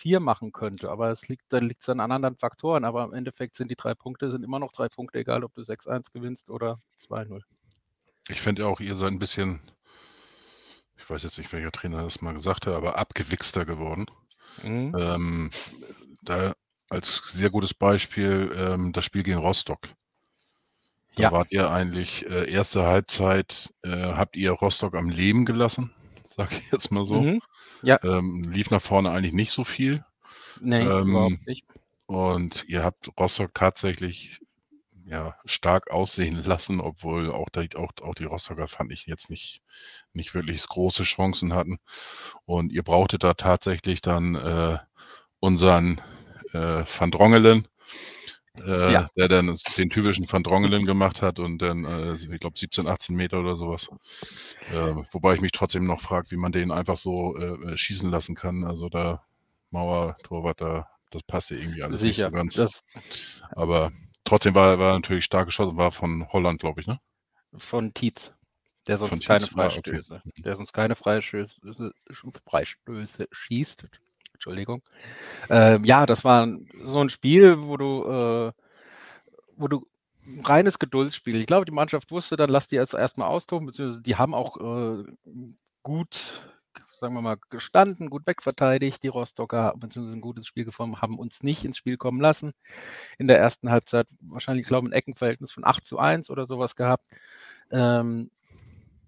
4 0.00 0.18
machen 0.20 0.50
könnte. 0.52 0.90
Aber 0.90 1.10
es 1.10 1.28
liegt, 1.28 1.52
dann 1.52 1.68
liegt 1.68 1.82
es 1.82 1.88
an 1.90 2.00
anderen 2.00 2.36
Faktoren. 2.36 2.84
Aber 2.84 3.04
im 3.04 3.12
Endeffekt 3.12 3.56
sind 3.56 3.70
die 3.70 3.76
drei 3.76 3.94
Punkte, 3.94 4.30
sind 4.30 4.42
immer 4.42 4.58
noch 4.58 4.72
drei 4.72 4.88
Punkte, 4.88 5.18
egal 5.18 5.44
ob 5.44 5.54
du 5.54 5.62
6-1 5.62 6.10
gewinnst 6.12 6.48
oder 6.50 6.78
2-0. 6.98 7.42
Ich 8.28 8.40
finde 8.40 8.66
auch, 8.66 8.80
ihr 8.80 8.96
seid 8.96 9.12
ein 9.12 9.18
bisschen, 9.18 9.60
ich 10.96 11.08
weiß 11.08 11.22
jetzt 11.22 11.36
nicht, 11.38 11.52
welcher 11.52 11.72
Trainer 11.72 12.02
das 12.02 12.22
mal 12.22 12.32
gesagt 12.34 12.66
hat, 12.66 12.74
aber 12.74 12.96
abgewichster 12.98 13.64
geworden. 13.64 14.06
Mhm. 14.62 14.94
Ähm, 14.98 15.50
da 16.22 16.54
als 16.88 17.22
sehr 17.26 17.50
gutes 17.50 17.74
Beispiel 17.74 18.52
ähm, 18.56 18.92
das 18.92 19.04
Spiel 19.04 19.22
gegen 19.22 19.38
Rostock. 19.38 19.88
Da 21.16 21.24
Ja. 21.24 21.32
wart 21.32 21.52
ihr 21.52 21.70
eigentlich 21.70 22.24
äh, 22.26 22.50
erste 22.50 22.86
Halbzeit, 22.86 23.72
äh, 23.82 23.90
habt 23.90 24.36
ihr 24.36 24.52
Rostock 24.52 24.94
am 24.94 25.10
Leben 25.10 25.44
gelassen, 25.44 25.90
sag 26.36 26.52
ich 26.52 26.70
jetzt 26.72 26.90
mal 26.90 27.04
so. 27.04 27.22
Mhm. 27.22 27.40
Ja. 27.82 27.98
Ähm, 28.02 28.50
lief 28.50 28.70
nach 28.70 28.82
vorne 28.82 29.10
eigentlich 29.10 29.32
nicht 29.32 29.52
so 29.52 29.64
viel. 29.64 30.04
Nee, 30.60 30.82
Ähm, 30.82 31.10
überhaupt 31.10 31.46
nicht. 31.46 31.64
Und 32.06 32.64
ihr 32.66 32.82
habt 32.82 33.08
Rostock 33.18 33.54
tatsächlich 33.54 34.40
ja, 35.04 35.34
stark 35.44 35.90
aussehen 35.90 36.42
lassen, 36.44 36.80
obwohl 36.80 37.30
auch, 37.32 37.48
die, 37.50 37.76
auch, 37.76 37.92
auch 38.02 38.14
die 38.14 38.24
Rostocker 38.24 38.68
fand 38.68 38.92
ich 38.92 39.06
jetzt 39.06 39.30
nicht, 39.30 39.62
nicht 40.12 40.34
wirklich 40.34 40.66
große 40.66 41.02
Chancen 41.02 41.52
hatten. 41.54 41.78
Und 42.46 42.72
ihr 42.72 42.82
brauchtet 42.82 43.24
da 43.24 43.34
tatsächlich 43.34 44.02
dann 44.02 44.34
äh, 44.34 44.78
unseren 45.40 46.00
äh, 46.52 46.84
Van 46.98 47.10
Drongelen, 47.10 47.66
äh, 48.58 48.92
Ja. 48.92 49.06
der 49.16 49.28
dann 49.28 49.54
den 49.78 49.90
typischen 49.90 50.30
Van 50.30 50.42
Drongelen 50.42 50.84
gemacht 50.86 51.22
hat 51.22 51.38
und 51.38 51.58
dann, 51.58 51.84
äh, 51.84 52.14
ich 52.14 52.40
glaube, 52.40 52.58
17, 52.58 52.86
18 52.86 53.14
Meter 53.16 53.40
oder 53.40 53.56
sowas. 53.56 53.88
Äh, 54.72 54.94
wobei 55.12 55.34
ich 55.34 55.40
mich 55.40 55.52
trotzdem 55.52 55.86
noch 55.86 56.00
frage, 56.00 56.30
wie 56.30 56.36
man 56.36 56.52
den 56.52 56.70
einfach 56.72 56.96
so 56.96 57.36
äh, 57.36 57.76
schießen 57.76 58.10
lassen 58.10 58.34
kann. 58.34 58.64
Also 58.64 58.88
da 58.88 59.24
Mauer, 59.70 60.16
Torwart, 60.24 60.60
da, 60.60 60.88
das 61.10 61.22
passte 61.22 61.56
irgendwie 61.56 61.82
alles 61.82 62.00
Sicher. 62.00 62.30
nicht 62.30 62.32
so 62.32 62.36
ganz. 62.36 62.54
Das 62.54 62.84
Aber 63.52 63.92
trotzdem 64.24 64.54
war 64.54 64.78
war 64.78 64.94
natürlich 64.94 65.24
stark 65.24 65.46
geschossen, 65.46 65.76
war 65.76 65.92
von 65.92 66.26
Holland, 66.32 66.60
glaube 66.60 66.80
ich, 66.80 66.86
ne? 66.86 67.00
von 67.56 67.94
Tietz. 67.94 68.32
Der 68.86 68.96
sonst 68.98 69.10
Von 69.10 69.20
keine 69.20 69.46
Tietz, 69.46 69.56
ah, 69.56 69.66
okay. 69.66 69.82
Freistöße. 69.92 70.22
Der 70.38 70.56
sonst 70.56 70.72
keine 70.72 70.96
Freistöße, 70.96 71.92
Freistöße 72.44 73.28
schießt. 73.30 73.86
Entschuldigung. 74.40 74.82
Ähm, 75.50 75.84
ja, 75.84 76.06
das 76.06 76.24
war 76.24 76.48
so 76.82 77.00
ein 77.00 77.10
Spiel, 77.10 77.60
wo 77.60 77.76
du, 77.76 78.04
äh, 78.06 78.52
wo 79.54 79.68
du 79.68 79.86
ein 80.26 80.40
reines 80.42 80.78
Geduldsspiel. 80.78 81.36
Ich 81.36 81.46
glaube, 81.46 81.66
die 81.66 81.72
Mannschaft 81.72 82.10
wusste 82.10 82.36
dann, 82.36 82.48
lass 82.48 82.66
die 82.66 82.76
jetzt 82.76 82.94
erstmal 82.94 83.28
austoben, 83.28 83.66
beziehungsweise 83.66 84.00
die 84.00 84.16
haben 84.16 84.32
auch 84.32 84.56
äh, 84.56 85.04
gut, 85.82 86.42
sagen 86.98 87.12
wir 87.12 87.20
mal, 87.20 87.36
gestanden, 87.50 88.08
gut 88.08 88.26
wegverteidigt, 88.26 89.02
die 89.02 89.08
Rostocker, 89.08 89.74
beziehungsweise 89.76 90.16
ein 90.16 90.22
gutes 90.22 90.46
Spiel 90.46 90.64
geformt, 90.64 91.02
haben 91.02 91.18
uns 91.18 91.42
nicht 91.42 91.62
ins 91.66 91.76
Spiel 91.76 91.98
kommen 91.98 92.22
lassen. 92.22 92.52
In 93.18 93.28
der 93.28 93.38
ersten 93.38 93.70
Halbzeit 93.70 94.06
wahrscheinlich, 94.20 94.66
glaube 94.66 94.88
ich, 94.88 94.92
ein 94.94 94.96
Eckenverhältnis 94.96 95.52
von 95.52 95.66
8 95.66 95.84
zu 95.84 95.98
1 95.98 96.30
oder 96.30 96.46
sowas 96.46 96.76
gehabt. 96.76 97.04
Ähm, 97.70 98.30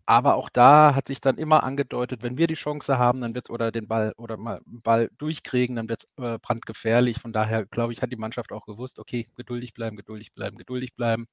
aber 0.06 0.36
auch 0.36 0.48
da 0.50 0.94
hat 0.94 1.08
sich 1.08 1.20
dann 1.20 1.38
immer 1.38 1.62
angedeutet, 1.62 2.22
wenn 2.22 2.36
wir 2.36 2.46
die 2.46 2.54
Chance 2.54 2.98
haben, 2.98 3.20
dann 3.20 3.34
wird 3.34 3.50
oder 3.50 3.72
den 3.72 3.88
Ball 3.88 4.12
oder 4.16 4.36
mal 4.36 4.60
Ball 4.66 5.10
durchkriegen, 5.18 5.76
dann 5.76 5.88
wird 5.88 6.04
es 6.04 6.24
äh, 6.24 6.38
brandgefährlich. 6.38 7.20
Von 7.20 7.32
daher, 7.32 7.66
glaube 7.66 7.92
ich, 7.92 8.02
hat 8.02 8.12
die 8.12 8.16
Mannschaft 8.16 8.52
auch 8.52 8.66
gewusst, 8.66 8.98
okay, 8.98 9.28
geduldig 9.36 9.74
bleiben, 9.74 9.96
geduldig 9.96 10.32
bleiben, 10.34 10.58
geduldig 10.58 10.94
bleiben. 10.94 11.26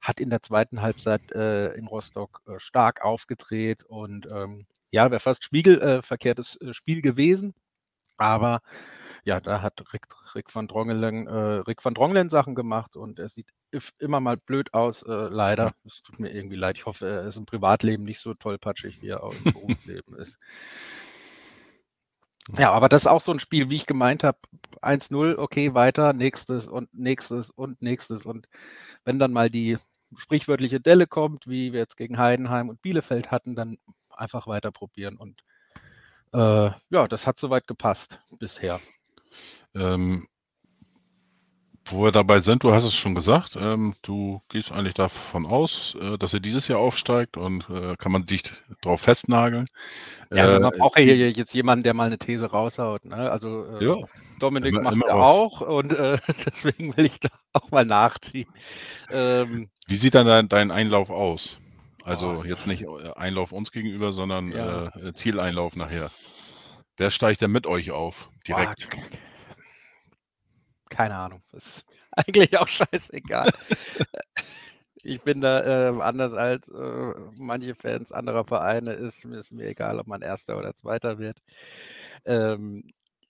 Hat 0.00 0.20
in 0.20 0.30
der 0.30 0.42
zweiten 0.42 0.82
Halbzeit 0.82 1.32
äh, 1.32 1.72
in 1.74 1.86
Rostock 1.88 2.42
äh, 2.46 2.58
stark 2.58 3.02
aufgedreht 3.04 3.84
und 3.84 4.26
ähm, 4.32 4.66
ja, 4.90 5.10
wäre 5.10 5.20
fast 5.20 5.44
spiegelverkehrtes 5.44 6.56
äh, 6.60 6.74
Spiel 6.74 7.02
gewesen. 7.02 7.54
Aber 8.18 8.60
ja, 9.24 9.40
da 9.40 9.62
hat 9.62 9.82
Rick, 9.92 10.06
Rick 10.34 10.54
van 10.54 10.68
Drongelen, 10.68 11.26
äh, 11.28 11.32
Rick 11.66 11.84
van 11.84 11.94
Drongelen 11.94 12.30
Sachen 12.30 12.54
gemacht 12.54 12.96
und 12.96 13.18
er 13.18 13.28
sieht 13.28 13.48
immer 13.98 14.20
mal 14.20 14.36
blöd 14.36 14.74
aus, 14.74 15.02
äh, 15.02 15.12
leider. 15.12 15.72
Es 15.84 16.02
tut 16.02 16.20
mir 16.20 16.32
irgendwie 16.32 16.56
leid. 16.56 16.76
Ich 16.76 16.86
hoffe, 16.86 17.08
er 17.08 17.28
ist 17.28 17.36
im 17.36 17.46
Privatleben 17.46 18.04
nicht 18.04 18.20
so 18.20 18.34
tollpatschig, 18.34 19.02
wie 19.02 19.08
er 19.08 19.22
auch 19.22 19.34
im 19.44 19.52
Berufsleben 19.52 20.16
ist. 20.16 20.38
Ja, 22.56 22.72
aber 22.72 22.88
das 22.88 23.02
ist 23.02 23.06
auch 23.06 23.20
so 23.20 23.32
ein 23.32 23.40
Spiel, 23.40 23.68
wie 23.68 23.76
ich 23.76 23.86
gemeint 23.86 24.24
habe, 24.24 24.38
1-0, 24.80 25.36
okay, 25.36 25.74
weiter, 25.74 26.14
nächstes 26.14 26.66
und 26.66 26.92
nächstes 26.94 27.50
und 27.50 27.82
nächstes. 27.82 28.24
Und 28.24 28.48
wenn 29.04 29.18
dann 29.18 29.32
mal 29.32 29.50
die 29.50 29.76
sprichwörtliche 30.16 30.80
Delle 30.80 31.06
kommt, 31.06 31.46
wie 31.46 31.72
wir 31.72 31.80
jetzt 31.80 31.98
gegen 31.98 32.16
Heidenheim 32.16 32.70
und 32.70 32.80
Bielefeld 32.80 33.30
hatten, 33.30 33.54
dann 33.54 33.76
einfach 34.08 34.46
weiter 34.46 34.70
probieren. 34.72 35.16
Und 35.16 35.42
äh, 36.32 36.70
ja, 36.90 37.08
das 37.08 37.26
hat 37.26 37.38
soweit 37.38 37.66
gepasst 37.66 38.18
bisher. 38.38 38.80
Ähm, 39.74 40.26
wo 41.90 42.04
wir 42.04 42.12
dabei 42.12 42.40
sind, 42.40 42.62
du 42.64 42.72
hast 42.72 42.84
es 42.84 42.94
schon 42.94 43.14
gesagt, 43.14 43.56
ähm, 43.60 43.94
du 44.02 44.40
gehst 44.48 44.72
eigentlich 44.72 44.94
davon 44.94 45.46
aus, 45.46 45.96
äh, 46.00 46.16
dass 46.18 46.34
er 46.34 46.40
dieses 46.40 46.68
Jahr 46.68 46.78
aufsteigt 46.80 47.36
und 47.36 47.68
äh, 47.70 47.94
kann 47.98 48.12
man 48.12 48.26
dich 48.26 48.44
drauf 48.82 49.00
festnageln. 49.02 49.66
Ja, 50.32 50.56
Äh, 50.56 50.60
man 50.60 50.72
braucht 50.78 50.98
ja 50.98 51.04
hier 51.14 51.30
jetzt 51.30 51.54
jemanden, 51.54 51.82
der 51.82 51.94
mal 51.94 52.06
eine 52.06 52.18
These 52.18 52.46
raushaut. 52.50 53.04
Ne? 53.04 53.30
Also 53.30 53.66
äh, 53.78 53.84
ja, 53.84 53.96
Dominik 54.40 54.70
immer- 54.72 54.82
macht 54.82 54.94
immer 54.94 55.06
er 55.06 55.16
auch 55.16 55.60
und 55.60 55.92
äh, 55.92 56.18
deswegen 56.46 56.96
will 56.96 57.06
ich 57.06 57.20
da 57.20 57.28
auch 57.52 57.70
mal 57.70 57.84
nachziehen. 57.84 58.48
Ähm, 59.10 59.68
Wie 59.86 59.96
sieht 59.96 60.14
dann 60.14 60.26
dein, 60.26 60.48
dein 60.48 60.70
Einlauf 60.70 61.10
aus? 61.10 61.58
Also 62.04 62.42
jetzt 62.44 62.66
nicht 62.66 62.82
äh, 62.84 63.12
Einlauf 63.16 63.52
uns 63.52 63.70
gegenüber, 63.72 64.12
sondern 64.12 64.52
Ja. 64.52 64.86
äh, 64.96 65.12
Zieleinlauf 65.14 65.76
nachher. 65.76 66.10
Wer 66.96 67.10
steigt 67.10 67.42
denn 67.42 67.52
mit 67.52 67.66
euch 67.66 67.90
auf? 67.90 68.30
Direkt. 68.46 68.88
Keine 70.90 71.16
Ahnung. 71.16 71.42
Ist 71.52 71.84
eigentlich 72.12 72.58
auch 72.58 72.68
scheißegal. 72.68 73.50
ich 75.02 75.22
bin 75.22 75.40
da 75.40 75.88
ähm, 75.88 76.00
anders 76.00 76.32
als 76.34 76.68
äh, 76.68 77.14
manche 77.38 77.74
Fans 77.74 78.12
anderer 78.12 78.44
Vereine. 78.44 78.92
Ist, 78.92 79.24
ist 79.24 79.52
mir 79.52 79.66
egal, 79.68 79.98
ob 79.98 80.06
man 80.06 80.22
Erster 80.22 80.58
oder 80.58 80.74
Zweiter 80.74 81.18
wird. 81.18 81.38
Ähm, 82.24 82.84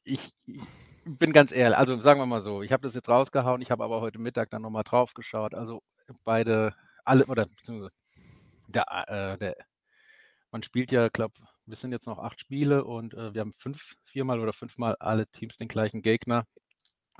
ich, 0.04 0.32
ich 0.46 0.62
bin 1.04 1.32
ganz 1.32 1.52
ehrlich, 1.52 1.78
also 1.78 1.98
sagen 2.00 2.20
wir 2.20 2.26
mal 2.26 2.42
so, 2.42 2.62
ich 2.62 2.72
habe 2.72 2.82
das 2.82 2.94
jetzt 2.94 3.08
rausgehauen, 3.08 3.62
ich 3.62 3.70
habe 3.70 3.84
aber 3.84 4.00
heute 4.00 4.18
Mittag 4.18 4.50
dann 4.50 4.62
nochmal 4.62 4.84
drauf 4.84 5.14
geschaut. 5.14 5.54
Also 5.54 5.82
beide, 6.24 6.74
alle, 7.04 7.26
oder 7.26 7.46
beziehungsweise 7.46 7.92
der, 8.68 8.84
äh, 9.08 9.38
der, 9.38 9.56
man 10.50 10.62
spielt 10.62 10.92
ja, 10.92 11.08
glaube 11.08 11.34
wir 11.68 11.76
sind 11.76 11.92
jetzt 11.92 12.06
noch 12.06 12.18
acht 12.18 12.40
Spiele 12.40 12.84
und 12.84 13.14
äh, 13.14 13.34
wir 13.34 13.42
haben 13.42 13.54
fünf, 13.58 13.94
viermal 14.04 14.40
oder 14.40 14.52
fünfmal 14.52 14.96
alle 15.00 15.26
Teams 15.26 15.56
den 15.58 15.68
gleichen 15.68 16.02
Gegner. 16.02 16.44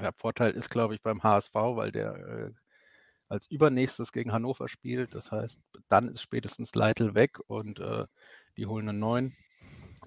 Der 0.01 0.13
Vorteil 0.13 0.53
ist, 0.53 0.71
glaube 0.71 0.95
ich, 0.95 1.03
beim 1.03 1.23
HSV, 1.23 1.55
weil 1.55 1.91
der 1.91 2.15
äh, 2.15 2.51
als 3.29 3.47
übernächstes 3.51 4.13
gegen 4.13 4.33
Hannover 4.33 4.69
spielt. 4.69 5.15
Das 5.15 5.33
heißt, 5.33 5.59
dann 5.89 6.09
ist 6.09 6.23
spätestens 6.23 6.75
Leitl 6.75 7.15
weg 7.15 7.39
und 7.47 7.81
äh, 7.81 8.07
die 8.57 8.67
holen 8.67 8.89
einen 8.89 9.01
neuen. 9.01 9.37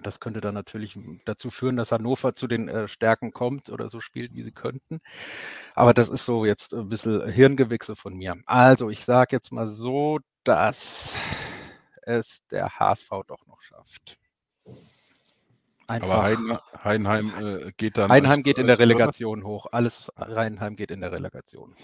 Das 0.02 0.22
könnte 0.22 0.40
dann 0.40 0.54
natürlich 0.54 0.98
dazu 1.26 1.52
führen, 1.52 1.76
dass 1.76 1.92
Hannover 1.92 2.34
zu 2.34 2.48
den 2.48 2.70
äh, 2.70 2.88
Stärken 2.88 3.34
kommt 3.34 3.70
oder 3.70 3.90
so 3.90 4.00
spielt, 4.00 4.34
wie 4.34 4.44
sie 4.44 4.54
könnten. 4.54 5.02
Aber 5.76 5.94
das 5.94 6.10
ist 6.10 6.26
so 6.26 6.46
jetzt 6.46 6.74
ein 6.74 6.88
bisschen 6.88 7.30
Hirngewichse 7.30 7.96
von 7.98 8.14
mir. 8.16 8.38
Also, 8.46 8.90
ich 8.90 9.04
sage 9.04 9.36
jetzt 9.36 9.52
mal 9.52 9.68
so, 9.68 10.20
dass 10.46 11.18
es 12.04 12.46
der 12.48 12.80
HSV 12.80 13.10
doch 13.28 13.46
noch 13.48 13.62
schafft. 13.62 14.18
Einfach. 15.92 16.10
Aber 16.10 16.24
Heiden, 16.24 16.58
Heidenheim 16.86 17.32
äh, 17.68 17.72
geht 17.76 17.98
dann. 17.98 18.10
Heidenheim 18.10 18.38
als- 18.40 18.44
geht 18.44 18.58
in 18.58 18.68
der? 18.68 18.80
Relegation 18.80 19.44
hoch. 19.44 19.68
Alles 19.74 20.10
Heidenheim 20.18 20.78
geht 20.78 20.90
in 20.90 21.02
der 21.02 21.12
Relegation. 21.12 21.76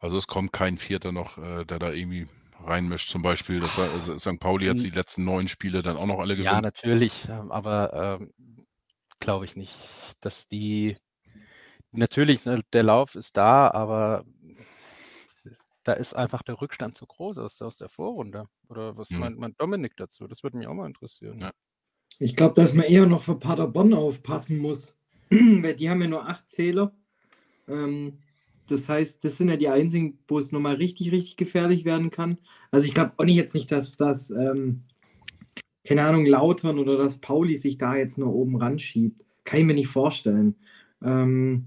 Also 0.00 0.18
es 0.18 0.26
kommt 0.26 0.52
kein 0.52 0.76
Vierter 0.76 1.12
noch, 1.12 1.38
äh, 1.38 1.64
der 1.64 1.78
da 1.78 1.90
irgendwie 1.90 2.28
reinmischt. 2.62 3.08
Zum 3.10 3.22
Beispiel, 3.22 3.60
dass 3.60 3.78
äh, 3.78 4.18
St. 4.18 4.38
Pauli 4.38 4.66
jetzt 4.66 4.82
die 4.82 4.90
letzten 4.90 5.24
neun 5.24 5.48
Spiele 5.48 5.80
dann 5.80 5.96
auch 5.96 6.04
noch 6.04 6.18
alle 6.18 6.34
Ja, 6.34 6.50
gewinnt. 6.50 6.62
natürlich, 6.62 7.26
ähm, 7.30 7.50
aber 7.50 8.18
ähm, 8.20 8.34
glaube 9.18 9.46
ich 9.46 9.56
nicht, 9.56 9.74
dass 10.20 10.46
die 10.46 10.98
natürlich, 11.90 12.44
ne, 12.44 12.60
der 12.74 12.82
Lauf 12.82 13.14
ist 13.14 13.34
da, 13.36 13.70
aber 13.70 14.24
da 15.84 15.94
ist 15.94 16.12
einfach 16.14 16.42
der 16.42 16.60
Rückstand 16.60 16.96
zu 16.96 17.06
groß 17.06 17.38
aus, 17.38 17.62
aus 17.62 17.76
der 17.76 17.88
Vorrunde. 17.88 18.46
Oder 18.68 18.96
was 18.98 19.08
Hm. 19.08 19.20
meint, 19.20 19.38
meint 19.38 19.60
Dominik 19.60 19.96
dazu? 19.96 20.26
Das 20.28 20.42
würde 20.42 20.58
mich 20.58 20.66
auch 20.66 20.74
mal 20.74 20.86
interessieren. 20.86 21.40
Ja. 21.40 21.50
Ich 22.18 22.36
glaube, 22.36 22.54
dass 22.54 22.74
man 22.74 22.86
eher 22.86 23.06
noch 23.06 23.22
für 23.22 23.34
Paderborn 23.34 23.94
aufpassen 23.94 24.58
muss, 24.58 24.96
weil 25.30 25.74
die 25.74 25.90
haben 25.90 26.02
ja 26.02 26.08
nur 26.08 26.28
acht 26.28 26.48
Zähler. 26.48 26.92
Ähm, 27.68 28.18
das 28.68 28.88
heißt, 28.88 29.24
das 29.24 29.36
sind 29.36 29.48
ja 29.48 29.56
die 29.56 29.68
einzigen, 29.68 30.18
wo 30.28 30.38
es 30.38 30.52
nochmal 30.52 30.76
richtig, 30.76 31.12
richtig 31.12 31.36
gefährlich 31.36 31.84
werden 31.84 32.10
kann. 32.10 32.38
Also 32.70 32.86
ich 32.86 32.94
glaube 32.94 33.12
auch 33.16 33.24
nicht 33.24 33.36
jetzt 33.36 33.54
nicht, 33.54 33.70
dass 33.70 33.96
das, 33.96 34.30
ähm, 34.30 34.82
keine 35.84 36.04
Ahnung, 36.04 36.24
Lautern 36.24 36.78
oder 36.78 36.96
dass 36.96 37.18
Pauli 37.18 37.56
sich 37.56 37.76
da 37.76 37.96
jetzt 37.96 38.18
noch 38.18 38.32
oben 38.32 38.56
ran 38.56 38.78
schiebt. 38.78 39.22
Kann 39.44 39.60
ich 39.60 39.66
mir 39.66 39.74
nicht 39.74 39.88
vorstellen. 39.88 40.54
Ähm, 41.02 41.66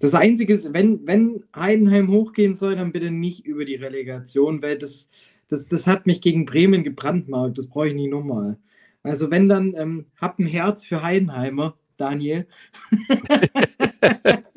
das 0.00 0.14
Einzige 0.14 0.54
ist, 0.54 0.72
wenn, 0.72 1.06
wenn 1.06 1.44
Heidenheim 1.54 2.10
hochgehen 2.10 2.54
soll, 2.54 2.74
dann 2.74 2.90
bitte 2.90 3.10
nicht 3.10 3.46
über 3.46 3.64
die 3.64 3.76
Relegation, 3.76 4.62
weil 4.62 4.78
das, 4.78 5.10
das, 5.48 5.68
das 5.68 5.86
hat 5.86 6.06
mich 6.06 6.22
gegen 6.22 6.46
Bremen 6.46 6.82
gebrandmarkt. 6.82 7.58
Das 7.58 7.68
brauche 7.68 7.88
ich 7.88 7.94
nicht 7.94 8.10
nochmal. 8.10 8.56
Also 9.02 9.30
wenn 9.30 9.48
dann, 9.48 9.74
ähm, 9.74 10.06
hab 10.20 10.38
ein 10.38 10.46
Herz 10.46 10.84
für 10.84 11.02
Heidenheimer, 11.02 11.76
Daniel. 11.96 12.46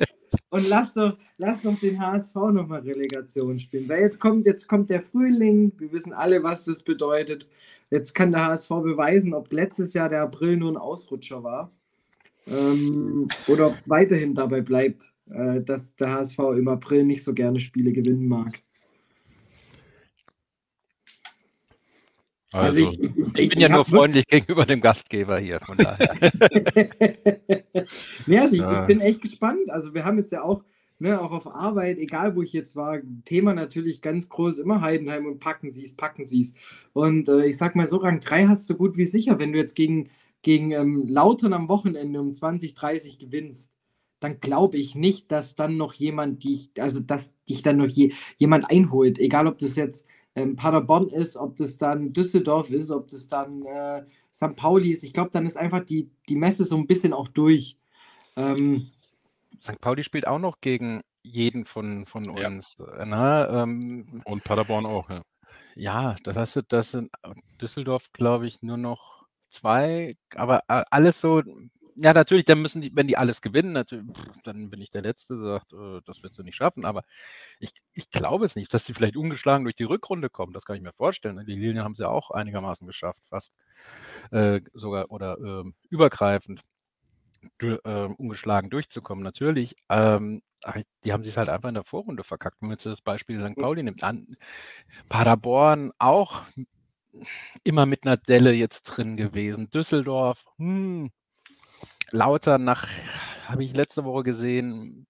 Und 0.49 0.69
lass 0.69 0.93
doch, 0.93 1.17
lass 1.38 1.63
doch 1.63 1.79
den 1.79 1.99
HSV 1.99 2.36
nochmal 2.36 2.82
Relegation 2.82 3.58
spielen. 3.58 3.89
Weil 3.89 4.01
jetzt 4.01 4.19
kommt, 4.19 4.45
jetzt 4.45 4.67
kommt 4.67 4.91
der 4.91 5.01
Frühling, 5.01 5.71
wir 5.79 5.91
wissen 5.91 6.13
alle, 6.13 6.43
was 6.43 6.63
das 6.65 6.84
bedeutet. 6.84 7.47
Jetzt 7.89 8.13
kann 8.13 8.32
der 8.32 8.45
HSV 8.45 8.69
beweisen, 8.69 9.34
ob 9.34 9.51
letztes 9.51 9.93
Jahr 9.93 10.10
der 10.10 10.21
April 10.21 10.58
nur 10.58 10.71
ein 10.71 10.77
Ausrutscher 10.77 11.43
war. 11.43 11.71
Ähm, 12.45 13.29
oder 13.47 13.65
ob 13.67 13.73
es 13.73 13.89
weiterhin 13.89 14.36
dabei 14.36 14.62
bleibt, 14.62 15.13
äh, 15.32 15.62
dass 15.62 15.95
der 15.95 16.12
HSV 16.12 16.38
im 16.56 16.67
April 16.67 17.03
nicht 17.03 17.23
so 17.23 17.34
gerne 17.34 17.60
Spiele 17.60 17.91
gewinnen 17.91 18.27
mag. 18.27 18.62
Also, 22.54 22.86
also 22.86 22.92
ich, 22.94 23.00
ich, 23.02 23.38
ich, 23.38 23.50
bin 23.50 23.60
ja 23.60 23.70
nur 23.70 23.84
freundlich 23.84 24.28
gegenüber 24.28 24.66
dem 24.66 24.80
Gastgeber 24.80 25.39
hier, 25.39 25.60
von 25.60 25.76
daher. 25.76 26.16
nee, 28.28 28.39
also 28.39 28.56
ja. 28.56 28.82
ich, 28.82 28.88
bin 28.88 29.02
echt 29.02 29.22
gespannt. 29.22 29.70
Also 29.70 29.94
wir 29.96 30.06
haben 30.06 30.20
jetzt 30.20 30.32
ja 30.32 30.44
auch, 30.44 30.63
ne, 31.00 31.20
auch 31.20 31.32
auf 31.32 31.48
Arbeit, 31.48 31.98
egal 31.98 32.36
wo 32.36 32.44
ich 32.44 32.54
jetzt 32.54 32.76
war, 32.76 33.00
Thema 33.26 33.54
natürlich 33.54 34.02
ganz 34.02 34.30
groß, 34.30 34.60
immer 34.60 34.82
Heidenheim 34.82 35.26
und 35.26 35.39
packen 35.39 35.72
sie 35.72 35.84
es, 35.84 35.96
packen 35.96 36.26
sie 36.26 36.42
es. 36.42 36.54
Und 36.94 37.28
äh, 37.28 37.48
ich 37.48 37.58
sag 37.58 37.76
mal 37.76 37.88
so, 37.88 37.98
Rang 37.98 38.20
3 38.20 38.46
hast 38.46 38.70
du 38.70 38.78
gut 38.78 38.98
wie 38.98 39.06
sicher, 39.06 39.39
wenn 39.39 39.52
du 39.52 39.58
jetzt 39.58 39.76
gegen, 39.76 40.12
gegen 40.44 40.72
ähm, 40.72 41.08
Lautern 41.08 41.54
am 41.54 41.70
Wochenende 41.70 42.22
um 42.22 42.34
20, 42.34 42.76
30 42.76 43.18
gewinnst 43.18 43.74
dann 44.20 44.39
glaube 44.39 44.78
ich 44.78 44.96
nicht, 44.96 45.32
dass 45.32 45.56
dann 45.56 45.76
noch 45.76 45.94
jemand 45.94 46.46
dich, 46.46 46.70
also 46.80 47.02
dass 47.02 47.34
dich 47.44 47.62
dann 47.62 47.76
noch 47.78 47.88
je, 47.88 48.13
jemand 48.38 48.70
einholt. 48.70 49.20
Egal, 49.20 49.48
ob 49.48 49.58
das 49.58 49.76
jetzt 49.76 50.08
ähm, 50.36 50.56
Paderborn 50.56 51.10
ist, 51.10 51.38
ob 51.38 51.56
das 51.58 51.78
dann 51.78 52.13
Düsseldorf 52.13 52.69
ist, 52.69 52.91
ob 52.91 53.08
das 53.08 53.28
dann 53.28 53.63
äh, 53.65 54.04
St. 54.34 54.56
Pauli 54.56 54.91
ist. 54.91 55.04
Ich 55.04 55.13
glaube, 55.13 55.30
dann 55.32 55.46
ist 55.46 55.58
einfach 55.58 55.84
die, 55.84 56.10
die 56.28 56.36
Messe 56.36 56.65
so 56.65 56.76
ein 56.76 56.88
bisschen 56.88 57.13
auch 57.13 57.28
durch. 57.28 57.78
Ähm, 58.36 58.91
St. 59.62 59.80
Pauli 59.80 60.04
spielt 60.04 60.28
auch 60.28 60.39
noch 60.39 60.60
gegen 60.60 61.02
jeden 61.22 61.65
von, 61.65 62.06
von 62.06 62.30
uns. 62.30 62.78
Ja. 62.80 63.06
Na, 63.06 63.48
ne? 63.48 63.62
ähm, 63.62 64.22
Und 64.26 64.43
Paderborn 64.43 64.86
auch, 64.86 65.10
ja. 65.10 65.22
Ja, 65.76 66.15
das 66.24 66.36
heißt, 66.36 66.63
das 66.67 66.91
sind 66.91 67.12
Düsseldorf, 67.62 68.12
glaube 68.13 68.46
ich, 68.48 68.62
nur 68.62 68.78
noch 68.78 69.26
zwei, 69.50 70.15
aber 70.36 70.60
äh, 70.67 70.84
alles 70.89 71.19
so 71.19 71.41
ja, 71.95 72.13
natürlich, 72.13 72.45
dann 72.45 72.62
müssen 72.62 72.82
die, 72.82 72.91
wenn 72.95 73.08
die 73.08 73.17
alles 73.17 73.41
gewinnen, 73.41 73.73
natürlich, 73.73 74.08
dann 74.43 74.69
bin 74.69 74.82
ich 74.82 74.91
der 74.91 75.01
Letzte, 75.01 75.36
der 75.36 75.43
sagt, 75.43 75.73
äh, 75.73 76.01
das 76.06 76.23
wird 76.23 76.36
sie 76.36 76.43
nicht 76.43 76.56
schaffen. 76.56 76.86
Aber 76.86 77.03
ich, 77.60 77.71
ich 77.93 78.10
glaube 78.12 78.45
es 78.45 78.56
nicht, 78.56 78.73
dass 78.73 78.86
sie 78.86 78.93
vielleicht 78.93 79.17
ungeschlagen 79.17 79.65
durch 79.65 79.75
die 79.75 79.84
Rückrunde 79.84 80.29
kommen. 80.29 80.53
Das 80.53 80.65
kann 80.65 80.75
ich 80.75 80.82
mir 80.82 80.93
vorstellen. 80.93 81.43
Die 81.45 81.53
Lilien 81.53 81.84
haben 81.84 81.95
sie 81.95 82.03
ja 82.03 82.10
auch 82.10 82.32
einigermaßen 82.32 82.88
geschafft, 82.88 83.23
fast 83.29 83.53
äh, 84.32 84.62
sogar 84.73 85.12
oder 85.12 85.38
äh, 85.39 85.71
übergreifend 85.89 86.62
du, 87.58 87.75
äh, 87.84 88.13
ungeschlagen 88.17 88.69
durchzukommen. 88.69 89.23
Natürlich, 89.23 89.75
ähm, 89.89 90.41
die 91.03 91.13
haben 91.13 91.23
sich 91.23 91.38
halt 91.38 91.49
einfach 91.49 91.69
in 91.69 91.75
der 91.75 91.84
Vorrunde 91.84 92.23
verkackt. 92.23 92.62
Wenn 92.62 92.69
man 92.69 92.77
jetzt 92.77 92.86
das 92.86 93.01
Beispiel 93.01 93.39
St. 93.39 93.56
Pauli 93.56 93.84
nimmt, 93.84 94.03
an 94.03 94.38
Paderborn 95.10 95.91
auch 95.99 96.43
immer 97.63 97.86
mit 97.86 98.06
einer 98.06 98.17
Delle 98.17 98.53
jetzt 98.53 98.84
drin 98.84 99.15
gewesen. 99.15 99.69
Düsseldorf, 99.69 100.45
hm, 100.58 101.12
Lauter 102.13 102.60
nach, 102.60 102.88
habe 103.45 103.63
ich 103.63 103.76
letzte 103.76 104.06
Woche 104.06 104.23
gesehen, 104.23 105.08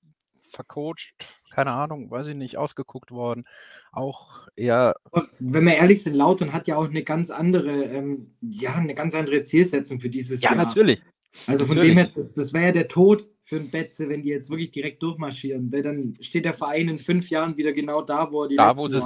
vercoacht, 0.50 1.13
keine 1.52 1.72
Ahnung, 1.72 2.10
weiß 2.10 2.28
ich 2.28 2.36
nicht, 2.36 2.58
ausgeguckt 2.58 3.12
worden. 3.12 3.44
Auch 3.92 4.48
eher. 4.56 4.96
Wenn 5.39 5.66
wir 5.66 5.76
ehrlich 5.76 6.02
sind, 6.02 6.16
Lautern 6.16 6.54
hat 6.54 6.68
ja 6.68 6.78
auch 6.78 6.89
eine 6.89 7.04
ganz 7.04 7.30
andere, 7.30 7.84
ähm, 7.84 8.34
ja, 8.42 8.74
eine 8.76 8.96
ganz 8.96 9.13
andere 9.16 9.44
Zielsetzung 9.44 10.00
für 10.00 10.10
dieses 10.10 10.42
ja, 10.42 10.52
Jahr. 10.52 10.60
Ja, 10.60 10.66
natürlich. 10.66 11.02
Also 11.46 11.66
von 11.66 11.76
natürlich. 11.76 11.96
dem 11.96 12.06
her, 12.06 12.12
das, 12.16 12.34
das 12.34 12.54
wäre 12.54 12.68
ja 12.68 12.72
der 12.72 12.88
Tod 12.88 13.28
für 13.44 13.58
ein 13.58 13.70
Betze, 13.70 14.08
wenn 14.08 14.22
die 14.22 14.30
jetzt 14.30 14.50
wirklich 14.50 14.72
direkt 14.72 15.04
durchmarschieren, 15.04 15.72
weil 15.74 15.82
dann 15.82 16.16
steht 16.22 16.46
der 16.46 16.54
Verein 16.54 16.88
in 16.88 16.98
fünf 16.98 17.30
Jahren 17.30 17.58
wieder 17.58 17.74
genau 17.74 18.02
da, 18.02 18.32
wo 18.32 18.44
er 18.44 18.48
die 18.48 18.56
da, 18.56 18.78
wo 18.78 18.88
sie 18.88 19.02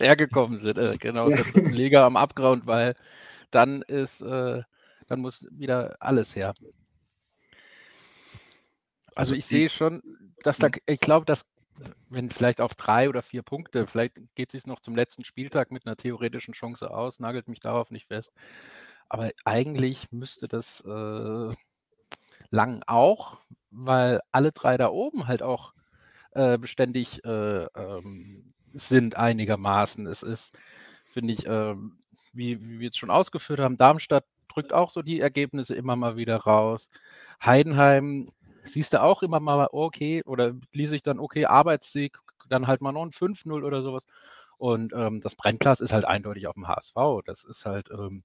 hergekommen 0.00 0.58
sind, 0.58 0.76
äh, 0.76 0.96
genau, 0.98 1.28
ja. 1.28 1.38
Liga 1.54 2.04
am 2.04 2.16
Abgrund, 2.16 2.66
weil 2.66 2.96
dann 3.52 3.82
ist, 3.82 4.22
äh, 4.22 4.62
dann 5.06 5.20
muss 5.20 5.46
wieder 5.52 5.96
alles 6.00 6.34
her. 6.34 6.54
Also, 9.14 9.32
also 9.32 9.34
ich 9.34 9.46
sehe 9.46 9.68
schon, 9.68 10.02
dass 10.42 10.58
da, 10.58 10.68
hm. 10.68 10.80
ich 10.86 11.00
glaube, 11.00 11.26
dass 11.26 11.44
wenn 12.08 12.30
vielleicht 12.30 12.60
auf 12.60 12.74
drei 12.74 13.08
oder 13.08 13.22
vier 13.22 13.42
Punkte, 13.42 13.86
vielleicht 13.86 14.16
geht 14.34 14.54
es 14.54 14.66
noch 14.66 14.80
zum 14.80 14.94
letzten 14.94 15.24
Spieltag 15.24 15.70
mit 15.70 15.86
einer 15.86 15.96
theoretischen 15.96 16.54
Chance 16.54 16.90
aus, 16.90 17.18
nagelt 17.18 17.48
mich 17.48 17.60
darauf 17.60 17.90
nicht 17.90 18.08
fest. 18.08 18.32
Aber 19.08 19.30
eigentlich 19.44 20.10
müsste 20.12 20.48
das 20.48 20.80
äh, 20.86 21.54
lang 22.50 22.82
auch, 22.86 23.38
weil 23.70 24.20
alle 24.30 24.52
drei 24.52 24.76
da 24.76 24.88
oben 24.88 25.26
halt 25.26 25.42
auch 25.42 25.74
äh, 26.32 26.58
beständig 26.58 27.24
äh, 27.24 27.64
ähm, 27.64 28.52
sind 28.72 29.16
einigermaßen. 29.16 30.06
Es 30.06 30.22
ist, 30.22 30.58
finde 31.04 31.32
ich, 31.34 31.46
ähm, 31.46 31.98
wie, 32.32 32.60
wie 32.62 32.80
wir 32.80 32.90
es 32.90 32.96
schon 32.96 33.10
ausgeführt 33.10 33.60
haben, 33.60 33.76
Darmstadt 33.76 34.24
drückt 34.48 34.72
auch 34.72 34.90
so 34.90 35.02
die 35.02 35.20
Ergebnisse 35.20 35.74
immer 35.74 35.96
mal 35.96 36.16
wieder 36.16 36.36
raus. 36.36 36.90
Heidenheim 37.44 38.28
siehst 38.64 38.92
du 38.92 39.02
auch 39.02 39.22
immer 39.22 39.40
mal, 39.40 39.68
okay, 39.72 40.22
oder 40.24 40.54
lese 40.72 40.96
ich 40.96 41.02
dann, 41.02 41.18
okay, 41.18 41.46
Arbeitssieg, 41.46 42.18
dann 42.48 42.66
halt 42.66 42.80
mal 42.80 42.92
noch 42.92 43.04
ein 43.04 43.10
5-0 43.10 43.64
oder 43.64 43.82
sowas. 43.82 44.06
Und 44.58 44.92
ähm, 44.94 45.20
das 45.20 45.34
Brennglas 45.34 45.80
ist 45.80 45.92
halt 45.92 46.04
eindeutig 46.04 46.46
auf 46.46 46.54
dem 46.54 46.68
HSV. 46.68 46.94
Das 47.24 47.44
ist 47.44 47.66
halt, 47.66 47.90
ähm, 47.90 48.22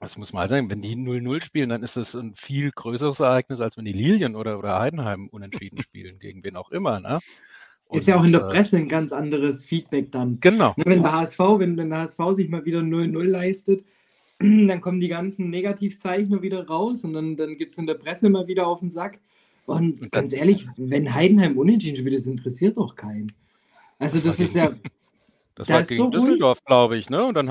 das 0.00 0.16
muss 0.16 0.32
man 0.32 0.42
halt 0.42 0.50
sagen, 0.50 0.70
wenn 0.70 0.82
die 0.82 0.94
0-0 0.94 1.42
spielen, 1.42 1.70
dann 1.70 1.82
ist 1.82 1.96
das 1.96 2.14
ein 2.14 2.34
viel 2.34 2.70
größeres 2.70 3.20
Ereignis, 3.20 3.60
als 3.60 3.76
wenn 3.76 3.86
die 3.86 3.92
Lilien 3.92 4.36
oder, 4.36 4.58
oder 4.58 4.78
Heidenheim 4.78 5.28
unentschieden 5.28 5.82
spielen, 5.82 6.18
gegen 6.18 6.44
wen 6.44 6.56
auch 6.56 6.70
immer. 6.70 7.00
Ne? 7.00 7.20
Und, 7.86 7.98
ist 7.98 8.06
ja 8.06 8.18
auch 8.18 8.24
in 8.24 8.32
der 8.32 8.42
äh, 8.42 8.48
Presse 8.48 8.76
ein 8.76 8.88
ganz 8.88 9.12
anderes 9.12 9.64
Feedback 9.64 10.12
dann. 10.12 10.38
Genau. 10.40 10.74
Ne, 10.76 10.84
wenn 10.86 11.02
der 11.02 11.12
HSV, 11.12 11.38
wenn, 11.38 11.76
wenn 11.76 11.90
der 11.90 12.00
HSV 12.00 12.18
sich 12.32 12.48
mal 12.48 12.64
wieder 12.64 12.80
0-0 12.80 13.22
leistet, 13.22 13.84
dann 14.68 14.80
kommen 14.80 15.00
die 15.00 15.08
ganzen 15.08 15.50
Negativzeichen 15.50 16.42
wieder 16.42 16.66
raus 16.66 17.04
und 17.04 17.12
dann, 17.14 17.36
dann 17.36 17.56
gibt 17.56 17.72
es 17.72 17.78
in 17.78 17.86
der 17.86 17.94
Presse 17.94 18.28
mal 18.28 18.46
wieder 18.46 18.66
auf 18.66 18.80
den 18.80 18.90
Sack. 18.90 19.18
Und, 19.66 20.12
ganz 20.12 20.32
ehrlich, 20.32 20.68
wenn 20.76 21.12
Heidenheim 21.12 21.58
unentschieden 21.58 21.96
spielt, 21.96 22.14
das 22.14 22.26
interessiert 22.26 22.76
doch 22.76 22.94
keinen. 22.94 23.32
Also 23.98 24.18
das, 24.18 24.36
das 24.36 24.48
ist 24.48 24.54
ja. 24.54 24.68
Das, 25.56 25.66
das 25.66 25.68
war 25.70 25.82
gegen 25.84 26.02
so 26.02 26.10
Düsseldorf, 26.10 26.62
glaube 26.64 26.98
ich, 26.98 27.08
ne? 27.08 27.24
Und 27.24 27.34
dann, 27.34 27.48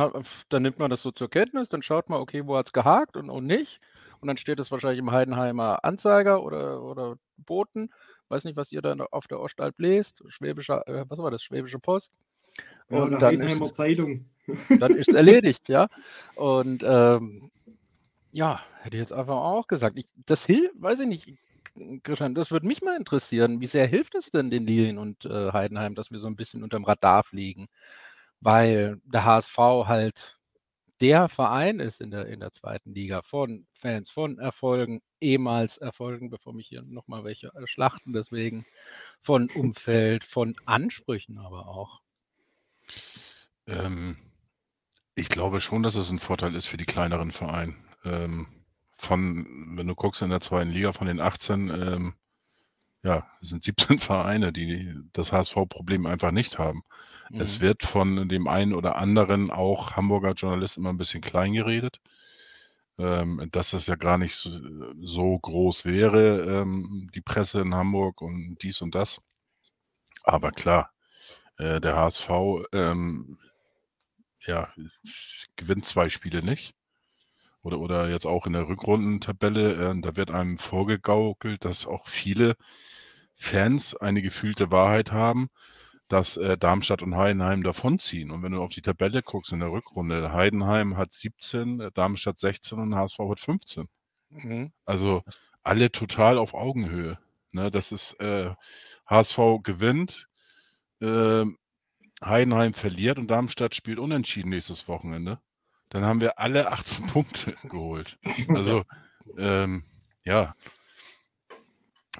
dann 0.49 0.61
nimmt 0.61 0.77
man 0.77 0.91
das 0.91 1.01
so 1.01 1.09
zur 1.11 1.27
Kenntnis, 1.27 1.69
dann 1.69 1.81
schaut 1.81 2.07
man, 2.07 2.21
okay, 2.21 2.45
wo 2.45 2.55
hat 2.55 2.67
es 2.67 2.73
gehakt 2.73 3.17
und, 3.17 3.31
und 3.31 3.47
nicht. 3.47 3.81
Und 4.21 4.27
dann 4.27 4.37
steht 4.37 4.59
es 4.59 4.71
wahrscheinlich 4.71 4.99
im 4.99 5.11
Heidenheimer 5.11 5.83
Anzeiger 5.83 6.43
oder, 6.43 6.83
oder 6.83 7.17
Boten. 7.37 7.89
Weiß 8.29 8.43
nicht, 8.43 8.55
was 8.55 8.71
ihr 8.71 8.81
dann 8.81 9.01
auf 9.01 9.27
der 9.27 9.39
Ostalb 9.39 9.75
lest. 9.79 10.23
Schwäbische, 10.27 10.85
äh, 10.85 11.05
was 11.07 11.19
war 11.19 11.31
das? 11.31 11.43
Schwäbische 11.43 11.79
Post. 11.79 12.13
Ja, 12.89 13.03
und 13.03 13.21
dann 13.21 13.41
ist, 13.41 13.75
Zeitung. 13.75 14.25
Dann 14.79 14.95
ist 14.95 15.09
erledigt, 15.09 15.69
ja. 15.69 15.87
Und 16.35 16.83
ähm, 16.83 17.51
ja, 18.31 18.61
hätte 18.81 18.97
ich 18.97 19.01
jetzt 19.01 19.13
einfach 19.13 19.35
auch 19.35 19.67
gesagt. 19.67 19.99
Ich, 19.99 20.05
das 20.25 20.45
hilft, 20.45 20.81
weiß 20.81 20.99
ich 21.01 21.07
nicht, 21.07 21.33
Christian, 22.03 22.35
das 22.35 22.51
würde 22.51 22.67
mich 22.67 22.81
mal 22.81 22.97
interessieren. 22.97 23.59
Wie 23.59 23.67
sehr 23.67 23.87
hilft 23.87 24.15
es 24.15 24.31
denn 24.31 24.49
den 24.49 24.65
Lilien 24.65 24.97
und 24.97 25.25
äh, 25.25 25.51
Heidenheim, 25.51 25.95
dass 25.95 26.11
wir 26.11 26.19
so 26.19 26.27
ein 26.27 26.35
bisschen 26.35 26.63
unterm 26.63 26.85
Radar 26.85 27.23
fliegen? 27.23 27.67
Weil 28.41 29.01
der 29.05 29.25
HSV 29.25 29.57
halt 29.57 30.37
der 31.01 31.27
Verein 31.27 31.79
ist 31.79 31.99
in 31.99 32.11
der, 32.11 32.27
in 32.27 32.39
der 32.39 32.51
zweiten 32.51 32.93
Liga 32.93 33.21
von 33.21 33.67
Fans, 33.73 34.09
von 34.09 34.39
Erfolgen, 34.39 35.01
ehemals 35.19 35.77
Erfolgen, 35.77 36.29
bevor 36.29 36.53
mich 36.53 36.67
hier 36.67 36.83
nochmal 36.83 37.23
welche 37.23 37.51
schlachten, 37.65 38.13
deswegen 38.13 38.65
von 39.21 39.49
Umfeld, 39.49 40.23
von 40.23 40.55
Ansprüchen 40.65 41.37
aber 41.37 41.67
auch. 41.67 42.01
Ähm, 43.67 44.17
ich 45.15 45.29
glaube 45.29 45.61
schon, 45.61 45.81
dass 45.81 45.95
es 45.95 46.09
ein 46.09 46.19
Vorteil 46.19 46.55
ist 46.55 46.67
für 46.67 46.77
die 46.77 46.85
kleineren 46.85 47.31
Vereine. 47.31 47.75
Ähm, 48.03 48.47
von, 48.97 49.75
wenn 49.77 49.87
du 49.87 49.95
guckst 49.95 50.21
in 50.21 50.29
der 50.29 50.41
zweiten 50.41 50.71
Liga 50.71 50.93
von 50.93 51.07
den 51.07 51.19
18, 51.19 51.69
ähm, 51.69 52.13
ja, 53.03 53.25
es 53.41 53.49
sind 53.49 53.63
17 53.63 53.99
Vereine, 53.99 54.51
die 54.51 54.93
das 55.13 55.31
HSV-Problem 55.31 56.05
einfach 56.05 56.31
nicht 56.31 56.59
haben. 56.59 56.83
Mhm. 57.29 57.41
Es 57.41 57.59
wird 57.59 57.83
von 57.83 58.27
dem 58.27 58.47
einen 58.47 58.73
oder 58.73 58.97
anderen 58.97 59.51
auch 59.51 59.93
Hamburger 59.93 60.33
Journalist 60.33 60.77
immer 60.77 60.89
ein 60.89 60.97
bisschen 60.97 61.21
klein 61.21 61.53
geredet, 61.53 62.01
ähm, 62.97 63.47
dass 63.51 63.71
das 63.71 63.87
ja 63.87 63.95
gar 63.95 64.17
nicht 64.17 64.35
so, 64.35 64.49
so 65.01 65.39
groß 65.39 65.85
wäre, 65.85 66.61
ähm, 66.61 67.09
die 67.13 67.21
Presse 67.21 67.61
in 67.61 67.75
Hamburg 67.75 68.21
und 68.21 68.57
dies 68.61 68.81
und 68.81 68.95
das. 68.95 69.21
Aber 70.23 70.51
klar, 70.51 70.91
äh, 71.57 71.79
der 71.79 71.95
HSV 71.95 72.29
ähm, 72.73 73.37
ja, 74.47 74.73
gewinnt 75.55 75.85
zwei 75.85 76.09
Spiele 76.09 76.43
nicht. 76.43 76.75
Oder, 77.63 77.79
oder 77.79 78.09
jetzt 78.09 78.25
auch 78.25 78.45
in 78.45 78.53
der 78.53 78.67
Rückrundentabelle, 78.67 79.91
äh, 79.91 80.01
da 80.01 80.15
wird 80.15 80.31
einem 80.31 80.57
vorgegaukelt, 80.59 81.65
dass 81.65 81.87
auch 81.87 82.07
viele 82.07 82.55
Fans 83.35 83.95
eine 83.95 84.21
gefühlte 84.21 84.71
Wahrheit 84.71 85.11
haben. 85.11 85.49
dass 86.07 86.37
äh, 86.37 86.57
Darmstadt 86.57 87.01
und 87.01 87.15
Heidenheim 87.15 87.63
davonziehen. 87.63 88.31
Und 88.31 88.43
wenn 88.43 88.51
du 88.51 88.61
auf 88.61 88.71
die 88.71 88.81
Tabelle 88.81 89.23
guckst 89.23 89.51
in 89.51 89.59
der 89.59 89.71
Rückrunde, 89.71 90.31
Heidenheim 90.33 90.97
hat 90.97 91.13
17, 91.13 91.79
äh, 91.79 91.91
Darmstadt 91.93 92.39
16 92.39 92.79
und 92.79 92.95
HSV 92.95 93.19
hat 93.19 93.39
15. 93.39 93.87
Mhm. 94.29 94.71
Also 94.85 95.23
alle 95.63 95.91
total 95.91 96.37
auf 96.37 96.53
Augenhöhe. 96.53 97.17
Ne, 97.51 97.71
das 97.71 97.91
ist 97.91 98.19
äh, 98.19 98.53
HSV 99.07 99.39
gewinnt, 99.63 100.27
äh, 101.01 101.45
Heidenheim 102.23 102.73
verliert 102.73 103.19
und 103.19 103.27
Darmstadt 103.27 103.75
spielt 103.75 103.99
unentschieden 103.99 104.49
nächstes 104.49 104.87
Wochenende. 104.87 105.39
Dann 105.89 106.03
haben 106.03 106.19
wir 106.19 106.39
alle 106.39 106.71
18 106.71 107.07
Punkte 107.07 107.55
geholt. 107.63 108.17
Also 108.49 108.83
ähm, 109.37 109.83
ja, 110.23 110.55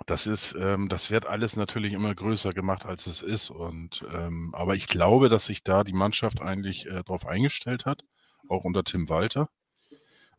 das 0.06 0.28
ist, 0.28 0.56
ähm, 0.60 0.90
das 0.90 1.10
wird 1.10 1.26
alles 1.26 1.56
natürlich 1.56 1.94
immer 1.94 2.14
größer 2.14 2.54
gemacht, 2.54 2.86
als 2.86 3.08
es 3.08 3.22
ist. 3.22 3.50
Und 3.50 4.06
ähm, 4.14 4.54
aber 4.54 4.76
ich 4.76 4.88
glaube, 4.88 5.30
dass 5.30 5.46
sich 5.46 5.64
da 5.64 5.84
die 5.84 5.94
Mannschaft 5.94 6.42
eigentlich 6.42 6.86
äh, 6.88 7.04
darauf 7.04 7.26
eingestellt 7.26 7.86
hat, 7.86 8.04
auch 8.50 8.66
unter 8.66 8.84
Tim 8.84 9.10
Walter. 9.10 9.50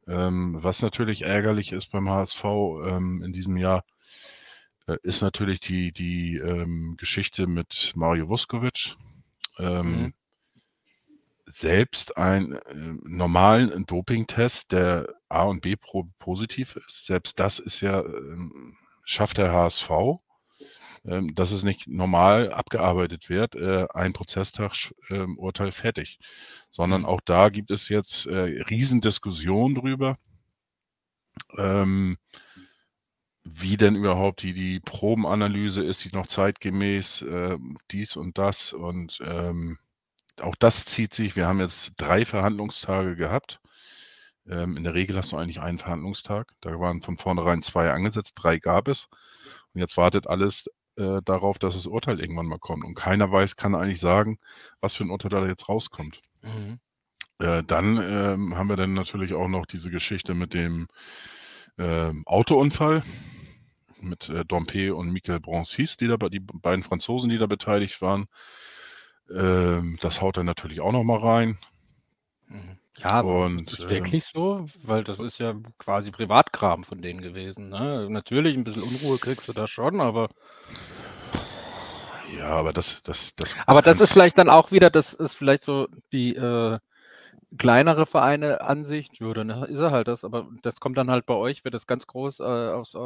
Ähm, 0.07 0.57
was 0.63 0.83
natürlich 0.83 1.23
ärgerlich 1.23 1.73
ist 1.73 1.91
beim 1.91 2.09
HSV 2.09 2.45
ähm, 2.45 3.23
in 3.25 3.33
diesem 3.33 3.57
Jahr, 3.57 3.85
äh, 4.87 4.97
ist 5.03 5.23
natürlich 5.23 5.61
die, 5.61 5.91
die 5.93 6.37
ähm, 6.37 6.97
Geschichte 6.97 7.47
mit 7.47 7.93
Mario 7.97 8.29
Vuskovic. 8.29 8.97
Ähm, 9.59 10.03
Mhm. 10.03 10.15
Selbst 11.49 12.17
einen 12.17 12.55
äh, 12.55 12.61
normalen 13.05 13.87
Dopingtest, 13.87 14.73
der 14.73 15.15
A 15.29 15.45
und 15.45 15.63
B 15.63 15.77
pro 15.77 16.05
positiv 16.19 16.77
ist, 16.77 17.07
selbst 17.07 17.39
das 17.39 17.61
ist 17.61 17.81
ja, 17.81 18.01
ähm, 18.01 18.77
schafft 19.05 19.39
der 19.39 19.53
HSV, 19.53 19.91
ähm, 21.05 21.35
dass 21.37 21.53
es 21.53 21.63
nicht 21.63 21.87
normal 21.87 22.53
abgearbeitet 22.53 23.29
wird, 23.29 23.55
äh, 23.55 23.87
ein 23.95 24.13
Prozesstag 24.13 24.73
ähm, 25.09 25.39
Urteil 25.39 25.71
fertig, 25.71 26.19
sondern 26.71 27.05
auch 27.05 27.21
da 27.25 27.49
gibt 27.49 27.71
es 27.71 27.89
jetzt 27.89 28.27
äh, 28.27 28.63
Riesendiskussionen 28.69 29.77
drüber, 29.77 30.19
ähm, 31.57 32.19
wie 33.49 33.77
denn 33.77 33.95
überhaupt 33.95 34.43
die, 34.43 34.53
die 34.53 34.81
Probenanalyse 34.81 35.83
ist, 35.83 36.05
die 36.05 36.15
noch 36.15 36.27
zeitgemäß, 36.27 37.25
ähm, 37.29 37.79
dies 37.93 38.17
und 38.17 38.39
das 38.39 38.73
und 38.73 39.21
ähm, 39.25 39.79
auch 40.41 40.57
das 40.57 40.85
zieht 40.85 41.15
sich. 41.15 41.37
Wir 41.37 41.47
haben 41.47 41.61
jetzt 41.61 41.93
drei 41.97 42.25
Verhandlungstage 42.25 43.17
gehabt. 43.17 43.61
Ähm, 44.49 44.77
in 44.77 44.85
der 44.85 44.95
Regel 44.95 45.17
hast 45.17 45.33
du 45.33 45.37
eigentlich 45.37 45.61
einen 45.61 45.79
Verhandlungstag. 45.79 46.53
Da 46.61 46.79
waren 46.79 47.03
von 47.03 47.19
vornherein 47.19 47.63
zwei 47.63 47.91
angesetzt, 47.91 48.35
drei 48.37 48.59
gab 48.59 48.89
es. 48.89 49.09
Und 49.73 49.81
jetzt 49.81 49.97
wartet 49.97 50.27
alles 50.27 50.69
äh, 50.97 51.21
darauf, 51.25 51.59
dass 51.59 51.75
das 51.75 51.87
Urteil 51.87 52.21
irgendwann 52.21 52.47
mal 52.47 52.59
kommt. 52.59 52.85
Und 52.85 52.95
keiner 52.95 53.31
weiß, 53.31 53.57
kann 53.57 53.75
eigentlich 53.75 54.01
sagen, 54.01 54.39
was 54.81 54.95
für 54.95 55.05
ein 55.05 55.11
Urteil 55.11 55.31
da 55.31 55.47
jetzt 55.47 55.69
rauskommt. 55.69 56.21
Mhm. 56.43 56.81
Äh, 57.39 57.63
dann 57.65 57.99
ähm, 58.03 58.57
haben 58.57 58.69
wir 58.69 58.77
dann 58.77 58.95
natürlich 58.95 59.35
auch 59.35 59.49
noch 59.49 59.67
diese 59.67 59.91
Geschichte 59.91 60.35
mit 60.35 60.53
dem 60.53 60.89
ähm, 61.79 62.23
Autounfall 62.27 63.03
mit 64.01 64.29
äh, 64.29 64.45
Dompe 64.45 64.95
und 64.95 65.11
Michael 65.11 65.41
Broncis, 65.41 65.97
die 65.97 66.09
da 66.09 66.17
die 66.17 66.41
beiden 66.41 66.83
Franzosen, 66.83 67.29
die 67.31 67.39
da 67.39 67.47
beteiligt 67.47 68.01
waren. 68.03 68.27
Ähm, 69.31 69.99
das 70.01 70.21
haut 70.21 70.37
dann 70.37 70.47
natürlich 70.47 70.81
auch 70.81 70.93
noch 70.93 71.05
mal 71.05 71.19
rein. 71.19 71.59
Ja, 72.99 73.21
Und, 73.21 73.73
ist 73.73 73.81
ähm, 73.83 73.91
wirklich 73.91 74.25
so? 74.25 74.67
Weil 74.83 75.05
das 75.05 75.19
ist 75.19 75.39
ja 75.39 75.55
quasi 75.79 76.11
Privatkram 76.11 76.85
von 76.85 77.03
denen 77.03 77.21
gewesen. 77.21 77.69
Ne? 77.69 78.07
Natürlich, 78.09 78.57
ein 78.57 78.65
bisschen 78.65 78.83
Unruhe 78.83 79.19
kriegst 79.19 79.49
du 79.49 79.53
da 79.53 79.67
schon, 79.67 80.01
aber, 80.01 80.29
Ja, 82.39 82.49
aber 82.51 82.73
das, 82.73 83.03
das, 83.03 83.35
das. 83.37 83.55
aber 83.67 83.83
das 83.83 84.01
ist 84.01 84.13
vielleicht 84.13 84.39
dann 84.39 84.49
auch 84.49 84.71
wieder, 84.71 84.91
das 84.91 85.13
ist 85.13 85.35
vielleicht 85.35 85.65
so 85.65 85.89
die 86.13 86.35
äh, 86.37 86.79
kleinere 87.59 88.07
Vereine 88.07 88.61
Ansicht, 88.61 89.19
ja, 89.21 89.33
dann 89.35 89.51
ist 89.51 89.79
er 89.79 89.91
halt 89.91 90.09
das, 90.09 90.25
aber 90.25 90.49
das 90.63 90.81
kommt 90.81 90.99
dann 90.99 91.11
halt 91.11 91.27
bei 91.27 91.35
euch, 91.35 91.65
wird 91.65 91.75
das 91.75 91.87
ganz 91.87 92.07
groß 92.07 92.41
äh, 92.41 92.43
aufs, 92.45 92.95
äh, 92.95 92.99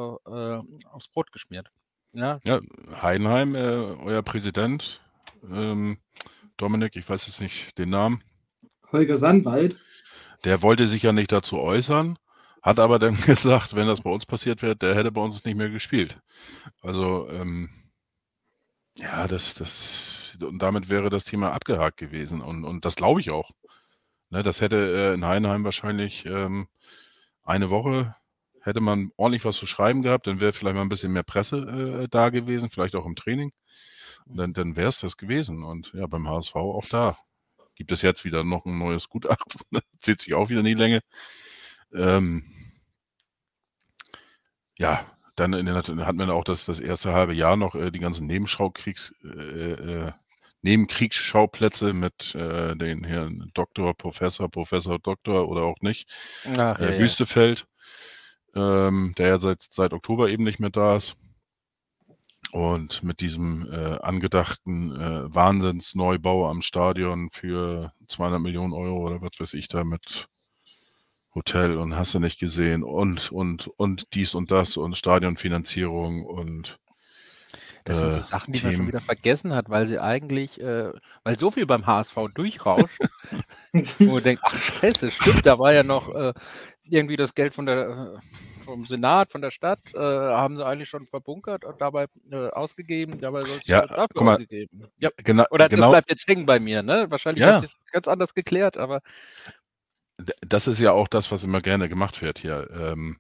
aufs 0.91 1.09
Brot 1.09 1.33
geschmiert. 1.33 1.71
Ja, 2.13 2.41
Ja, 2.45 2.61
Heidenheim, 3.03 3.55
äh, 3.55 3.59
euer 3.61 4.23
Präsident, 4.23 5.01
ähm, 5.51 5.99
Dominik, 6.57 6.97
ich 6.97 7.09
weiß 7.09 7.27
jetzt 7.27 7.41
nicht 7.41 7.79
den 7.79 7.91
Namen, 7.91 8.23
Holger 8.93 9.17
Sandwald. 9.17 9.79
der 10.45 10.63
wollte 10.63 10.87
sich 10.87 11.03
ja 11.03 11.13
nicht 11.13 11.33
dazu 11.33 11.59
äußern, 11.59 12.19
hat 12.63 12.79
aber 12.79 12.99
dann 12.99 13.17
gesagt, 13.27 13.75
wenn 13.75 13.87
das 13.89 14.03
bei 14.03 14.11
uns 14.11 14.27
passiert 14.27 14.63
wäre, 14.63 14.77
der 14.77 14.95
hätte 14.95 15.13
bei 15.13 15.21
uns 15.21 15.45
nicht 15.45 15.57
mehr 15.57 15.71
gespielt. 15.71 16.19
Also, 16.83 17.29
ähm, 17.31 17.71
ja, 18.99 19.27
das, 19.29 19.55
das, 19.55 20.37
und 20.43 20.61
damit 20.61 20.89
wäre 20.89 21.11
das 21.11 21.25
Thema 21.25 21.53
abgehakt 21.53 21.97
gewesen. 21.97 22.41
Und, 22.41 22.65
und 22.65 22.85
das 22.85 22.97
glaube 22.97 23.21
ich 23.21 23.31
auch. 23.31 23.51
Ne, 24.31 24.43
das 24.43 24.61
hätte 24.61 24.77
äh, 24.77 25.15
in 25.15 25.25
Heidenheim 25.25 25.65
wahrscheinlich 25.65 26.25
ähm, 26.27 26.69
eine 27.43 27.71
Woche, 27.71 28.15
hätte 28.63 28.81
man 28.81 29.11
ordentlich 29.17 29.45
was 29.45 29.57
zu 29.57 29.67
schreiben 29.67 30.03
gehabt, 30.03 30.27
dann 30.27 30.41
wäre 30.41 30.53
vielleicht 30.53 30.77
mal 30.77 30.83
ein 30.83 30.89
bisschen 30.89 31.13
mehr 31.13 31.25
Presse 31.25 32.03
äh, 32.05 32.09
da 32.09 32.31
gewesen, 32.31 32.71
vielleicht 32.71 32.95
auch 32.95 33.07
im 33.07 33.17
Training. 33.17 33.53
Und 34.27 34.37
dann, 34.37 34.53
dann 34.53 34.77
wäre 34.77 34.89
es 34.89 35.01
das 35.01 35.17
gewesen. 35.17 35.65
Und 35.65 35.93
ja, 35.95 36.07
beim 36.07 36.29
HSV 36.29 36.55
auch 36.57 36.87
da. 36.87 37.19
Gibt 37.75 37.93
es 37.93 38.03
jetzt 38.03 38.25
wieder 38.25 38.45
noch 38.45 38.67
ein 38.67 38.79
neues 38.79 39.09
Gutachten, 39.09 39.61
zieht 40.01 40.21
sich 40.21 40.35
auch 40.35 40.49
wieder 40.51 40.61
in 40.61 40.67
die 40.67 40.75
Länge. 40.75 41.01
Ähm, 41.93 42.45
ja, 44.79 45.05
dann 45.37 45.55
in 45.55 45.67
der, 45.67 45.77
hat 45.77 46.17
man 46.17 46.31
auch 46.31 46.45
das, 46.45 46.67
das 46.67 46.81
erste 46.81 47.13
halbe 47.13 47.35
Jahr 47.35 47.57
noch 47.57 47.75
äh, 47.75 47.91
die 47.91 47.99
ganzen 47.99 48.27
Nebenschaukriegs, 48.27 49.15
äh, 49.25 49.73
äh, 49.73 50.13
Nebenkriegsschauplätze 50.63 51.93
mit 51.93 52.35
äh, 52.35 52.75
den 52.77 53.05
Herrn 53.05 53.51
Doktor, 53.55 53.95
Professor, 53.95 54.51
Professor, 54.51 54.99
Doktor 54.99 55.49
oder 55.49 55.63
auch 55.63 55.81
nicht. 55.81 56.09
Ach, 56.57 56.79
Äh, 56.79 56.95
ja. 56.95 56.99
Wüstefeld, 57.01 57.67
ähm, 58.55 59.15
der 59.17 59.29
ja 59.29 59.39
seit, 59.41 59.63
seit 59.71 59.93
Oktober 59.93 60.29
eben 60.29 60.45
nicht 60.45 60.61
mehr 60.61 60.71
da 60.71 60.97
ist. 60.97 61.17
Und 62.53 63.05
mit 63.05 63.21
diesem 63.21 63.71
äh, 63.71 63.99
angedachten 64.01 64.91
äh, 64.97 65.33
Wahnsinnsneubau 65.35 66.49
am 66.49 66.63
Stadion 66.63 67.31
für 67.31 67.93
200 68.09 68.41
Millionen 68.41 68.73
Euro 68.73 69.07
oder 69.07 69.23
was 69.23 69.39
weiß 69.39 69.55
ich 69.55 69.69
da 69.69 69.85
mit 69.85 70.27
Hotel 71.33 71.77
und 71.79 71.95
hast 71.95 72.15
du 72.15 72.19
nicht 72.19 72.41
gesehen 72.41 72.83
und, 72.83 73.31
und, 73.31 73.69
und 73.69 74.15
dies 74.15 74.35
und 74.35 74.51
das 74.51 74.77
und 74.77 74.97
Stadionfinanzierung 74.97 76.25
und 76.25 76.81
Das 77.87 77.99
sind 78.01 78.13
so 78.13 78.21
äh, 78.21 78.23
Sachen, 78.23 78.53
die 78.53 78.61
man 78.61 78.73
schon 78.73 78.87
Themen. 78.87 78.89
wieder 78.89 79.01
vergessen 79.01 79.55
hat, 79.55 79.69
weil 79.71 79.87
sie 79.89 79.99
eigentlich, 79.99 80.61
äh, 80.61 80.93
weil 81.25 81.39
so 81.39 81.51
viel 81.51 81.67
beim 81.67 81.87
HSV 81.87 82.17
durchrauscht, 82.35 83.03
wo 84.05 84.15
man 84.15 84.23
denkt, 84.23 84.43
ach 84.47 84.57
scheiße, 84.59 85.11
stimmt, 85.11 85.47
da 85.47 85.59
war 85.59 85.73
ja 85.73 85.83
noch 85.85 86.09
äh, 86.15 86.33
irgendwie 86.85 87.17
das 87.17 87.35
Geld 87.35 87.55
von 87.55 87.67
der, 87.67 87.89
äh, 88.17 88.65
vom 88.65 88.85
Senat, 88.87 89.33
von 89.33 89.43
der 89.43 89.51
Stadt, 89.51 89.81
äh, 89.95 89.99
haben 90.01 90.57
sie 90.57 90.67
eigentlich 90.67 90.89
schon 90.89 91.07
verbunkert 91.07 91.65
und 91.65 91.81
dabei 91.81 92.07
äh, 92.31 92.49
ausgegeben, 92.51 93.21
dabei 93.21 93.45
soll 93.45 93.59
es 93.61 93.67
Ja, 93.67 93.87
dafür 93.95 94.09
guck 94.15 94.25
mal, 94.25 94.39
ausgegeben. 94.39 94.87
Ja, 94.99 95.11
Gena 95.25 95.47
oder 95.51 95.69
das 95.69 95.87
genau, 95.87 95.89
bleibt 95.89 96.11
jetzt 96.11 96.27
hängen 96.29 96.47
bei 96.47 96.61
mir, 96.61 96.83
ne? 96.83 97.07
Wahrscheinlich 97.11 97.47
Ja. 97.47 97.47
hat 97.47 97.59
sich 97.61 97.73
ganz 97.93 98.09
anders 98.09 98.35
geklärt, 98.35 98.77
aber 98.79 99.01
Das 100.47 100.67
ist 100.67 100.79
ja 100.81 100.93
auch 100.93 101.09
das, 101.09 101.31
was 101.31 101.45
immer 101.45 101.61
gerne 101.61 101.89
gemacht 101.89 102.23
wird 102.23 102.39
hier. 102.39 102.69
Ähm, 102.73 103.19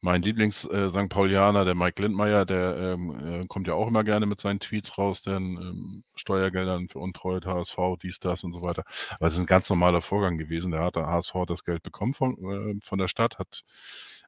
mein 0.00 0.22
Lieblings-St. 0.22 1.08
Paulianer, 1.08 1.64
der 1.64 1.74
Mike 1.74 2.00
Lindmeier, 2.02 2.44
der 2.44 2.76
ähm, 2.76 3.42
äh, 3.42 3.46
kommt 3.46 3.66
ja 3.66 3.74
auch 3.74 3.88
immer 3.88 4.04
gerne 4.04 4.26
mit 4.26 4.40
seinen 4.40 4.60
Tweets 4.60 4.96
raus, 4.98 5.22
denn 5.22 5.56
ähm, 5.56 6.04
Steuergeldern 6.14 6.88
für 6.88 6.98
Untreue, 6.98 7.40
HSV, 7.44 7.76
dies, 8.02 8.20
das 8.20 8.44
und 8.44 8.52
so 8.52 8.62
weiter. 8.62 8.84
Aber 9.18 9.26
es 9.26 9.34
ist 9.34 9.40
ein 9.40 9.46
ganz 9.46 9.68
normaler 9.68 10.02
Vorgang 10.02 10.38
gewesen. 10.38 10.70
Der 10.72 10.82
hat 10.82 10.96
HSV 10.96 11.32
das 11.46 11.64
Geld 11.64 11.82
bekommen 11.82 12.14
von, 12.14 12.36
äh, 12.38 12.74
von 12.84 12.98
der 12.98 13.08
Stadt, 13.08 13.38
hat 13.38 13.62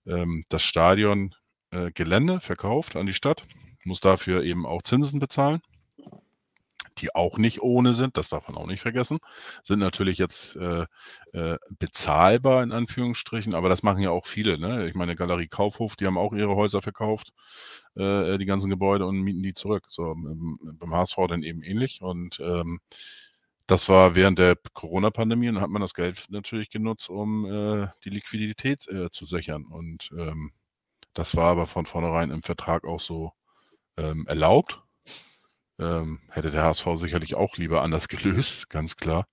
ähm, 0.06 0.44
das 0.48 0.62
Stadion 0.62 1.34
äh, 1.70 1.90
Gelände 1.92 2.40
verkauft 2.40 2.96
an 2.96 3.06
die 3.06 3.14
Stadt, 3.14 3.44
muss 3.84 4.00
dafür 4.00 4.42
eben 4.42 4.66
auch 4.66 4.82
Zinsen 4.82 5.20
bezahlen 5.20 5.60
die 7.00 7.14
auch 7.14 7.38
nicht 7.38 7.62
ohne 7.62 7.92
sind, 7.92 8.16
das 8.16 8.28
darf 8.28 8.48
man 8.48 8.56
auch 8.56 8.66
nicht 8.66 8.80
vergessen, 8.80 9.18
sind 9.64 9.78
natürlich 9.78 10.18
jetzt 10.18 10.56
äh, 10.56 10.86
äh, 11.32 11.58
bezahlbar 11.78 12.62
in 12.62 12.72
Anführungsstrichen, 12.72 13.54
aber 13.54 13.68
das 13.68 13.82
machen 13.82 14.02
ja 14.02 14.10
auch 14.10 14.26
viele. 14.26 14.58
Ne? 14.58 14.88
Ich 14.88 14.94
meine, 14.94 15.16
Galerie 15.16 15.48
Kaufhof, 15.48 15.96
die 15.96 16.06
haben 16.06 16.18
auch 16.18 16.32
ihre 16.32 16.56
Häuser 16.56 16.82
verkauft, 16.82 17.32
äh, 17.96 18.38
die 18.38 18.46
ganzen 18.46 18.70
Gebäude 18.70 19.06
und 19.06 19.20
mieten 19.20 19.42
die 19.42 19.54
zurück. 19.54 19.84
So 19.88 20.12
ähm, 20.12 20.58
beim 20.78 20.94
HSV 20.94 21.16
dann 21.28 21.42
eben 21.42 21.62
ähnlich 21.62 22.02
und 22.02 22.40
ähm, 22.40 22.80
das 23.66 23.88
war 23.88 24.14
während 24.14 24.38
der 24.38 24.56
Corona-Pandemie 24.72 25.50
und 25.50 25.60
hat 25.60 25.68
man 25.68 25.82
das 25.82 25.92
Geld 25.92 26.24
natürlich 26.30 26.70
genutzt, 26.70 27.10
um 27.10 27.44
äh, 27.44 27.88
die 28.04 28.10
Liquidität 28.10 28.88
äh, 28.88 29.10
zu 29.10 29.26
sichern 29.26 29.66
und 29.66 30.10
ähm, 30.16 30.52
das 31.14 31.36
war 31.36 31.50
aber 31.50 31.66
von 31.66 31.84
vornherein 31.84 32.30
im 32.30 32.42
Vertrag 32.42 32.84
auch 32.84 33.00
so 33.00 33.32
ähm, 33.96 34.24
erlaubt. 34.28 34.80
Ähm, 35.78 36.20
hätte 36.30 36.50
der 36.50 36.64
HSV 36.64 36.86
sicherlich 36.94 37.34
auch 37.36 37.56
lieber 37.56 37.82
anders 37.82 38.08
gelöst, 38.08 38.68
ganz 38.70 38.96
klar. 38.96 39.26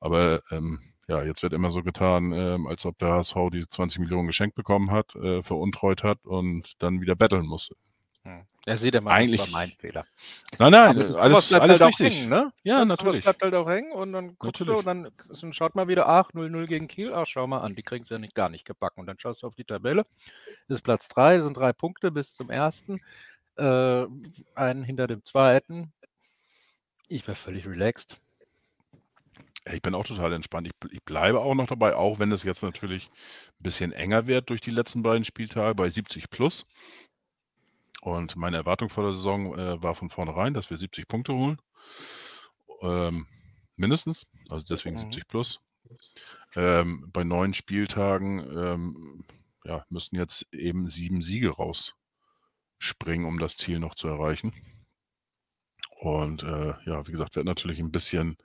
Aber 0.00 0.40
ähm, 0.50 0.80
ja, 1.08 1.22
jetzt 1.22 1.42
wird 1.42 1.52
immer 1.52 1.70
so 1.70 1.82
getan, 1.82 2.32
ähm, 2.32 2.66
als 2.66 2.84
ob 2.84 2.98
der 2.98 3.12
HSV 3.12 3.34
die 3.52 3.66
20 3.68 4.00
Millionen 4.00 4.26
geschenkt 4.26 4.56
bekommen 4.56 4.90
hat, 4.90 5.14
äh, 5.16 5.42
veruntreut 5.42 6.02
hat 6.04 6.18
und 6.24 6.74
dann 6.82 7.00
wieder 7.00 7.14
betteln 7.16 7.46
musste. 7.46 7.74
Hm. 8.24 8.42
Er 8.66 8.76
sieht 8.76 8.94
immer, 8.94 9.10
Eigentlich- 9.12 9.40
das 9.40 9.50
war 9.52 9.60
mein 9.60 9.70
Fehler. 9.78 10.04
Nein, 10.58 10.72
nein, 10.72 11.14
alles, 11.16 11.48
bleibt 11.48 11.62
alles 11.62 11.80
halt 11.80 11.88
richtig. 12.00 12.18
hängen, 12.18 12.28
ne? 12.28 12.52
Ja, 12.64 12.80
Das- 12.80 12.88
natürlich. 12.88 13.22
bleibt 13.24 13.40
halt 13.42 13.54
auch 13.54 13.66
hängen 13.68 13.92
und 13.92 14.12
dann 14.12 14.36
guckst 14.38 14.60
Natürlich. 14.60 14.72
du 14.72 14.78
und 14.80 14.84
dann, 14.86 15.10
dann 15.40 15.52
schaut 15.54 15.74
mal 15.74 15.88
wieder, 15.88 16.06
ach, 16.06 16.32
0-0 16.34 16.66
gegen 16.66 16.86
Kiel, 16.88 17.14
ach, 17.14 17.26
schau 17.26 17.46
mal 17.46 17.60
an, 17.60 17.74
die 17.74 17.82
kriegen 17.82 18.02
es 18.02 18.10
ja 18.10 18.18
nicht, 18.18 18.34
gar 18.34 18.50
nicht 18.50 18.66
gebacken. 18.66 19.00
Und 19.00 19.06
dann 19.06 19.18
schaust 19.18 19.42
du 19.42 19.46
auf 19.46 19.54
die 19.54 19.64
Tabelle, 19.64 20.04
ist 20.66 20.82
Platz 20.82 21.08
3, 21.08 21.40
sind 21.40 21.56
drei 21.56 21.72
Punkte 21.72 22.10
bis 22.10 22.34
zum 22.34 22.50
ersten, 22.50 23.00
äh, 23.58 24.06
einen 24.54 24.84
hinter 24.84 25.06
dem 25.06 25.24
zweiten. 25.24 25.92
Ich 27.08 27.26
wäre 27.26 27.36
völlig 27.36 27.66
relaxed. 27.66 28.20
Ich 29.72 29.82
bin 29.82 29.94
auch 29.94 30.06
total 30.06 30.32
entspannt. 30.32 30.68
Ich, 30.68 30.92
ich 30.92 31.02
bleibe 31.04 31.40
auch 31.40 31.54
noch 31.54 31.66
dabei, 31.66 31.94
auch 31.94 32.18
wenn 32.18 32.32
es 32.32 32.42
jetzt 32.42 32.62
natürlich 32.62 33.10
ein 33.60 33.62
bisschen 33.62 33.92
enger 33.92 34.26
wird 34.26 34.50
durch 34.50 34.60
die 34.60 34.70
letzten 34.70 35.02
beiden 35.02 35.24
Spieltage 35.24 35.74
bei 35.74 35.90
70 35.90 36.30
plus. 36.30 36.66
Und 38.00 38.36
meine 38.36 38.56
Erwartung 38.58 38.88
vor 38.88 39.04
der 39.04 39.14
Saison 39.14 39.58
äh, 39.58 39.82
war 39.82 39.94
von 39.94 40.08
vornherein, 40.10 40.54
dass 40.54 40.70
wir 40.70 40.76
70 40.76 41.08
Punkte 41.08 41.34
holen. 41.34 41.60
Ähm, 42.80 43.26
mindestens. 43.76 44.26
Also 44.48 44.64
deswegen 44.64 44.96
Mhm. 44.96 45.00
70 45.12 45.26
plus. 45.26 45.60
Ähm, 46.56 47.10
bei 47.12 47.24
neun 47.24 47.54
Spieltagen 47.54 48.38
ähm, 48.56 49.24
ja, 49.64 49.84
müssen 49.90 50.16
jetzt 50.16 50.46
eben 50.52 50.88
sieben 50.88 51.20
Siege 51.22 51.50
rausspringen, 52.78 53.26
um 53.26 53.38
das 53.38 53.56
Ziel 53.56 53.78
noch 53.78 53.94
zu 53.94 54.08
erreichen. 54.08 54.52
Und 56.00 56.42
äh, 56.42 56.74
ja, 56.84 57.06
wie 57.06 57.12
gesagt, 57.12 57.36
wird 57.36 57.46
natürlich 57.46 57.80
ein 57.80 57.90
bisschen, 57.90 58.36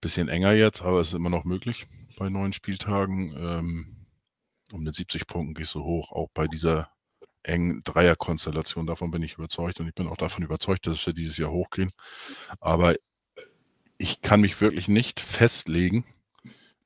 bisschen 0.00 0.28
enger 0.28 0.52
jetzt, 0.52 0.82
aber 0.82 1.00
es 1.00 1.08
ist 1.08 1.14
immer 1.14 1.30
noch 1.30 1.44
möglich 1.44 1.86
bei 2.16 2.28
neun 2.28 2.52
Spieltagen. 2.52 3.34
Ähm, 3.36 4.06
und 4.72 4.82
mit 4.82 4.94
70 4.94 5.26
Punkten 5.26 5.54
gehst 5.54 5.74
du 5.74 5.84
hoch, 5.84 6.10
auch 6.12 6.28
bei 6.34 6.48
dieser 6.48 6.90
engen 7.42 7.82
Dreierkonstellation. 7.84 8.86
Davon 8.86 9.10
bin 9.10 9.22
ich 9.22 9.34
überzeugt 9.34 9.78
und 9.78 9.86
ich 9.86 9.94
bin 9.94 10.08
auch 10.08 10.16
davon 10.16 10.42
überzeugt, 10.42 10.86
dass 10.86 11.06
wir 11.06 11.12
dieses 11.12 11.36
Jahr 11.36 11.50
hochgehen. 11.50 11.92
Aber 12.58 12.96
ich 13.98 14.22
kann 14.22 14.40
mich 14.40 14.60
wirklich 14.60 14.88
nicht 14.88 15.20
festlegen, 15.20 16.04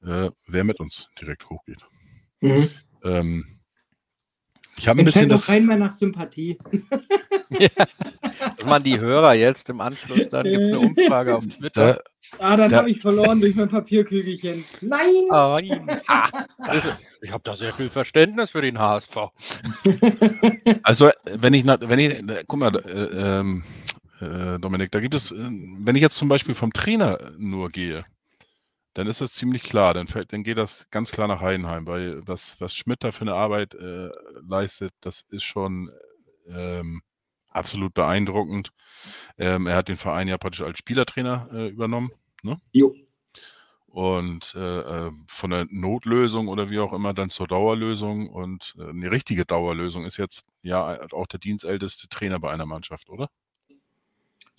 äh, 0.02 0.30
wer 0.46 0.64
mit 0.64 0.80
uns 0.80 1.08
direkt 1.18 1.48
hochgeht. 1.48 1.86
Mhm. 2.40 2.70
Ähm, 3.02 3.59
ich 4.80 4.88
habe 4.88 4.98
ein 5.00 5.04
bisschen 5.04 5.28
doch 5.28 5.36
das. 5.36 5.48
rein 5.48 5.66
mal 5.66 5.78
nach 5.78 5.92
Sympathie. 5.92 6.58
Das 8.56 8.64
machen 8.66 8.84
die 8.84 8.98
Hörer 8.98 9.34
jetzt 9.34 9.68
im 9.70 9.80
Anschluss, 9.80 10.28
dann 10.30 10.44
gibt 10.44 10.62
es 10.62 10.68
eine 10.68 10.78
Umfrage 10.80 11.36
auf 11.36 11.44
Twitter. 11.46 11.94
Da, 11.94 12.00
Ah, 12.38 12.56
dann 12.56 12.70
Da- 12.70 12.78
habe 12.78 12.90
ich 12.90 13.00
verloren 13.00 13.40
durch 13.40 13.54
mein 13.56 13.68
Papierkügelchen. 13.68 14.64
Nein! 14.82 15.00
Nein. 15.28 16.00
Ha. 16.08 16.46
Das 16.58 16.76
ist- 16.84 16.86
Ich 17.22 17.32
habe 17.32 17.42
da 17.44 17.56
sehr 17.56 17.72
viel 17.74 17.90
Verständnis 17.90 18.50
für 18.50 18.62
den 18.62 18.78
HSV. 18.78 19.16
Also, 20.84 21.10
wenn 21.38 21.54
ich, 21.54 21.66
wenn 21.66 21.98
ich, 21.98 22.22
guck 22.46 22.60
mal, 22.60 22.74
äh, 22.76 23.40
ähm, 23.40 23.64
äh, 24.20 24.58
Dominik, 24.58 24.90
da 24.92 25.00
gibt 25.00 25.14
es, 25.14 25.30
äh, 25.32 25.34
wenn 25.36 25.96
ich 25.96 26.02
jetzt 26.02 26.16
zum 26.16 26.28
Beispiel 26.28 26.54
vom 26.54 26.72
Trainer 26.72 27.18
nur 27.36 27.68
gehe, 27.70 28.04
dann 29.00 29.06
ist 29.06 29.22
das 29.22 29.32
ziemlich 29.32 29.62
klar, 29.62 29.94
dann, 29.94 30.08
fällt, 30.08 30.30
dann 30.34 30.42
geht 30.42 30.58
das 30.58 30.86
ganz 30.90 31.10
klar 31.10 31.26
nach 31.26 31.40
Heidenheim, 31.40 31.86
weil 31.86 32.20
was, 32.26 32.60
was 32.60 32.74
Schmidt 32.74 33.02
da 33.02 33.12
für 33.12 33.22
eine 33.22 33.32
Arbeit 33.32 33.72
äh, 33.72 34.10
leistet, 34.46 34.92
das 35.00 35.22
ist 35.30 35.44
schon 35.44 35.90
ähm, 36.46 37.00
absolut 37.48 37.94
beeindruckend. 37.94 38.72
Ähm, 39.38 39.66
er 39.66 39.76
hat 39.76 39.88
den 39.88 39.96
Verein 39.96 40.28
ja 40.28 40.36
praktisch 40.36 40.60
als 40.60 40.78
Spielertrainer 40.78 41.48
äh, 41.50 41.68
übernommen. 41.68 42.10
jo. 42.72 42.94
Und 43.86 44.54
äh, 44.54 45.06
äh, 45.06 45.10
von 45.26 45.50
der 45.50 45.66
Notlösung 45.70 46.48
oder 46.48 46.68
wie 46.68 46.80
auch 46.80 46.92
immer 46.92 47.14
dann 47.14 47.30
zur 47.30 47.48
Dauerlösung. 47.48 48.28
Und 48.28 48.76
äh, 48.78 48.90
eine 48.90 49.10
richtige 49.10 49.46
Dauerlösung 49.46 50.04
ist 50.04 50.18
jetzt 50.18 50.44
ja 50.60 51.10
auch 51.12 51.26
der 51.26 51.40
dienstälteste 51.40 52.06
Trainer 52.08 52.38
bei 52.38 52.52
einer 52.52 52.66
Mannschaft, 52.66 53.08
oder? 53.08 53.30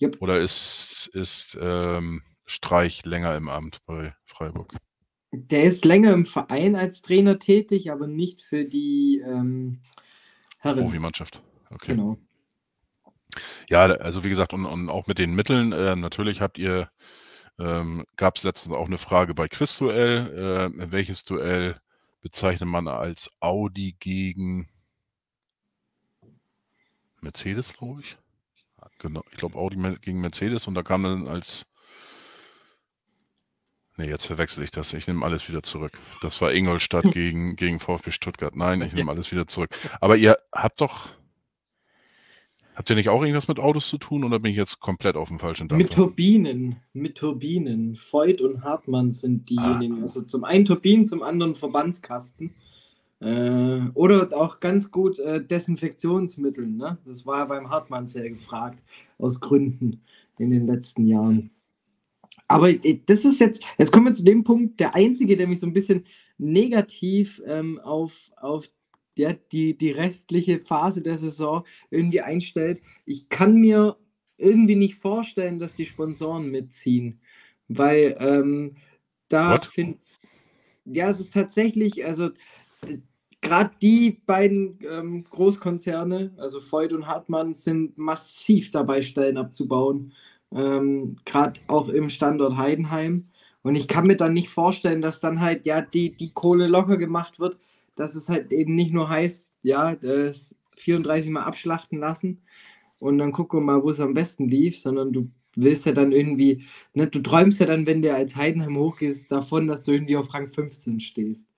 Jupp. 0.00 0.16
Oder 0.20 0.40
ist, 0.40 1.08
ist 1.12 1.56
ähm, 1.60 2.24
Streich 2.44 3.04
länger 3.04 3.36
im 3.36 3.48
Amt 3.48 3.84
bei 3.86 4.14
Freiburg? 4.24 4.74
Der 5.30 5.64
ist 5.64 5.84
länger 5.84 6.12
im 6.12 6.26
Verein 6.26 6.76
als 6.76 7.00
Trainer 7.00 7.38
tätig, 7.38 7.90
aber 7.90 8.06
nicht 8.06 8.42
für 8.42 8.64
die 8.64 9.22
ähm, 9.24 9.80
Herren. 10.58 10.84
Profimannschaft. 10.84 11.42
Okay. 11.70 11.92
Genau. 11.92 12.18
Ja, 13.68 13.84
also 13.86 14.24
wie 14.24 14.28
gesagt, 14.28 14.52
und, 14.52 14.66
und 14.66 14.90
auch 14.90 15.06
mit 15.06 15.18
den 15.18 15.34
Mitteln, 15.34 15.72
äh, 15.72 15.96
natürlich 15.96 16.42
habt 16.42 16.58
ihr, 16.58 16.90
ähm, 17.58 18.04
gab 18.16 18.36
es 18.36 18.42
letztens 18.42 18.74
auch 18.74 18.86
eine 18.86 18.98
Frage 18.98 19.34
bei 19.34 19.48
Quizduell, 19.48 20.70
äh, 20.76 20.92
welches 20.92 21.24
Duell 21.24 21.80
bezeichnet 22.20 22.68
man 22.68 22.88
als 22.88 23.30
Audi 23.40 23.96
gegen 23.98 24.68
Mercedes, 27.22 27.72
glaube 27.72 28.00
ich. 28.00 28.18
Genau, 28.98 29.22
ich 29.30 29.38
glaube 29.38 29.58
Audi 29.58 29.76
gegen 30.00 30.20
Mercedes 30.20 30.66
und 30.66 30.74
da 30.74 30.82
kam 30.82 31.02
dann 31.04 31.28
als 31.28 31.66
Nee, 33.96 34.08
jetzt 34.08 34.26
verwechsel 34.26 34.64
ich 34.64 34.70
das. 34.70 34.92
Ich 34.94 35.06
nehme 35.06 35.24
alles 35.24 35.48
wieder 35.48 35.62
zurück. 35.62 35.92
Das 36.22 36.40
war 36.40 36.52
Ingolstadt 36.52 37.04
gegen, 37.12 37.56
gegen 37.56 37.78
VfB 37.78 38.10
Stuttgart. 38.10 38.56
Nein, 38.56 38.80
ich 38.82 38.92
nehme 38.92 39.10
alles 39.10 39.30
wieder 39.32 39.46
zurück. 39.46 39.70
Aber 40.00 40.16
ihr 40.16 40.36
habt 40.52 40.80
doch. 40.80 41.10
Habt 42.74 42.88
ihr 42.88 42.96
nicht 42.96 43.10
auch 43.10 43.20
irgendwas 43.20 43.48
mit 43.48 43.58
Autos 43.58 43.86
zu 43.88 43.98
tun 43.98 44.24
oder 44.24 44.38
bin 44.38 44.50
ich 44.50 44.56
jetzt 44.56 44.80
komplett 44.80 45.14
auf 45.14 45.28
dem 45.28 45.38
falschen 45.38 45.64
Mit 45.64 45.72
Dampfer? 45.72 45.94
Turbinen. 45.94 46.76
Mit 46.94 47.16
Turbinen. 47.16 47.96
Voigt 47.96 48.40
und 48.40 48.64
Hartmann 48.64 49.10
sind 49.10 49.50
diejenigen. 49.50 50.00
Also 50.00 50.22
zum 50.22 50.44
einen 50.44 50.64
Turbinen, 50.64 51.04
zum 51.04 51.22
anderen 51.22 51.54
Verbandskasten. 51.54 52.54
Äh, 53.20 53.82
oder 53.92 54.26
auch 54.32 54.58
ganz 54.58 54.90
gut 54.90 55.18
äh, 55.18 55.44
Desinfektionsmittel. 55.44 56.66
Ne? 56.66 56.96
Das 57.04 57.26
war 57.26 57.40
ja 57.40 57.44
beim 57.44 57.68
Hartmann 57.68 58.06
sehr 58.06 58.28
gefragt, 58.30 58.82
aus 59.18 59.38
Gründen 59.38 60.00
in 60.38 60.50
den 60.50 60.66
letzten 60.66 61.06
Jahren. 61.06 61.50
Aber 62.52 62.70
äh, 62.70 63.00
das 63.06 63.24
ist 63.24 63.40
jetzt, 63.40 63.62
jetzt 63.78 63.92
kommen 63.92 64.06
wir 64.06 64.12
zu 64.12 64.24
dem 64.24 64.44
Punkt, 64.44 64.80
der 64.80 64.94
einzige, 64.94 65.36
der 65.36 65.46
mich 65.46 65.60
so 65.60 65.66
ein 65.66 65.72
bisschen 65.72 66.04
negativ 66.38 67.42
ähm, 67.46 67.78
auf, 67.80 68.14
auf 68.36 68.68
der, 69.16 69.34
die, 69.34 69.76
die 69.76 69.90
restliche 69.90 70.58
Phase 70.58 71.02
der 71.02 71.18
Saison 71.18 71.64
irgendwie 71.90 72.20
einstellt. 72.20 72.80
Ich 73.04 73.28
kann 73.28 73.56
mir 73.56 73.96
irgendwie 74.38 74.76
nicht 74.76 74.96
vorstellen, 74.96 75.58
dass 75.58 75.76
die 75.76 75.86
Sponsoren 75.86 76.50
mitziehen, 76.50 77.20
weil 77.68 78.16
ähm, 78.18 78.76
da 79.28 79.58
finde 79.60 79.98
ja, 80.84 81.08
es 81.08 81.20
ist 81.20 81.32
tatsächlich, 81.32 82.04
also 82.04 82.30
gerade 83.40 83.70
die 83.80 84.22
beiden 84.26 84.78
ähm, 84.88 85.24
Großkonzerne, 85.24 86.32
also 86.38 86.60
Voigt 86.60 86.92
und 86.92 87.06
Hartmann, 87.06 87.54
sind 87.54 87.96
massiv 87.98 88.70
dabei, 88.70 89.02
Stellen 89.02 89.36
abzubauen. 89.36 90.12
Ähm, 90.54 91.16
gerade 91.24 91.60
auch 91.68 91.88
im 91.88 92.10
Standort 92.10 92.56
Heidenheim. 92.56 93.24
Und 93.62 93.74
ich 93.76 93.88
kann 93.88 94.06
mir 94.06 94.16
dann 94.16 94.34
nicht 94.34 94.48
vorstellen, 94.50 95.02
dass 95.02 95.20
dann 95.20 95.40
halt, 95.40 95.66
ja, 95.66 95.80
die, 95.82 96.16
die 96.16 96.32
Kohle 96.32 96.66
locker 96.66 96.96
gemacht 96.96 97.40
wird, 97.40 97.58
dass 97.94 98.14
es 98.14 98.28
halt 98.28 98.52
eben 98.52 98.74
nicht 98.74 98.92
nur 98.92 99.08
heißt, 99.08 99.54
ja, 99.62 99.94
das 99.96 100.56
34 100.78 101.30
Mal 101.30 101.44
abschlachten 101.44 101.98
lassen 101.98 102.42
und 103.02 103.18
dann 103.18 103.32
gucken 103.32 103.60
wir 103.60 103.64
mal, 103.64 103.82
wo 103.82 103.90
es 103.90 103.98
am 104.00 104.14
besten 104.14 104.48
lief, 104.48 104.80
sondern 104.80 105.12
du 105.12 105.28
willst 105.56 105.86
ja 105.86 105.92
dann 105.92 106.12
irgendwie, 106.12 106.64
ne, 106.94 107.08
du 107.08 107.20
träumst 107.20 107.58
ja 107.60 107.66
dann, 107.66 107.84
wenn 107.86 108.00
der 108.00 108.14
als 108.14 108.36
Heidenheim 108.36 108.76
hochgehst, 108.76 109.30
davon, 109.32 109.66
dass 109.66 109.84
du 109.84 109.92
irgendwie 109.92 110.16
auf 110.16 110.32
Rang 110.32 110.46
15 110.48 111.00
stehst. 111.00 111.48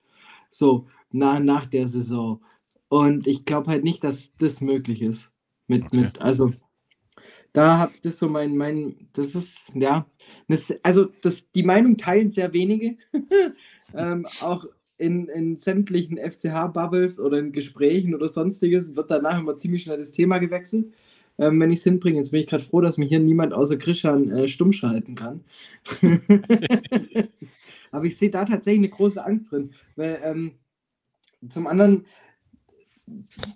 So, 0.49 0.87
nach, 1.11 1.39
nach 1.39 1.67
der 1.67 1.87
Saison. 1.87 2.41
Und 2.89 3.27
ich 3.27 3.45
glaube 3.45 3.69
halt 3.71 3.83
nicht, 3.83 4.03
dass 4.03 4.35
das 4.37 4.59
möglich 4.59 5.03
ist. 5.03 5.31
Mit, 5.67 5.85
Okay. 5.85 5.97
mit, 5.97 6.21
also, 6.21 6.51
da 7.55 7.79
hab 7.79 8.01
das 8.01 8.19
so 8.19 8.27
mein, 8.27 8.57
mein, 8.57 9.07
das 9.13 9.33
ist, 9.33 9.71
ja, 9.73 10.05
das, 10.49 10.73
also 10.83 11.05
das, 11.21 11.49
die 11.51 11.63
Meinung 11.63 11.95
teilen 11.97 12.29
sehr 12.29 12.51
wenige. 12.51 12.97
ähm, 13.93 14.27
auch 14.41 14.65
in, 14.97 15.27
in 15.29 15.55
sämtlichen 15.55 16.17
FCH-Bubbles 16.17 17.19
oder 17.19 17.39
in 17.39 17.53
Gesprächen 17.53 18.13
oder 18.13 18.27
sonstiges 18.27 18.95
wird 18.95 19.09
danach 19.09 19.39
immer 19.39 19.55
ziemlich 19.55 19.83
schnell 19.83 19.97
das 19.97 20.11
Thema 20.11 20.39
gewechselt. 20.39 20.93
Ähm, 21.37 21.59
wenn 21.59 21.71
ich 21.71 21.79
es 21.79 21.83
hinbringe, 21.83 22.17
jetzt 22.17 22.31
bin 22.31 22.41
ich 22.41 22.47
gerade 22.47 22.63
froh, 22.63 22.81
dass 22.81 22.97
mir 22.97 23.05
hier 23.05 23.19
niemand 23.19 23.53
außer 23.53 23.77
Krishan 23.77 24.31
äh, 24.31 24.47
stumm 24.47 24.73
schalten 24.73 25.15
kann. 25.15 25.43
Aber 27.91 28.05
ich 28.05 28.17
sehe 28.17 28.29
da 28.29 28.43
tatsächlich 28.43 28.79
eine 28.79 28.89
große 28.89 29.23
Angst 29.23 29.51
drin, 29.51 29.71
weil 29.95 30.19
ähm, 30.23 30.51
zum 31.49 31.67
anderen, 31.67 32.05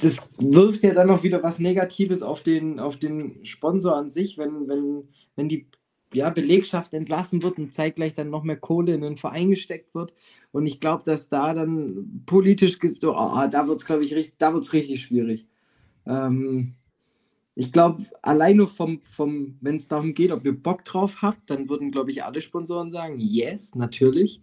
das 0.02 0.30
wirft 0.38 0.84
ja 0.84 0.94
dann 0.94 1.08
noch 1.08 1.24
wieder 1.24 1.42
was 1.42 1.60
Negatives 1.60 2.22
auf 2.22 2.42
den, 2.42 2.80
auf 2.80 2.98
den 2.98 3.46
Sponsor 3.46 3.96
an 3.96 4.10
sich, 4.10 4.38
wenn, 4.38 4.68
wenn, 4.68 5.10
wenn 5.36 5.50
die 5.50 5.68
ja, 6.14 6.30
Belegschaft 6.30 6.94
entlassen 6.94 7.44
wird 7.44 7.58
und 7.58 7.74
zeitgleich 7.74 8.14
dann 8.14 8.30
noch 8.30 8.44
mehr 8.44 8.58
Kohle 8.58 8.94
in 8.94 9.02
den 9.02 9.18
Verein 9.18 9.50
gesteckt 9.50 9.94
wird. 9.94 10.14
Und 10.52 10.66
ich 10.66 10.80
glaube, 10.80 11.04
dass 11.04 11.30
da 11.30 11.54
dann 11.54 12.24
politisch, 12.26 12.80
so, 13.00 13.16
oh, 13.16 13.48
da 13.50 13.68
wird 13.68 13.80
es, 13.80 13.86
glaube 13.86 14.04
ich, 14.04 14.14
richtig, 14.14 14.38
da 14.38 14.54
wird's 14.54 14.74
richtig 14.74 15.02
schwierig. 15.02 15.48
Ähm, 16.06 16.76
ich 17.56 17.72
glaube, 17.72 18.06
allein 18.22 18.58
nur 18.58 18.68
vom, 18.68 19.02
vom 19.02 19.58
wenn 19.62 19.76
es 19.76 19.88
darum 19.88 20.14
geht, 20.14 20.32
ob 20.32 20.46
ihr 20.46 20.54
Bock 20.54 20.86
drauf 20.86 21.22
habt, 21.22 21.50
dann 21.50 21.70
würden, 21.70 21.92
glaube 21.92 22.12
ich, 22.12 22.24
alle 22.24 22.42
Sponsoren 22.42 22.90
sagen, 22.90 23.20
yes, 23.20 23.76
natürlich. 23.76 24.42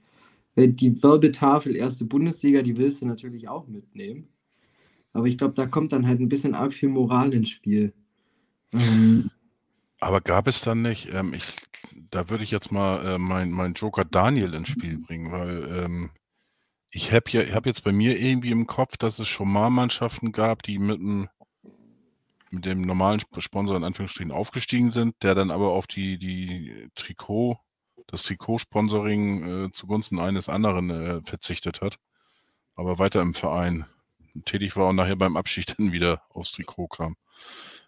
Weil 0.54 0.68
Die 0.68 1.02
Werbetafel 1.02 1.76
erste 1.76 2.04
Bundesliga, 2.04 2.62
die 2.62 2.76
willst 2.76 3.02
du 3.02 3.06
natürlich 3.06 3.48
auch 3.48 3.66
mitnehmen. 3.68 4.28
Aber 5.16 5.26
ich 5.26 5.38
glaube, 5.38 5.54
da 5.54 5.66
kommt 5.66 5.92
dann 5.92 6.06
halt 6.06 6.20
ein 6.20 6.28
bisschen 6.28 6.54
arg 6.54 6.72
viel 6.72 6.88
Moral 6.90 7.32
ins 7.32 7.48
Spiel. 7.48 7.92
Ähm, 8.72 9.30
Aber 10.00 10.20
gab 10.22 10.46
es 10.48 10.60
dann 10.62 10.82
nicht, 10.82 11.08
ähm, 11.12 11.34
ich, 11.34 11.44
da 12.10 12.30
würde 12.30 12.44
ich 12.44 12.50
jetzt 12.50 12.72
mal 12.72 13.04
äh, 13.06 13.18
mein, 13.18 13.50
mein 13.50 13.74
Joker 13.74 14.04
Daniel 14.04 14.54
ins 14.54 14.68
Spiel 14.68 14.98
bringen, 14.98 15.32
weil 15.32 15.84
ähm, 15.84 16.10
ich 16.90 17.12
habe 17.12 17.30
ja, 17.30 17.42
hab 17.54 17.66
jetzt 17.66 17.84
bei 17.84 17.92
mir 17.92 18.18
irgendwie 18.20 18.50
im 18.52 18.66
Kopf, 18.66 18.96
dass 18.96 19.18
es 19.20 19.28
schon 19.28 19.52
mal 19.52 19.70
Mannschaften 19.70 20.32
gab, 20.32 20.62
die 20.64 20.78
mit 20.78 20.98
dem, 20.98 21.28
mit 22.50 22.64
dem 22.64 22.80
normalen 22.82 23.20
Sp- 23.22 23.40
Sponsor 23.40 23.76
in 23.76 23.84
Anführungsstrichen 23.84 24.32
aufgestiegen 24.32 24.90
sind, 24.90 25.14
der 25.22 25.34
dann 25.34 25.50
aber 25.50 25.72
auf 25.72 25.86
die, 25.86 26.18
die 26.18 26.88
Trikot, 26.94 27.58
das 28.06 28.22
Trikotsponsoring 28.22 29.66
äh, 29.66 29.72
zugunsten 29.72 30.18
eines 30.18 30.48
anderen 30.48 30.90
äh, 30.90 31.20
verzichtet 31.24 31.80
hat, 31.80 31.98
aber 32.76 32.98
weiter 32.98 33.22
im 33.22 33.34
Verein 33.34 33.86
tätig 34.44 34.76
war 34.76 34.88
und 34.88 34.96
nachher 34.96 35.16
beim 35.16 35.36
Abschied 35.36 35.74
dann 35.78 35.92
wieder 35.92 36.22
aufs 36.30 36.52
Trikot 36.52 36.88
kam. 36.88 37.16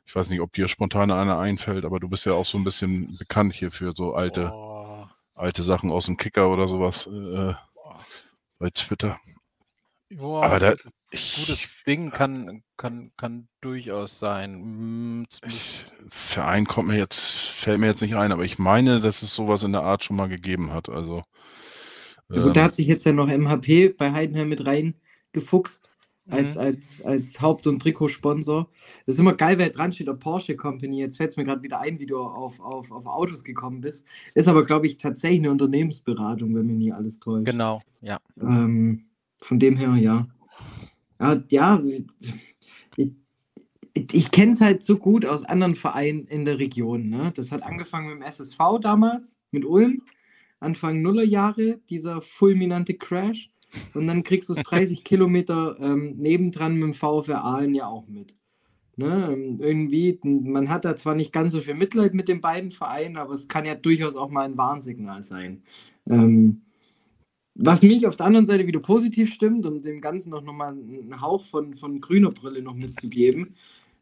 Ich 0.07 0.15
weiß 0.17 0.31
nicht, 0.31 0.41
ob 0.41 0.53
dir 0.55 0.69
spontan 0.69 1.11
einer 1.13 1.39
einfällt, 1.39 1.85
aber 1.85 2.01
du 2.01 2.09
bist 2.09 2.27
ja 2.27 2.33
auch 2.35 2.47
so 2.47 2.59
ein 2.59 2.65
bisschen 2.65 3.17
bekannt 3.19 3.55
hier 3.55 3.71
für 3.71 3.93
so 3.97 4.15
alte, 4.15 4.55
Oh, 4.55 5.09
alte 5.35 5.63
Sachen 5.65 5.93
aus 5.93 6.07
dem 6.07 6.17
Kicker 6.19 6.51
oder 6.51 6.69
sowas 6.69 7.09
äh, 7.09 7.55
bei 8.61 8.71
Twitter. 8.71 9.19
Boah, 10.11 10.51
Aber 10.51 10.59
da, 10.59 10.75
gutes 11.33 11.61
ich, 11.61 11.69
Ding 11.87 12.11
kann, 12.11 12.63
kann, 12.77 13.13
kann 13.17 13.49
durchaus 13.63 14.19
sein. 14.19 15.23
Muss- 15.23 15.41
ich, 15.47 15.85
Verein 16.11 16.67
kommt 16.67 16.89
mir 16.89 16.97
jetzt, 16.99 17.31
fällt 17.31 17.81
mir 17.81 17.87
jetzt 17.87 18.03
nicht 18.03 18.15
ein, 18.17 18.33
aber 18.33 18.45
ich 18.45 18.59
meine, 18.59 19.01
dass 19.01 19.23
es 19.23 19.35
sowas 19.35 19.63
in 19.63 19.73
der 19.73 19.83
Art 19.83 20.05
schon 20.05 20.17
mal 20.17 20.29
gegeben 20.29 20.73
hat. 20.73 20.89
Also 20.89 21.23
ja 22.35 22.41
gut, 22.41 22.57
da 22.57 22.63
ähm, 22.63 22.65
hat 22.65 22.75
sich 22.75 22.87
jetzt 22.87 23.05
ja 23.05 23.13
noch 23.13 23.29
MHP 23.29 23.89
bei 23.91 24.13
Heidenheim 24.13 24.49
mit 24.49 24.65
reingefuchst 24.67 25.91
als, 26.31 26.55
Mhm. 26.55 26.61
als, 26.61 27.03
als 27.03 27.41
Haupt- 27.41 27.67
und 27.67 27.81
Trikotsponsor. 27.81 28.69
Das 29.07 29.15
ist 29.17 29.21
immer 29.21 29.35
geil, 29.35 29.59
weil 29.59 29.71
dran 29.71 29.93
steht, 29.93 30.09
der 30.09 30.15
Porsche 30.15 30.57
Company. 30.57 31.01
Jetzt 31.01 31.17
fällt 31.17 31.31
es 31.31 31.37
mir 31.37 31.45
gerade 31.45 31.63
wieder 31.63 31.81
ein, 31.81 31.99
wie 31.99 32.07
du 32.07 32.19
auf, 32.19 32.61
auf, 32.61 32.91
auf 32.91 33.07
Autos 33.07 33.45
gekommen 33.45 33.81
bist. 33.81 34.07
Ist 34.35 34.49
aber, 34.49 34.65
glaube 34.65 34.87
ich, 34.87 34.99
tatsächlich 34.99 35.41
eine 35.41 35.51
Unternehmensberatung, 35.51 36.55
wenn 36.55 36.67
mich 36.67 36.77
nie 36.77 36.93
alles 36.93 37.19
täuscht. 37.21 37.47
Genau, 37.47 37.81
ja. 38.01 38.19
Ähm, 38.41 39.07
von 39.41 39.59
dem 39.59 39.77
her, 39.77 39.95
ja. 39.97 40.27
Ja, 41.21 41.43
ja 41.49 41.83
ich, 42.97 43.15
ich 44.13 44.31
kenne 44.31 44.53
es 44.53 44.61
halt 44.61 44.83
so 44.83 44.97
gut 44.97 45.27
aus 45.27 45.45
anderen 45.45 45.75
Vereinen 45.75 46.27
in 46.27 46.45
der 46.45 46.59
Region. 46.59 47.09
Ne? 47.09 47.33
Das 47.35 47.51
hat 47.51 47.63
angefangen 47.63 48.09
mit 48.09 48.17
dem 48.17 48.23
SSV 48.23 48.59
damals, 48.81 49.39
mit 49.51 49.65
Ulm, 49.65 50.03
Anfang 50.61 51.03
Nullerjahre, 51.03 51.81
dieser 51.89 52.21
fulminante 52.21 52.95
Crash. 52.95 53.51
Und 53.95 54.07
dann 54.07 54.23
kriegst 54.23 54.49
du 54.49 54.55
es 54.55 54.63
30 54.63 55.05
Kilometer 55.05 55.77
ähm, 55.81 56.17
nebendran 56.17 56.75
mit 56.75 56.83
dem 56.83 56.95
VfR 56.95 57.45
Aalen 57.45 57.75
ja 57.75 57.87
auch 57.87 58.09
mit. 58.09 58.37
Ne? 58.97 59.31
Ähm, 59.33 59.57
Irgendwie, 59.61 60.19
man 60.23 60.69
hat 60.69 60.85
da 60.85 60.97
zwar 60.97 61.15
nicht 61.15 61.33
ganz 61.33 61.53
so 61.53 61.61
viel 61.61 61.75
Mitleid 61.75 62.15
mit 62.15 62.29
den 62.29 62.41
beiden 62.41 62.71
Vereinen, 62.71 63.17
aber 63.17 63.33
es 63.33 63.49
kann 63.49 63.65
ja 63.65 63.75
durchaus 63.75 64.17
auch 64.17 64.31
mal 64.31 64.45
ein 64.45 64.57
Warnsignal 64.57 65.23
sein. 65.23 65.63
Ähm, 66.09 66.63
was 67.55 67.83
mich 67.83 68.07
auf 68.07 68.17
der 68.17 68.27
anderen 68.27 68.47
Seite 68.47 68.67
wieder 68.67 68.81
positiv 68.81 69.33
stimmt, 69.33 69.67
um 69.67 69.83
dem 69.83 70.01
Ganzen 70.01 70.31
noch 70.31 70.43
mal 70.43 70.69
einen 70.69 71.21
Hauch 71.21 71.45
von, 71.45 71.75
von 71.75 72.01
grüner 72.01 72.31
Brille 72.31 72.63
noch 72.63 72.75
mitzugeben, 72.75 73.57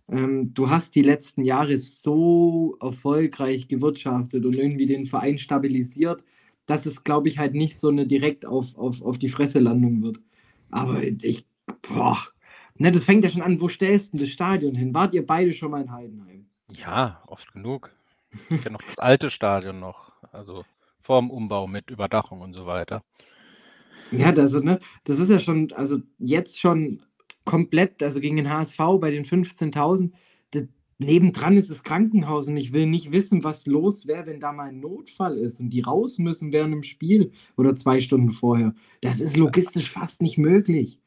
ähm, 0.08 0.54
du 0.54 0.70
hast 0.70 0.94
die 0.94 1.02
letzten 1.02 1.42
Jahre 1.44 1.76
so 1.78 2.76
erfolgreich 2.80 3.66
gewirtschaftet 3.68 4.44
und 4.44 4.54
irgendwie 4.54 4.86
den 4.86 5.06
Verein 5.06 5.38
stabilisiert, 5.38 6.22
dass 6.66 6.86
es, 6.86 7.04
glaube 7.04 7.28
ich, 7.28 7.38
halt 7.38 7.54
nicht 7.54 7.78
so 7.78 7.88
eine 7.88 8.06
direkt 8.06 8.44
auf, 8.44 8.76
auf, 8.76 9.02
auf 9.02 9.18
die 9.18 9.28
Fresse 9.28 9.60
Landung 9.60 10.02
wird. 10.02 10.18
Aber 10.70 11.02
ich, 11.02 11.46
boah, 11.88 12.18
ne, 12.76 12.90
das 12.92 13.04
fängt 13.04 13.24
ja 13.24 13.30
schon 13.30 13.42
an, 13.42 13.60
wo 13.60 13.68
stellst 13.68 14.12
du 14.12 14.18
das 14.18 14.28
Stadion 14.30 14.74
hin? 14.74 14.94
Wart 14.94 15.14
ihr 15.14 15.24
beide 15.26 15.52
schon 15.52 15.70
mal 15.70 15.82
in 15.82 15.92
Heidenheim? 15.92 16.46
Ja, 16.76 17.22
oft 17.26 17.52
genug. 17.52 17.90
Ich 18.50 18.62
kenne 18.62 18.72
noch 18.74 18.82
das 18.82 18.98
alte 18.98 19.30
Stadion 19.30 19.78
noch, 19.80 20.12
also 20.32 20.64
vorm 21.00 21.30
Umbau 21.30 21.66
mit 21.66 21.90
Überdachung 21.90 22.40
und 22.40 22.52
so 22.54 22.66
weiter. 22.66 23.02
Ja, 24.10 24.32
also, 24.32 24.60
ne, 24.60 24.78
das 25.04 25.18
ist 25.18 25.30
ja 25.30 25.40
schon, 25.40 25.72
also 25.72 25.98
jetzt 26.18 26.58
schon 26.58 27.00
komplett, 27.44 28.02
also 28.02 28.20
gegen 28.20 28.36
den 28.36 28.50
HSV 28.50 28.78
bei 29.00 29.10
den 29.10 29.24
15.000, 29.24 30.12
das- 30.12 30.20
nebendran 30.98 31.56
ist 31.56 31.70
das 31.70 31.82
Krankenhaus 31.82 32.46
und 32.46 32.56
ich 32.56 32.72
will 32.72 32.86
nicht 32.86 33.12
wissen, 33.12 33.44
was 33.44 33.66
los 33.66 34.06
wäre, 34.06 34.26
wenn 34.26 34.40
da 34.40 34.52
mal 34.52 34.68
ein 34.68 34.80
Notfall 34.80 35.38
ist 35.38 35.60
und 35.60 35.70
die 35.70 35.80
raus 35.80 36.18
müssen 36.18 36.52
während 36.52 36.72
dem 36.72 36.82
Spiel 36.82 37.32
oder 37.56 37.74
zwei 37.74 38.00
Stunden 38.00 38.30
vorher. 38.30 38.74
Das 39.02 39.20
ist 39.20 39.36
logistisch 39.36 39.90
fast 39.90 40.22
nicht 40.22 40.38
möglich. 40.38 41.00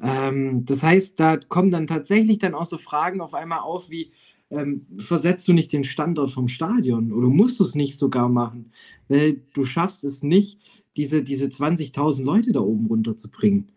Ähm, 0.00 0.64
das 0.64 0.82
heißt, 0.82 1.18
da 1.18 1.36
kommen 1.36 1.70
dann 1.70 1.86
tatsächlich 1.86 2.38
dann 2.38 2.54
auch 2.54 2.64
so 2.64 2.78
Fragen 2.78 3.20
auf 3.20 3.34
einmal 3.34 3.60
auf 3.60 3.90
wie, 3.90 4.12
ähm, 4.50 4.86
versetzt 4.98 5.48
du 5.48 5.52
nicht 5.52 5.72
den 5.72 5.84
Standort 5.84 6.30
vom 6.30 6.48
Stadion 6.48 7.12
oder 7.12 7.28
musst 7.28 7.58
du 7.60 7.64
es 7.64 7.74
nicht 7.74 7.98
sogar 7.98 8.28
machen? 8.28 8.72
Weil 9.08 9.42
du 9.54 9.64
schaffst 9.64 10.04
es 10.04 10.22
nicht, 10.22 10.60
diese, 10.96 11.22
diese 11.22 11.46
20.000 11.46 12.22
Leute 12.22 12.52
da 12.52 12.60
oben 12.60 12.86
runterzubringen. 12.86 13.72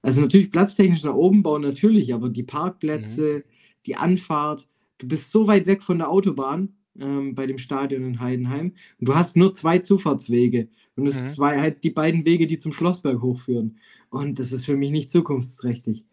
Also 0.00 0.20
natürlich 0.20 0.50
platztechnisch 0.50 1.04
nach 1.04 1.14
oben 1.14 1.42
bauen, 1.42 1.62
natürlich, 1.62 2.12
aber 2.12 2.28
die 2.28 2.42
Parkplätze, 2.42 3.44
die 3.86 3.96
Anfahrt, 3.96 4.68
du 5.02 5.08
bist 5.08 5.30
so 5.30 5.46
weit 5.46 5.66
weg 5.66 5.82
von 5.82 5.98
der 5.98 6.08
Autobahn 6.10 6.76
ähm, 6.98 7.34
bei 7.34 7.46
dem 7.46 7.58
Stadion 7.58 8.04
in 8.04 8.20
Heidenheim 8.20 8.74
und 8.98 9.08
du 9.08 9.14
hast 9.14 9.36
nur 9.36 9.52
zwei 9.54 9.78
Zufahrtswege 9.80 10.68
und 10.96 11.06
es 11.06 11.14
Mhm. 11.14 11.18
sind 11.18 11.30
zwei 11.30 11.60
halt 11.60 11.84
die 11.84 11.90
beiden 11.90 12.24
Wege, 12.24 12.46
die 12.46 12.58
zum 12.58 12.72
Schlossberg 12.72 13.20
hochführen. 13.22 13.78
Und 14.10 14.38
das 14.38 14.52
ist 14.52 14.64
für 14.66 14.76
mich 14.76 14.90
nicht 14.90 15.10
zukunftsträchtig. 15.10 16.04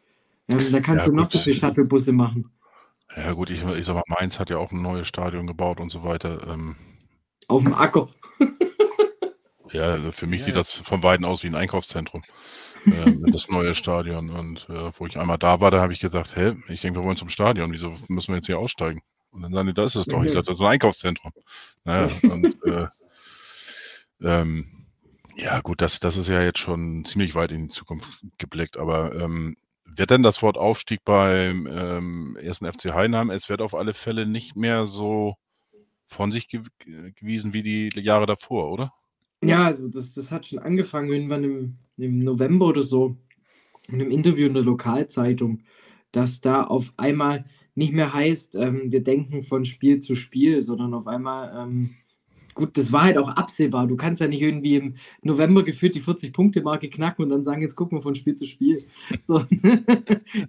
Ähm, 0.48 0.72
da 0.72 0.80
kannst 0.80 1.06
Ja, 1.06 1.12
du 1.12 1.16
noch 1.16 1.26
gut. 1.26 1.34
so 1.34 1.40
viele 1.40 1.56
Shuttlebusse 1.56 2.14
machen. 2.14 2.50
ja 3.16 3.34
gut, 3.34 3.50
ich, 3.50 3.64
ich 3.64 3.86
sag 3.86 3.96
mal, 3.96 4.04
Mainz 4.08 4.40
hat 4.40 4.50
ja 4.50 4.58
auch 4.58 4.72
ein 4.72 4.82
neues 4.82 5.08
Stadion 5.08 5.48
gebaut 5.48 5.80
und 5.80 5.92
so 5.92 6.04
weiter. 6.04 6.48
Ähm, 6.48 6.76
Auf 7.48 7.64
dem 7.64 7.74
Acker. 7.74 8.10
ja, 9.72 10.12
für 10.12 10.28
mich 10.28 10.42
Ja, 10.42 10.46
sieht 10.46 10.56
ja. 10.56 10.60
das 10.60 10.74
von 10.74 11.04
Weitem 11.04 11.26
aus 11.26 11.44
wie 11.44 11.48
ein 11.48 11.56
Einkaufszentrum. 11.56 12.24
Ähm, 12.94 13.32
das 13.32 13.50
neue 13.50 13.76
Stadion. 13.76 14.30
Und 14.30 14.68
äh, 14.70 14.92
wo 14.98 15.06
ich 15.08 15.18
einmal 15.18 15.38
da 15.38 15.62
war, 15.62 15.72
da 15.72 15.82
habe 15.82 15.94
ich 15.94 16.00
gesagt, 16.00 16.36
hä, 16.36 16.56
ich 16.70 16.82
denke, 16.82 17.00
wir 17.00 17.04
wollen 17.04 17.18
zum 17.18 17.30
Stadion, 17.30 17.72
wieso 17.72 17.94
müssen 18.08 18.30
wir 18.30 18.38
jetzt 18.38 18.48
hier 18.48 18.60
aussteigen? 18.60 19.02
Und 19.32 19.44
dann 19.44 19.54
sagen 19.54 19.68
die, 19.68 19.74
da 19.74 19.84
ist 19.84 19.96
es 19.96 20.06
doch. 20.06 20.24
Ich 20.24 20.32
sagte, 20.32 20.52
das 20.52 20.60
ist 20.60 20.66
ein 20.66 20.72
Einkaufszentrum. 20.72 21.32
Naja, 21.84 22.10
und 22.24 22.58
äh, 22.66 22.88
ähm, 24.22 24.66
ja 25.36 25.60
gut, 25.62 25.82
das, 25.82 26.00
das 26.00 26.18
ist 26.18 26.28
ja 26.28 26.42
jetzt 26.42 26.60
schon 26.60 27.06
ziemlich 27.06 27.36
weit 27.36 27.52
in 27.52 27.68
die 27.68 27.74
Zukunft 27.74 28.08
geblickt, 28.38 28.78
aber 28.78 29.16
ähm, 29.16 29.56
wird 29.86 30.10
denn 30.10 30.24
das 30.24 30.42
Wort 30.42 30.58
Aufstieg 30.58 31.04
beim 31.06 31.68
ähm, 31.68 32.38
ersten 32.42 32.72
FC 32.72 32.94
Heidenheim, 32.94 33.30
es 33.30 33.50
wird 33.50 33.62
auf 33.62 33.74
alle 33.74 33.94
Fälle 33.94 34.26
nicht 34.26 34.56
mehr 34.56 34.86
so 34.86 35.36
von 36.08 36.32
sich 36.32 36.48
ge 36.48 36.62
gewiesen 37.16 37.54
wie 37.54 37.64
die 37.64 38.02
Jahre 38.02 38.26
davor, 38.26 38.72
oder? 38.72 38.92
Ja, 39.44 39.66
also 39.66 39.88
das, 39.88 40.14
das 40.14 40.32
hat 40.32 40.46
schon 40.46 40.60
angefangen 40.60 41.10
irgendwann 41.10 41.44
im, 41.44 41.78
im 41.98 42.20
November 42.20 42.68
oder 42.68 42.84
so, 42.84 43.18
in 43.88 43.96
einem 43.96 44.12
Interview 44.12 44.48
in 44.48 44.54
der 44.54 44.64
Lokalzeitung, 44.64 45.64
dass 46.12 46.42
da 46.42 46.64
auf 46.64 46.94
einmal 46.98 47.46
nicht 47.76 47.94
mehr 47.94 48.14
heißt, 48.14 48.56
ähm, 48.56 48.92
wir 48.92 49.04
denken 49.04 49.42
von 49.42 49.64
Spiel 49.66 50.00
zu 50.00 50.16
Spiel, 50.16 50.62
sondern 50.62 50.94
auf 50.94 51.08
einmal, 51.08 51.54
ähm, 51.56 51.92
gut, 52.54 52.78
das 52.78 52.92
war 52.92 53.04
halt 53.04 53.18
auch 53.18 53.30
absehbar. 53.30 53.88
Du 53.88 53.96
kannst 53.96 54.20
ja 54.20 54.28
nicht 54.28 54.42
irgendwie 54.42 54.76
im 54.76 54.96
November 55.22 55.64
gefühlt 55.64 55.96
die 55.96 56.02
40-Punkte-Marke 56.02 56.90
knacken 56.90 57.24
und 57.24 57.30
dann 57.30 57.44
sagen, 57.44 57.62
jetzt 57.62 57.76
gucken 57.76 57.98
wir 57.98 58.02
von 58.02 58.16
Spiel 58.16 58.36
zu 58.36 58.46
Spiel. 58.46 58.84
So, 59.22 59.44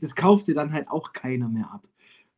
das 0.00 0.14
kauft 0.16 0.48
dir 0.48 0.54
dann 0.54 0.72
halt 0.72 0.88
auch 0.88 1.12
keiner 1.12 1.48
mehr 1.48 1.70
ab. 1.72 1.86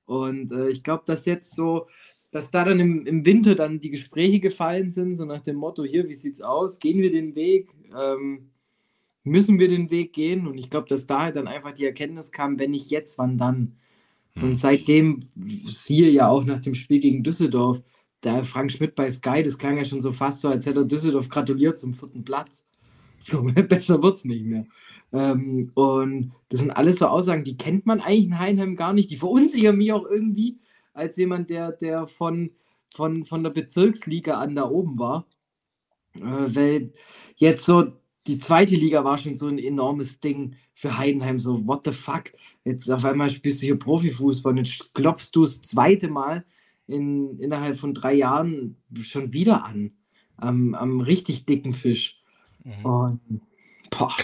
Und 0.04 0.52
äh, 0.52 0.68
ich 0.68 0.84
glaube, 0.84 1.04
dass 1.06 1.24
jetzt 1.24 1.54
so, 1.54 1.86
dass 2.32 2.50
da 2.50 2.64
dann 2.64 2.80
im, 2.80 3.06
im 3.06 3.24
Winter 3.24 3.54
dann 3.54 3.78
die 3.78 3.90
Gespräche 3.90 4.40
gefallen 4.40 4.90
sind, 4.90 5.14
so 5.14 5.24
nach 5.26 5.42
dem 5.42 5.56
Motto, 5.56 5.84
hier, 5.84 6.08
wie 6.08 6.14
sieht's 6.14 6.40
aus? 6.40 6.80
Gehen 6.80 6.98
wir 6.98 7.12
den 7.12 7.34
Weg? 7.36 7.68
Ähm, 7.96 8.50
müssen 9.22 9.58
wir 9.58 9.68
den 9.68 9.90
Weg 9.90 10.14
gehen? 10.14 10.46
Und 10.46 10.56
ich 10.56 10.70
glaube, 10.70 10.88
dass 10.88 11.06
da 11.06 11.20
halt 11.20 11.36
dann 11.36 11.46
einfach 11.46 11.72
die 11.72 11.84
Erkenntnis 11.84 12.32
kam, 12.32 12.58
wenn 12.58 12.70
nicht 12.72 12.90
jetzt, 12.90 13.18
wann 13.18 13.36
dann? 13.36 13.76
Hm. 14.32 14.44
Und 14.44 14.54
seitdem, 14.54 15.20
siehe 15.64 16.08
ja 16.08 16.28
auch 16.28 16.44
nach 16.44 16.60
dem 16.60 16.74
Spiel 16.74 17.00
gegen 17.00 17.22
Düsseldorf, 17.22 17.82
der 18.24 18.44
Frank 18.44 18.72
Schmidt 18.72 18.94
bei 18.94 19.10
Sky, 19.10 19.42
das 19.42 19.58
klang 19.58 19.76
ja 19.76 19.84
schon 19.84 20.00
so 20.00 20.12
fast 20.12 20.40
so, 20.40 20.48
als 20.48 20.64
hätte 20.64 20.80
er 20.80 20.84
Düsseldorf 20.86 21.28
gratuliert 21.28 21.78
zum 21.78 21.94
vierten 21.94 22.24
Platz. 22.24 22.66
So, 23.24 23.40
besser 23.44 24.02
wird's 24.02 24.24
nicht 24.24 24.44
mehr. 24.44 24.66
Ähm, 25.12 25.70
und 25.74 26.32
das 26.48 26.58
sind 26.58 26.72
alles 26.72 26.98
so 26.98 27.06
Aussagen, 27.06 27.44
die 27.44 27.56
kennt 27.56 27.86
man 27.86 28.00
eigentlich 28.00 28.24
in 28.24 28.38
Heinheim 28.40 28.74
gar 28.74 28.92
nicht. 28.92 29.10
Die 29.10 29.16
verunsichern 29.16 29.76
mich 29.76 29.92
auch 29.92 30.04
irgendwie, 30.10 30.58
als 30.92 31.16
jemand, 31.16 31.50
der, 31.50 31.72
der 31.72 32.06
von, 32.06 32.50
von, 32.94 33.24
von 33.24 33.42
der 33.42 33.50
Bezirksliga 33.50 34.38
an 34.38 34.54
da 34.56 34.68
oben 34.68 34.98
war. 34.98 35.26
Äh, 36.14 36.20
weil 36.20 36.92
jetzt 37.36 37.64
so, 37.64 37.92
die 38.26 38.38
zweite 38.38 38.76
Liga 38.76 39.04
war 39.04 39.18
schon 39.18 39.36
so 39.36 39.48
ein 39.48 39.58
enormes 39.58 40.20
Ding 40.20 40.56
für 40.74 40.96
Heidenheim. 40.96 41.38
So, 41.38 41.66
what 41.66 41.82
the 41.84 41.92
fuck? 41.92 42.32
Jetzt 42.64 42.90
auf 42.90 43.04
einmal 43.04 43.30
spielst 43.30 43.62
du 43.62 43.66
hier 43.66 43.78
Profifußball 43.78 44.52
und 44.52 44.58
jetzt 44.58 44.94
klopfst 44.94 45.30
du 45.32 45.42
das 45.42 45.62
zweite 45.62 46.08
Mal 46.08 46.44
in, 46.86 47.38
innerhalb 47.38 47.78
von 47.78 47.94
drei 47.94 48.14
Jahren 48.14 48.76
schon 49.02 49.32
wieder 49.32 49.64
an. 49.64 49.92
Am, 50.36 50.74
am 50.74 51.00
richtig 51.00 51.46
dicken 51.46 51.72
Fisch. 51.72 52.20
Mhm. 52.64 52.84
Und 52.84 53.20
Boah. 53.90 54.14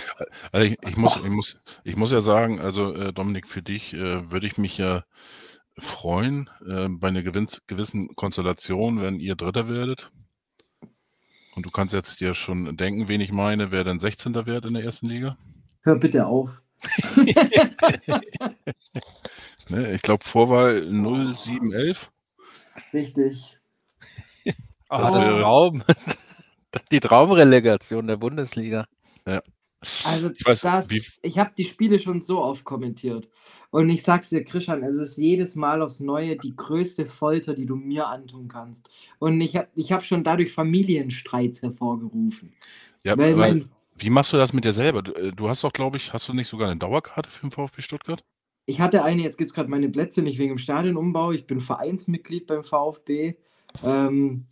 Also 0.53 0.67
ich, 0.67 0.79
ich, 0.89 0.97
muss, 0.97 1.17
ich, 1.23 1.31
muss, 1.31 1.59
ich 1.85 1.97
muss 1.97 2.11
ja 2.11 2.21
sagen, 2.21 2.59
also 2.59 2.95
äh, 2.95 3.13
Dominik, 3.13 3.47
für 3.47 3.63
dich 3.63 3.93
äh, 3.93 4.31
würde 4.31 4.47
ich 4.47 4.57
mich 4.57 4.79
ja 4.79 5.05
freuen, 5.79 6.51
äh, 6.67 6.89
bei 6.89 7.09
einer 7.09 7.23
gewissen 7.23 8.15
Konstellation, 8.17 9.01
wenn 9.01 9.21
ihr 9.21 9.35
Dritter 9.37 9.69
werdet. 9.69 10.11
Und 11.55 11.67
du 11.67 11.71
kannst 11.71 11.95
jetzt 11.95 12.21
dir 12.21 12.35
schon 12.35 12.77
denken, 12.77 13.09
wen 13.09 13.21
ich 13.21 13.33
meine, 13.33 13.71
wer 13.73 13.83
dann 13.85 13.99
16. 14.01 14.35
wird 14.47 14.65
in 14.67 14.75
der 14.75 14.85
ersten 14.85 15.09
Liga. 15.09 15.37
Hör 15.83 15.97
bitte 15.97 16.27
auf. 16.27 16.63
Ne, 19.71 19.93
ich 19.95 20.03
glaube 20.03 20.25
Vorwahl 20.25 20.83
0711. 20.91 22.11
Richtig. 22.93 23.59
Oh, 24.91 24.97
Das 24.97 25.13
das 25.13 25.27
wäre- 25.27 25.41
Traum. 25.43 25.83
Die 26.91 27.01
Traumrelegation 27.01 28.07
der 28.07 28.17
Bundesliga. 28.17 28.87
Also 30.05 30.31
Ich 30.35 30.47
weiß, 30.47 30.61
das, 30.63 30.89
wie- 30.89 31.03
ich 31.21 31.39
habe 31.39 31.51
die 31.59 31.65
Spiele 31.67 31.99
schon 31.99 32.21
so 32.21 32.43
oft 32.43 32.65
kommentiert. 32.65 33.29
Und 33.71 33.91
ich 33.91 34.03
sag's 34.03 34.31
dir, 34.31 34.45
Christian, 34.45 34.83
es 34.83 34.97
ist 34.97 35.19
jedes 35.19 35.55
Mal 35.55 35.83
aufs 35.83 36.01
Neue 36.01 36.37
die 36.37 36.57
größte 36.57 37.07
Folter, 37.07 37.55
die 37.55 37.67
du 37.67 37.77
mir 37.77 38.09
antun 38.09 38.49
kannst. 38.49 38.89
Und 39.19 39.41
ich 39.41 39.57
habe 39.57 39.69
ich 39.75 39.93
hab 39.93 40.03
schon 40.03 40.25
dadurch 40.25 40.53
Familienstreits 40.53 41.63
hervorgerufen. 41.63 42.55
Ja, 43.05 43.19
Weil 43.19 43.33
aber 43.33 43.41
mein, 43.41 43.69
wie 43.97 44.11
machst 44.11 44.33
du 44.33 44.37
das 44.39 44.53
mit 44.53 44.65
dir 44.65 44.73
selber? 44.73 45.03
Du, 45.03 45.13
äh, 45.13 45.33
du 45.33 45.49
hast 45.49 45.65
doch, 45.65 45.73
glaube 45.73 45.99
ich, 45.99 46.13
hast 46.13 46.29
du 46.29 46.33
nicht 46.33 46.49
sogar 46.49 46.71
eine 46.71 46.79
Dauerkarte 46.79 47.31
für 47.31 47.43
den 47.43 47.51
VfB 47.51 47.83
Stuttgart? 47.83 48.25
ich 48.69 48.83
hatte 48.83 49.03
eine, 49.03 49.23
jetzt 49.23 49.39
gibt 49.39 49.51
es 49.51 49.55
gerade 49.55 49.71
meine 49.71 49.89
Plätze 49.89 50.21
nicht 50.21 50.39
wegen 50.39 50.51
dem 50.51 50.59
Stadionumbau. 50.59 51.33
Ich 51.33 51.47
bin 51.47 51.59
Vereinsmitglied 51.59 52.47
beim 52.47 52.63
VfB. 52.63 53.35
Ähm, 53.83 54.45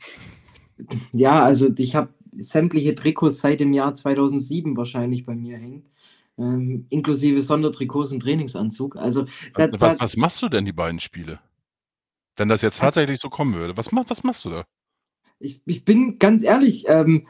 ja, 1.13 1.45
also 1.45 1.69
ich 1.77 1.95
habe 1.95 2.15
sämtliche 2.35 2.95
Trikots 2.95 3.41
seit 3.41 3.61
dem 3.61 3.75
Jahr 3.75 3.93
2007 3.93 4.75
wahrscheinlich 4.75 5.27
bei 5.27 5.35
mir 5.35 5.59
hängen. 5.59 5.91
Ähm, 6.39 6.87
inklusive 6.91 7.41
Sondertrikots 7.41 8.13
und 8.13 8.21
Trainingsanzug. 8.21 8.97
Also 8.97 9.27
da, 9.55 9.73
was, 9.73 9.81
da, 9.81 10.01
was 10.01 10.17
machst 10.17 10.43
du 10.43 10.49
denn 10.49 10.65
die 10.65 10.73
beiden 10.73 11.01
Spiele? 11.01 11.41
Wenn 12.37 12.49
das 12.49 12.61
jetzt 12.61 12.81
tatsächlich 12.81 13.21
so 13.21 13.31
kommen 13.31 13.55
würde, 13.55 13.77
was, 13.77 13.91
was 13.93 14.23
machst 14.23 14.45
du 14.45 14.51
da? 14.51 14.65
ich, 15.39 15.61
ich 15.67 15.85
bin 15.85 16.19
ganz 16.19 16.43
ehrlich, 16.43 16.87
ähm, 16.89 17.27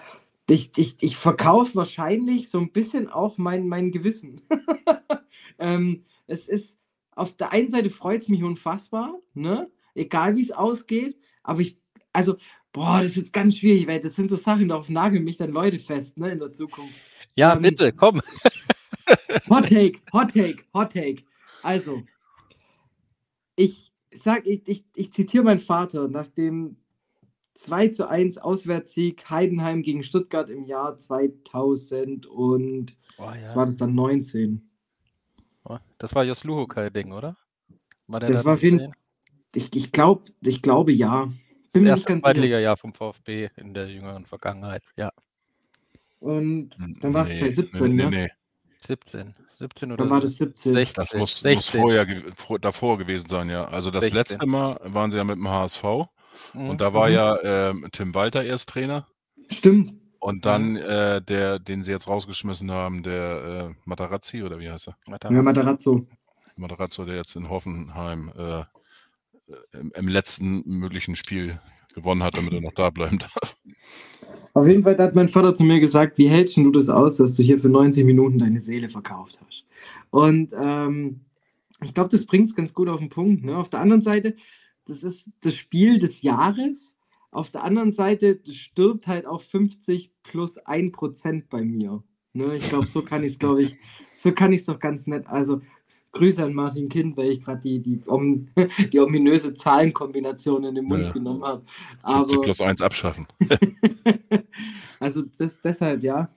ich, 0.49 0.71
ich, 0.77 0.97
ich 1.01 1.17
verkaufe 1.17 1.75
wahrscheinlich 1.75 2.49
so 2.49 2.59
ein 2.59 2.73
bisschen 2.73 3.09
auch 3.09 3.37
mein, 3.37 3.67
mein 3.69 3.91
Gewissen. 3.91 4.43
ähm, 5.59 6.05
es 6.27 6.49
ist, 6.49 6.79
auf 7.13 7.37
der 7.37 7.53
einen 7.53 7.69
Seite 7.69 7.91
freut 7.91 8.23
es 8.23 8.29
mich 8.29 8.43
unfassbar, 8.43 9.15
ne? 9.35 9.71
egal 9.95 10.37
wie 10.37 10.43
es 10.43 10.53
ausgeht, 10.53 11.17
aber 11.43 11.61
ich, 11.61 11.79
also, 12.13 12.37
boah, 12.73 13.01
das 13.01 13.13
ist 13.13 13.17
jetzt 13.17 13.33
ganz 13.33 13.57
schwierig, 13.57 13.87
weil 13.87 14.01
das 14.01 14.15
sind 14.15 14.31
so 14.31 14.37
Sachen, 14.37 14.69
darauf 14.69 14.89
nageln 14.89 15.25
mich 15.25 15.39
dann 15.39 15.51
Leute 15.51 15.79
fest, 15.79 16.19
ne, 16.19 16.31
in 16.31 16.39
der 16.39 16.53
Zukunft. 16.53 16.95
Ja, 17.35 17.55
Ähm, 17.55 17.63
bitte, 17.63 17.93
komm. 17.93 18.21
Hot 19.49 19.69
Take, 19.69 20.01
Hot 20.13 20.33
Take, 20.33 20.65
Hot 20.75 20.93
Take. 20.93 21.23
Also, 21.63 22.03
ich 23.57 23.93
sag, 24.13 24.47
ich, 24.47 24.63
ich, 24.69 24.85
ich 24.95 25.13
zitiere 25.13 25.45
meinen 25.45 25.61
Vater 25.61 26.09
nach 26.09 26.29
dem 26.29 26.77
2 27.55 27.89
zu 27.89 28.09
1 28.09 28.39
Auswärtssieg 28.39 29.29
Heidenheim 29.31 29.83
gegen 29.83 30.03
Stuttgart 30.03 30.51
im 30.51 30.65
Jahr 30.65 30.97
2000 30.97 32.27
und 32.27 32.97
Oh, 33.19 33.23
ja. 33.25 33.45
was 33.45 33.57
war 33.57 33.65
das 33.67 33.77
dann 33.77 33.95
19. 33.95 34.69
Oh, 35.65 35.79
Das 35.97 36.15
war 36.15 36.23
Jos 36.25 36.45
Luhukai-Ding, 36.45 37.13
oder? 37.13 37.37
War 38.09 38.21
der 38.21 38.29
Das 38.29 38.41
da 38.43 38.51
war 38.51 38.57
drin? 38.59 38.93
Ich, 39.55 39.75
ich, 39.75 39.91
glaub, 39.91 40.29
ich 40.43 40.61
glaube 40.61 40.93
ja. 40.93 41.33
Bin 41.73 41.85
Das 41.87 42.01
erste. 42.01 42.19
Zweitliga-Jahr 42.19 42.77
vom 42.77 42.93
VfB 42.93 43.49
in 43.57 43.73
der 43.73 43.89
jüngeren 43.89 44.27
Vergangenheit. 44.27 44.83
Ja, 44.97 45.11
Und 46.21 46.77
dann 47.01 47.15
war 47.15 47.23
es 47.23 47.31
2017, 47.39 47.81
nee, 47.97 48.03
ne? 48.05 48.11
nee, 48.11 48.17
nee. 48.25 48.29
17. 48.81 49.35
17 49.59 49.93
oder 49.93 50.05
Dann 50.05 50.11
war 50.11 50.21
das 50.21 50.37
17. 50.37 50.75
16. 50.75 50.95
Das 50.95 51.13
muss, 51.15 51.21
muss 51.21 51.41
16. 51.41 51.81
vorher, 51.81 52.07
ge- 52.07 52.23
vor, 52.37 52.59
davor 52.59 52.99
gewesen 52.99 53.29
sein, 53.29 53.49
ja. 53.49 53.65
Also 53.67 53.91
das 53.91 54.03
16. 54.05 54.17
letzte 54.19 54.47
Mal 54.47 54.79
waren 54.85 55.11
sie 55.11 55.17
ja 55.19 55.25
mit 55.25 55.37
dem 55.37 55.49
HSV 55.49 55.85
Mhm. 56.53 56.69
und 56.69 56.81
da 56.83 56.93
war 56.93 57.09
Mhm. 57.09 57.15
ja 57.15 57.43
ähm, 57.71 57.89
Tim 57.93 58.15
Walter 58.15 58.45
erst 58.45 58.69
Trainer 58.69 59.07
Stimmt. 59.51 59.95
und 60.19 60.45
dann 60.45 60.77
äh, 60.77 61.23
der, 61.23 61.59
den 61.59 61.83
sie 61.83 61.91
jetzt 61.91 62.09
rausgeschmissen 62.09 62.71
haben, 62.71 63.03
der 63.03 63.71
äh, 63.71 63.75
Matarazzi 63.87 64.43
oder 64.43 64.59
wie 64.59 64.71
heißt 64.71 64.89
er? 64.89 64.97
Ja, 65.31 65.43
Matarazzo. 65.43 66.07
Matarazzo, 66.57 67.05
der 67.07 67.17
jetzt 67.17 67.37
in 67.37 67.49
Hoffenheim 67.49 68.33
äh, 68.37 68.65
im, 69.79 69.93
im 69.95 70.09
letzten 70.09 70.63
möglichen 70.67 71.17
Spiel 71.17 71.61
gewonnen 71.97 72.23
hat, 72.23 72.37
damit 72.37 72.53
er 72.53 72.61
noch 72.61 72.75
da 72.75 72.91
bleiben 72.91 73.19
darf. 73.19 73.57
Auf 74.55 74.69
jeden 74.69 74.85
Fall 74.85 74.97
hat 74.97 75.15
mein 75.15 75.29
Vater 75.29 75.55
zu 75.55 75.65
mir 75.65 75.81
gesagt, 75.81 76.17
wie 76.19 76.29
hältst 76.29 76.57
du 76.57 76.71
das 76.71 76.89
aus, 76.89 77.17
dass 77.17 77.35
du 77.35 77.43
hier 77.43 77.59
für 77.59 77.69
90 77.69 78.05
Minuten 78.05 78.39
deine 78.39 78.61
Seele 78.61 78.89
verkauft 78.89 79.41
hast? 79.45 79.67
Und 80.11 80.55
ähm, 80.59 81.21
ich 81.83 81.93
glaube, 81.93 82.11
das 82.11 82.25
bringt 82.25 82.51
es 82.51 82.57
ganz 82.57 82.73
gut 82.73 82.89
auf 82.89 83.01
den 83.01 83.09
Punkt. 83.09 83.45
Ne? 83.45 83.57
Auf 83.57 83.69
der 83.69 83.81
anderen 83.81 84.03
Seite, 84.03 84.37
das 84.87 85.03
ist 85.03 85.29
das 85.41 85.55
Spiel 85.55 85.99
des 85.99 86.23
Jahres. 86.23 86.97
Auf 87.31 87.51
der 87.51 87.65
anderen 87.65 87.93
Seite 87.93 88.41
stirbt 88.51 89.07
halt 89.07 89.27
auch 89.27 89.43
50 89.43 90.11
plus 90.23 90.57
1 90.59 90.93
Prozent 90.93 91.51
bei 91.51 91.63
mir. 91.63 92.03
Ne? 92.33 92.57
Ich 92.57 92.69
glaube, 92.69 92.87
so 92.87 93.03
kann 93.03 93.25
ich 93.25 93.33
es, 93.33 93.39
glaube 93.39 93.63
ich, 93.63 93.77
so 94.15 94.33
kann 94.33 94.53
ich 94.53 94.61
es 94.61 94.67
doch 94.67 94.79
ganz 94.79 95.07
nett. 95.07 95.27
Also 95.27 95.61
Grüße 96.17 96.43
an 96.45 96.55
Martin 96.55 96.89
Kind, 96.89 97.17
weil 97.17 97.31
ich 97.31 97.41
gerade 97.45 97.61
die, 97.61 97.81
die, 97.81 98.01
om, 98.07 98.49
die 98.93 98.99
ominöse 99.01 99.55
Zahlenkombination 99.55 100.65
in 100.65 100.75
den 100.75 100.85
Mund 100.85 101.05
Ja. 101.05 101.13
genommen 101.13 101.45
habe. 101.45 101.63
50 102.07 102.35
Aber 102.35 102.43
plus 102.43 102.61
1 102.61 102.81
abschaffen. 102.81 103.27
also 105.01 105.23
das, 105.39 105.61
deshalb, 105.61 106.03
ja. 106.03 106.29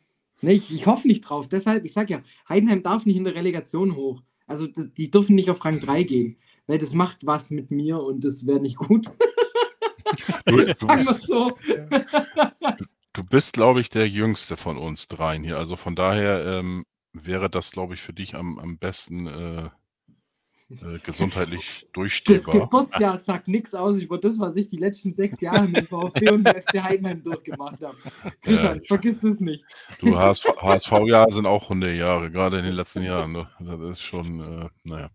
Nee, 0.41 0.53
ich, 0.53 0.73
ich 0.73 0.85
hoffe 0.87 1.07
nicht 1.07 1.21
drauf. 1.21 1.47
Deshalb, 1.49 1.83
ich 1.85 1.93
sag 1.93 2.09
ja, 2.09 2.21
Heidenheim 2.47 2.81
darf 2.83 3.05
nicht 3.05 3.17
in 3.17 3.23
der 3.25 3.35
Relegation 3.35 3.95
hoch. 3.95 4.21
Also 4.47 4.67
das, 4.67 4.93
die 4.93 5.11
dürfen 5.11 5.35
nicht 5.35 5.49
auf 5.49 5.63
Rang 5.63 5.79
3 5.79 6.03
gehen, 6.03 6.37
weil 6.67 6.77
das 6.77 6.93
macht 6.93 7.25
was 7.25 7.49
mit 7.49 7.71
mir 7.71 8.01
und 8.01 8.23
das 8.23 8.47
wäre 8.47 8.59
nicht 8.59 8.77
gut. 8.77 9.05
Sagen 10.45 11.05
wir 11.05 11.13
so. 11.15 11.51
du 13.13 13.21
bist, 13.29 13.53
glaube 13.53 13.81
ich, 13.81 13.89
der 13.89 14.07
jüngste 14.07 14.57
von 14.57 14.77
uns 14.77 15.07
dreien 15.07 15.43
hier. 15.43 15.57
Also 15.57 15.75
von 15.75 15.95
daher 15.95 16.45
ähm, 16.45 16.85
wäre 17.13 17.49
das, 17.49 17.71
glaube 17.71 17.93
ich, 17.93 18.01
für 18.01 18.13
dich 18.13 18.35
am, 18.35 18.59
am 18.59 18.77
besten 18.77 19.27
äh, 19.27 19.69
äh, 20.69 20.99
gesundheitlich 21.03 21.81
Das 21.81 21.91
durchstehbar. 21.93 22.59
Geburtsjahr 22.59 23.17
sagt 23.17 23.47
nichts 23.47 23.73
aus 23.73 24.01
über 24.01 24.17
das, 24.17 24.39
was 24.39 24.55
ich 24.55 24.67
die 24.67 24.77
letzten 24.77 25.13
sechs 25.13 25.41
Jahre 25.41 25.67
mit 25.67 25.87
VfB 25.87 26.29
und 26.29 26.43
dem 26.45 26.55
FC 26.61 26.81
Heidenheim 26.83 27.23
durchgemacht 27.23 27.81
habe. 27.81 27.97
Christian, 28.41 28.79
ich- 28.81 28.87
vergiss 28.87 29.21
das 29.21 29.39
nicht. 29.39 29.63
Du, 29.99 30.15
HSV, 30.17 30.45
HSV-Jahre 30.61 31.31
sind 31.31 31.45
auch 31.45 31.63
100 31.63 31.95
Jahre, 31.95 32.31
gerade 32.31 32.59
in 32.59 32.65
den 32.65 32.75
letzten 32.75 33.03
Jahren. 33.03 33.31
Ne? 33.31 33.47
Das 33.59 33.79
ist 33.81 34.01
schon, 34.01 34.39
äh, 34.39 34.69
naja. 34.83 35.09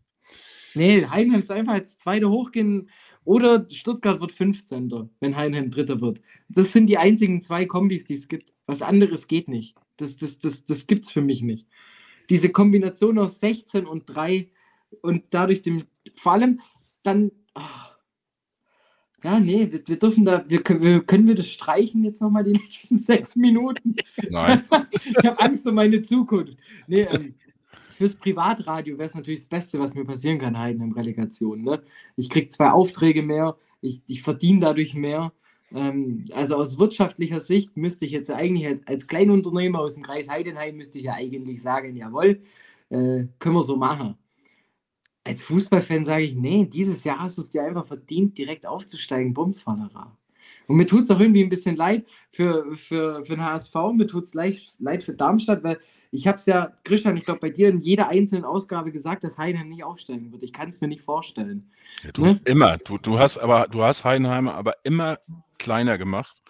Nee, 0.74 1.06
Heidenheim 1.06 1.38
ist 1.38 1.52
einfach 1.52 1.74
als 1.74 1.96
Zweite 1.98 2.28
hochgehen 2.28 2.90
oder 3.22 3.64
Stuttgart 3.70 4.20
wird 4.20 4.32
15. 4.32 5.08
wenn 5.20 5.36
Heidenheim 5.36 5.70
Dritter 5.70 6.00
wird. 6.00 6.20
Das 6.48 6.72
sind 6.72 6.88
die 6.88 6.98
einzigen 6.98 7.40
zwei 7.40 7.64
Kombis, 7.64 8.04
die 8.06 8.14
es 8.14 8.26
gibt. 8.28 8.52
Was 8.66 8.82
anderes 8.82 9.28
geht 9.28 9.48
nicht. 9.48 9.76
Das, 9.96 10.16
das, 10.16 10.38
das, 10.38 10.64
das 10.66 10.86
gibt 10.86 11.06
es 11.06 11.10
für 11.12 11.22
mich 11.22 11.42
nicht. 11.42 11.68
Diese 12.30 12.50
Kombination 12.50 13.18
aus 13.18 13.38
16 13.38 13.86
und 13.86 14.06
3 14.06 14.48
und 15.02 15.24
dadurch 15.30 15.62
dem, 15.62 15.84
vor 16.14 16.32
allem 16.32 16.60
dann, 17.02 17.30
ah. 17.54 17.90
ja, 19.22 19.38
nee, 19.40 19.70
wir, 19.70 19.86
wir 19.86 19.98
dürfen 19.98 20.24
da, 20.24 20.42
wir, 20.48 20.62
können- 20.62 20.82
wir, 20.82 21.00
können 21.04 21.26
wir 21.26 21.34
das 21.34 21.48
streichen 21.48 22.04
jetzt 22.04 22.22
nochmal 22.22 22.44
die 22.44 22.52
letzten 22.60 22.96
sechs 22.96 23.36
Minuten? 23.36 23.96
Nein, 24.30 24.64
ich 24.90 25.24
habe 25.24 25.38
Angst 25.40 25.66
um 25.66 25.74
meine 25.74 26.00
Zukunft. 26.00 26.56
Nee, 26.86 27.02
ähm, 27.02 27.34
fürs 27.96 28.14
Privatradio 28.14 28.98
wäre 28.98 29.06
es 29.08 29.14
natürlich 29.14 29.40
das 29.40 29.48
Beste, 29.48 29.78
was 29.78 29.94
mir 29.94 30.04
passieren 30.04 30.38
kann, 30.38 30.58
Heidenheim 30.58 30.92
Relegation. 30.92 31.62
Ne? 31.62 31.82
Ich 32.16 32.28
kriege 32.28 32.48
zwei 32.48 32.70
Aufträge 32.70 33.22
mehr, 33.22 33.56
ich, 33.80 34.02
ich 34.08 34.22
verdiene 34.22 34.60
dadurch 34.60 34.94
mehr. 34.94 35.32
Ähm, 35.74 36.24
also 36.32 36.56
aus 36.56 36.78
wirtschaftlicher 36.78 37.40
Sicht 37.40 37.76
müsste 37.76 38.04
ich 38.04 38.12
jetzt 38.12 38.30
eigentlich 38.30 38.66
als, 38.66 38.86
als 38.86 39.06
Kleinunternehmer 39.08 39.80
aus 39.80 39.94
dem 39.94 40.04
Kreis 40.04 40.28
Heidenheim 40.28 40.76
müsste 40.76 40.98
ich 40.98 41.04
ja 41.04 41.14
eigentlich 41.14 41.60
sagen, 41.60 41.96
jawohl, 41.96 42.40
äh, 42.90 43.24
können 43.38 43.54
wir 43.54 43.62
so 43.62 43.76
machen. 43.76 44.16
Als 45.24 45.42
Fußballfan 45.42 46.04
sage 46.04 46.22
ich, 46.24 46.36
nee, 46.36 46.64
dieses 46.66 47.02
Jahr 47.02 47.18
hast 47.18 47.38
du 47.38 47.42
es 47.42 47.50
dir 47.50 47.64
einfach 47.64 47.86
verdient, 47.86 48.38
direkt 48.38 48.66
aufzusteigen, 48.66 49.34
Bumsfallerer. 49.34 50.16
Und 50.66 50.76
mir 50.76 50.86
tut 50.86 51.04
es 51.04 51.10
auch 51.10 51.20
irgendwie 51.20 51.42
ein 51.42 51.48
bisschen 51.48 51.76
leid 51.76 52.06
für, 52.30 52.74
für, 52.76 53.24
für 53.24 53.34
den 53.34 53.44
HSV, 53.44 53.74
mir 53.94 54.06
tut 54.06 54.24
es 54.24 54.34
leid, 54.34 54.60
leid 54.78 55.02
für 55.02 55.14
Darmstadt, 55.14 55.64
weil 55.64 55.78
ich 56.10 56.28
habe 56.28 56.36
es 56.36 56.46
ja, 56.46 56.72
Christian, 56.84 57.16
ich 57.16 57.24
glaube, 57.24 57.40
bei 57.40 57.50
dir 57.50 57.68
in 57.68 57.80
jeder 57.80 58.08
einzelnen 58.08 58.44
Ausgabe 58.44 58.92
gesagt, 58.92 59.24
dass 59.24 59.36
Heidenheim 59.36 59.68
nicht 59.68 59.82
aufsteigen 59.82 60.30
wird. 60.30 60.44
Ich 60.44 60.52
kann 60.52 60.68
es 60.68 60.80
mir 60.80 60.86
nicht 60.86 61.02
vorstellen. 61.02 61.70
Ja, 62.04 62.12
du, 62.12 62.24
Ne? 62.24 62.40
immer. 62.44 62.78
Du, 62.78 62.98
du 62.98 63.18
hast 63.18 63.38
aber, 63.38 63.66
du 63.68 63.82
hast 63.82 64.04
Heidenheim 64.04 64.46
aber 64.46 64.74
immer 64.84 65.18
kleiner 65.58 65.98
gemacht, 65.98 66.42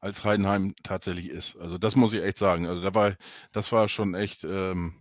als 0.00 0.24
Heidenheim 0.24 0.74
tatsächlich 0.82 1.28
ist. 1.28 1.56
Also 1.56 1.78
das 1.78 1.96
muss 1.96 2.12
ich 2.12 2.22
echt 2.22 2.38
sagen. 2.38 2.66
Also 2.66 2.82
da 2.82 2.94
war, 2.94 3.16
das 3.52 3.72
war 3.72 3.88
schon 3.88 4.14
echt. 4.14 4.44
Ähm, 4.44 4.94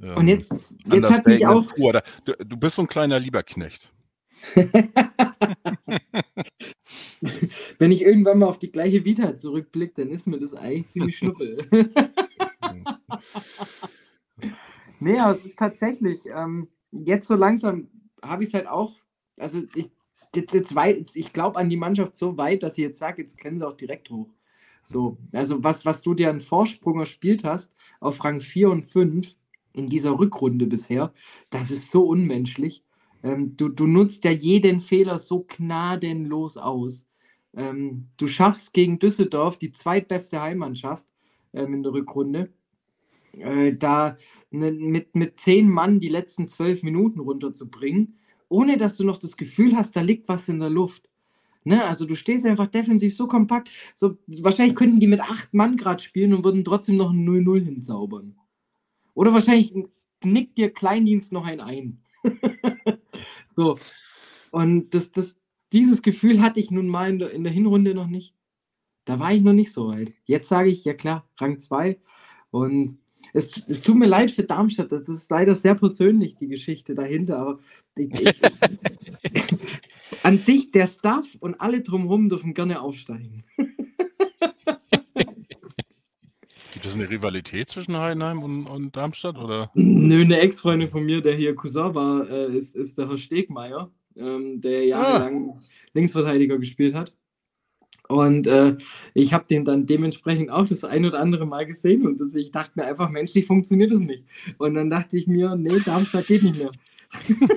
ähm, 0.00 0.16
Und 0.16 0.28
jetzt, 0.28 0.52
jetzt 0.52 1.10
hat 1.10 1.26
mich 1.26 1.44
Understatement 1.44 1.44
auch. 1.44 1.92
Da- 1.92 2.02
Du, 2.24 2.32
du 2.44 2.56
bist 2.56 2.76
so 2.76 2.82
ein 2.82 2.88
kleiner 2.88 3.18
Lieberknecht. 3.18 3.92
wenn 7.78 7.92
ich 7.92 8.02
irgendwann 8.02 8.38
mal 8.38 8.46
auf 8.46 8.58
die 8.58 8.70
gleiche 8.72 9.04
Vita 9.04 9.36
zurückblicke, 9.36 10.02
dann 10.02 10.10
ist 10.10 10.26
mir 10.26 10.38
das 10.38 10.54
eigentlich 10.54 10.88
ziemlich 10.88 11.16
schnuppel. 11.18 11.58
nee, 15.00 15.18
aber 15.18 15.32
es 15.32 15.44
ist 15.44 15.58
tatsächlich, 15.58 16.26
ähm, 16.26 16.68
jetzt 16.92 17.28
so 17.28 17.34
langsam 17.34 17.88
habe 18.22 18.42
ich 18.42 18.48
es 18.50 18.54
halt 18.54 18.66
auch, 18.66 18.96
also 19.38 19.62
ich, 19.74 19.90
jetzt, 20.36 20.54
jetzt 20.54 20.74
weit, 20.74 21.14
ich 21.14 21.32
glaube 21.32 21.58
an 21.58 21.68
die 21.68 21.76
Mannschaft 21.76 22.14
so 22.14 22.36
weit, 22.36 22.62
dass 22.62 22.78
ich 22.78 22.82
jetzt 22.82 22.98
sage, 22.98 23.22
jetzt 23.22 23.38
können 23.38 23.58
sie 23.58 23.66
auch 23.66 23.76
direkt 23.76 24.10
hoch. 24.10 24.28
So, 24.84 25.18
also 25.32 25.64
was, 25.64 25.84
was 25.84 26.02
du 26.02 26.14
dir 26.14 26.30
an 26.30 26.40
Vorsprung 26.40 27.00
erspielt 27.00 27.44
hast 27.44 27.74
auf 28.00 28.22
Rang 28.24 28.40
4 28.40 28.70
und 28.70 28.84
5 28.84 29.34
in 29.72 29.88
dieser 29.88 30.18
Rückrunde 30.18 30.66
bisher, 30.66 31.12
das 31.50 31.70
ist 31.70 31.90
so 31.90 32.06
unmenschlich. 32.06 32.84
Ähm, 33.22 33.56
du, 33.56 33.68
du 33.68 33.86
nutzt 33.86 34.24
ja 34.24 34.30
jeden 34.30 34.80
Fehler 34.80 35.18
so 35.18 35.44
gnadenlos 35.48 36.56
aus. 36.56 37.08
Ähm, 37.56 38.08
du 38.16 38.26
schaffst 38.28 38.72
gegen 38.72 38.98
Düsseldorf 38.98 39.56
die 39.56 39.72
zweitbeste 39.72 40.40
Heimmannschaft 40.40 41.04
ähm, 41.52 41.74
in 41.74 41.82
der 41.82 41.92
Rückrunde. 41.92 42.52
Äh, 43.32 43.74
da 43.74 44.16
ne, 44.50 44.72
mit, 44.72 45.14
mit 45.14 45.38
zehn 45.38 45.68
Mann 45.68 46.00
die 46.00 46.08
letzten 46.08 46.48
zwölf 46.48 46.82
Minuten 46.82 47.20
runterzubringen, 47.20 48.18
ohne 48.48 48.76
dass 48.76 48.96
du 48.96 49.04
noch 49.04 49.18
das 49.18 49.36
Gefühl 49.36 49.76
hast, 49.76 49.96
da 49.96 50.00
liegt 50.00 50.28
was 50.28 50.48
in 50.48 50.60
der 50.60 50.70
Luft. 50.70 51.08
Ne? 51.64 51.84
Also 51.84 52.06
du 52.06 52.14
stehst 52.14 52.46
einfach 52.46 52.68
defensiv 52.68 53.16
so 53.16 53.26
kompakt. 53.26 53.70
So, 53.94 54.16
wahrscheinlich 54.26 54.76
könnten 54.76 55.00
die 55.00 55.08
mit 55.08 55.20
acht 55.20 55.52
Mann 55.52 55.76
gerade 55.76 56.02
spielen 56.02 56.32
und 56.32 56.44
würden 56.44 56.64
trotzdem 56.64 56.96
noch 56.96 57.10
ein 57.10 57.26
0-0 57.28 57.64
hinzaubern. 57.64 58.38
Oder 59.14 59.32
wahrscheinlich 59.32 59.74
nickt 60.22 60.58
dir 60.58 60.70
Kleindienst 60.70 61.32
noch 61.32 61.44
ein 61.44 61.60
ein. 61.60 62.02
so. 63.48 63.78
Und 64.52 64.90
das, 64.94 65.10
das, 65.10 65.36
dieses 65.72 66.02
Gefühl 66.02 66.40
hatte 66.40 66.60
ich 66.60 66.70
nun 66.70 66.86
mal 66.86 67.10
in 67.10 67.18
der, 67.18 67.30
in 67.32 67.44
der 67.44 67.52
Hinrunde 67.52 67.94
noch 67.94 68.06
nicht. 68.06 68.34
Da 69.04 69.18
war 69.18 69.32
ich 69.32 69.42
noch 69.42 69.52
nicht 69.52 69.72
so 69.72 69.88
weit. 69.88 70.12
Jetzt 70.24 70.48
sage 70.48 70.68
ich, 70.68 70.84
ja 70.84 70.94
klar, 70.94 71.28
Rang 71.38 71.58
2. 71.58 71.98
Und 72.50 72.98
es, 73.32 73.62
es, 73.66 73.80
tut 73.82 73.96
mir 73.96 74.06
leid 74.06 74.30
für 74.30 74.44
Darmstadt, 74.44 74.92
das 74.92 75.08
ist 75.08 75.30
leider 75.30 75.54
sehr 75.54 75.74
persönlich, 75.74 76.36
die 76.36 76.48
Geschichte 76.48 76.94
dahinter, 76.94 77.38
aber 77.38 77.58
ich, 77.96 78.10
ich, 78.20 78.40
an 80.22 80.38
sich, 80.38 80.70
der 80.70 80.86
Staff 80.86 81.26
und 81.40 81.60
alle 81.60 81.80
drumherum 81.80 82.28
dürfen 82.28 82.54
gerne 82.54 82.80
aufsteigen. 82.80 83.44
Gibt 86.72 86.86
es 86.86 86.94
eine 86.94 87.08
Rivalität 87.08 87.70
zwischen 87.70 87.96
Heidenheim 87.96 88.42
und, 88.42 88.66
und 88.66 88.96
Darmstadt? 88.96 89.38
Oder? 89.38 89.70
Nö, 89.74 90.20
eine 90.20 90.40
Ex-Freundin 90.40 90.88
von 90.88 91.04
mir, 91.04 91.22
der 91.22 91.34
hier 91.34 91.54
Cousin 91.54 91.94
war, 91.94 92.28
äh, 92.28 92.54
ist, 92.54 92.76
ist 92.76 92.98
der 92.98 93.08
Herr 93.08 93.16
Stegmeier, 93.16 93.90
ähm, 94.14 94.60
der 94.60 94.84
jahrelang 94.84 95.50
ah. 95.50 95.62
Linksverteidiger 95.94 96.58
gespielt 96.58 96.94
hat. 96.94 97.16
Und 98.08 98.46
äh, 98.46 98.76
ich 99.14 99.32
habe 99.32 99.46
den 99.48 99.64
dann 99.64 99.86
dementsprechend 99.86 100.50
auch 100.50 100.66
das 100.66 100.84
ein 100.84 101.04
oder 101.04 101.20
andere 101.20 101.46
Mal 101.46 101.66
gesehen 101.66 102.06
und 102.06 102.20
das, 102.20 102.34
ich 102.34 102.52
dachte 102.52 102.72
mir 102.74 102.86
einfach, 102.86 103.10
menschlich 103.10 103.46
funktioniert 103.46 103.90
das 103.90 104.00
nicht. 104.00 104.24
Und 104.58 104.74
dann 104.74 104.90
dachte 104.90 105.16
ich 105.16 105.26
mir, 105.26 105.56
nee, 105.56 105.80
Darmstadt 105.84 106.26
geht 106.26 106.42
nicht 106.42 106.58
mehr. 106.58 106.70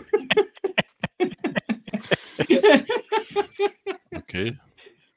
okay. 4.15 4.57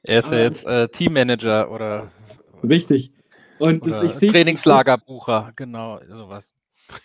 Er 0.03 0.19
ist 0.19 0.31
ja 0.31 0.39
jetzt 0.39 0.65
äh, 0.65 0.87
Teammanager 0.89 1.71
oder. 1.71 2.11
Richtig. 2.63 3.11
Und 3.59 3.85
das, 3.87 4.21
ich 4.21 4.31
Trainingslagerbucher, 4.31 5.53
genau, 5.55 5.99
sowas. 6.07 6.53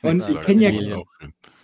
Und 0.03 0.29
ich 0.29 0.41
kenne 0.41 0.71
ja, 0.71 1.03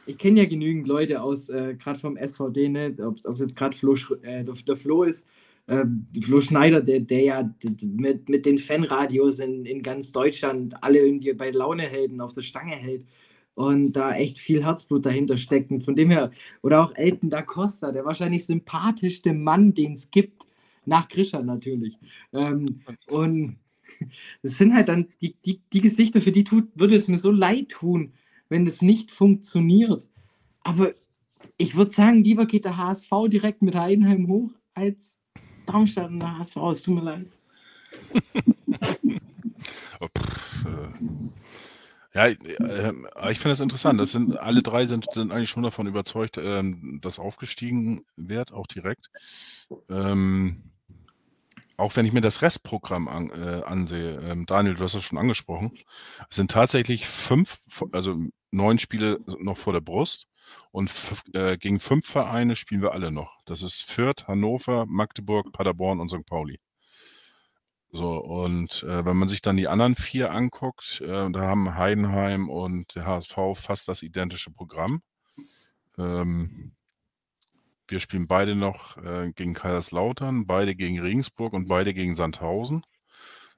ich 0.06 0.18
kenne 0.18 0.42
ja 0.42 0.48
genügend 0.48 0.86
Leute 0.86 1.22
aus, 1.22 1.48
äh, 1.48 1.74
gerade 1.74 1.98
vom 1.98 2.16
SVD, 2.16 2.68
ne, 2.68 2.92
ob 3.00 3.16
es 3.16 3.40
jetzt 3.40 3.56
gerade 3.56 3.76
Flo, 3.76 3.96
äh, 4.22 4.44
der 4.44 4.76
Flo 4.76 5.02
ist, 5.02 5.26
äh, 5.66 5.84
Flo 6.20 6.40
Schneider, 6.40 6.80
der, 6.80 7.00
der 7.00 7.20
ja 7.22 7.54
mit, 7.82 8.28
mit 8.28 8.46
den 8.46 8.58
Fanradios 8.58 9.38
in, 9.38 9.64
in 9.64 9.82
ganz 9.82 10.12
Deutschland 10.12 10.82
alle 10.82 10.98
irgendwie 10.98 11.32
bei 11.32 11.50
Launehelden 11.50 12.20
auf 12.20 12.32
der 12.32 12.42
Stange 12.42 12.76
hält 12.76 13.06
und 13.54 13.92
da 13.92 14.14
echt 14.14 14.38
viel 14.38 14.64
Herzblut 14.64 15.06
dahinter 15.06 15.38
steckt. 15.38 15.70
Und 15.70 15.82
von 15.82 15.94
dem 15.94 16.10
her, 16.10 16.30
oder 16.62 16.82
auch 16.82 16.92
Elton 16.96 17.30
da 17.30 17.42
Costa, 17.42 17.92
der 17.92 18.04
wahrscheinlich 18.04 18.46
sympathischste 18.46 19.32
Mann, 19.32 19.74
den 19.74 19.92
es 19.94 20.10
gibt, 20.10 20.46
nach 20.84 21.08
Grisha 21.08 21.40
natürlich. 21.42 21.98
Ähm, 22.32 22.80
und 23.08 23.56
es 24.42 24.58
sind 24.58 24.74
halt 24.74 24.88
dann 24.88 25.08
die, 25.20 25.34
die, 25.44 25.60
die 25.72 25.80
Gesichter, 25.80 26.20
für 26.20 26.32
die 26.32 26.44
tut, 26.44 26.68
würde 26.74 26.94
es 26.94 27.08
mir 27.08 27.18
so 27.18 27.30
leid 27.30 27.70
tun, 27.70 28.12
wenn 28.48 28.64
das 28.64 28.82
nicht 28.82 29.10
funktioniert. 29.10 30.08
Aber 30.60 30.92
ich 31.56 31.76
würde 31.76 31.92
sagen, 31.92 32.24
lieber 32.24 32.46
geht 32.46 32.64
der 32.64 32.76
HSV 32.76 33.10
direkt 33.28 33.62
mit 33.62 33.76
Heidenheim 33.76 34.28
hoch, 34.28 34.50
als 34.74 35.20
Darmstadt 35.66 36.10
und 36.10 36.20
der 36.20 36.38
HSV. 36.38 36.56
Es 36.56 36.82
tut 36.82 36.94
mir 36.94 37.02
leid. 37.02 37.26
oh, 40.00 40.08
pff, 40.18 40.64
äh. 40.66 40.88
Ja, 42.14 42.26
äh, 42.26 42.92
ich 43.32 43.40
finde 43.40 43.50
das 43.50 43.60
interessant. 43.60 44.00
Das 44.00 44.12
sind, 44.12 44.38
alle 44.38 44.62
drei 44.62 44.86
sind, 44.86 45.06
sind 45.12 45.32
eigentlich 45.32 45.50
schon 45.50 45.64
davon 45.64 45.88
überzeugt, 45.88 46.38
ähm, 46.38 47.00
dass 47.02 47.18
aufgestiegen 47.18 48.04
wird, 48.16 48.52
auch 48.52 48.68
direkt. 48.68 49.10
Ähm, 49.88 50.62
auch 51.76 51.96
wenn 51.96 52.06
ich 52.06 52.12
mir 52.12 52.20
das 52.20 52.40
Restprogramm 52.40 53.08
an, 53.08 53.30
äh, 53.30 53.62
ansehe, 53.64 54.20
ähm, 54.20 54.46
Daniel, 54.46 54.74
du 54.76 54.84
hast 54.84 54.94
das 54.94 55.02
schon 55.02 55.18
angesprochen, 55.18 55.72
es 56.30 56.36
sind 56.36 56.52
tatsächlich 56.52 57.08
fünf, 57.08 57.58
also 57.90 58.16
neun 58.52 58.78
Spiele 58.78 59.20
noch 59.26 59.56
vor 59.56 59.72
der 59.72 59.80
Brust 59.80 60.28
und 60.70 60.90
äh, 61.34 61.56
gegen 61.56 61.80
fünf 61.80 62.06
Vereine 62.06 62.56
spielen 62.56 62.82
wir 62.82 62.92
alle 62.92 63.10
noch. 63.10 63.40
Das 63.44 63.62
ist 63.62 63.82
Fürth, 63.82 64.26
Hannover, 64.26 64.86
Magdeburg, 64.86 65.52
Paderborn 65.52 66.00
und 66.00 66.08
St. 66.08 66.26
Pauli. 66.26 66.58
So, 67.92 68.18
und 68.18 68.82
äh, 68.82 69.04
wenn 69.04 69.16
man 69.16 69.28
sich 69.28 69.40
dann 69.40 69.56
die 69.56 69.68
anderen 69.68 69.94
vier 69.94 70.32
anguckt, 70.32 71.00
äh, 71.00 71.30
da 71.30 71.40
haben 71.40 71.76
Heidenheim 71.76 72.48
und 72.48 72.94
der 72.96 73.06
HSV 73.06 73.36
fast 73.54 73.86
das 73.86 74.02
identische 74.02 74.50
Programm. 74.50 75.00
Ähm, 75.96 76.74
wir 77.86 78.00
spielen 78.00 78.26
beide 78.26 78.56
noch 78.56 78.96
äh, 78.96 79.30
gegen 79.36 79.54
Kaiserslautern, 79.54 80.46
beide 80.46 80.74
gegen 80.74 80.98
Regensburg 80.98 81.52
und 81.52 81.68
beide 81.68 81.94
gegen 81.94 82.16
Sandhausen. 82.16 82.82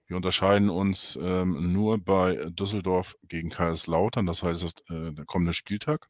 Wir 0.07 0.17
unterscheiden 0.17 0.69
uns 0.69 1.19
ähm, 1.21 1.73
nur 1.73 1.99
bei 1.99 2.35
Düsseldorf 2.51 3.17
gegen 3.29 3.51
Kaiserslautern, 3.51 4.27
das 4.27 4.43
heißt, 4.43 4.63
das, 4.63 4.75
äh, 4.91 5.13
der 5.13 5.25
kommende 5.25 5.55
Spieltag. 5.55 6.09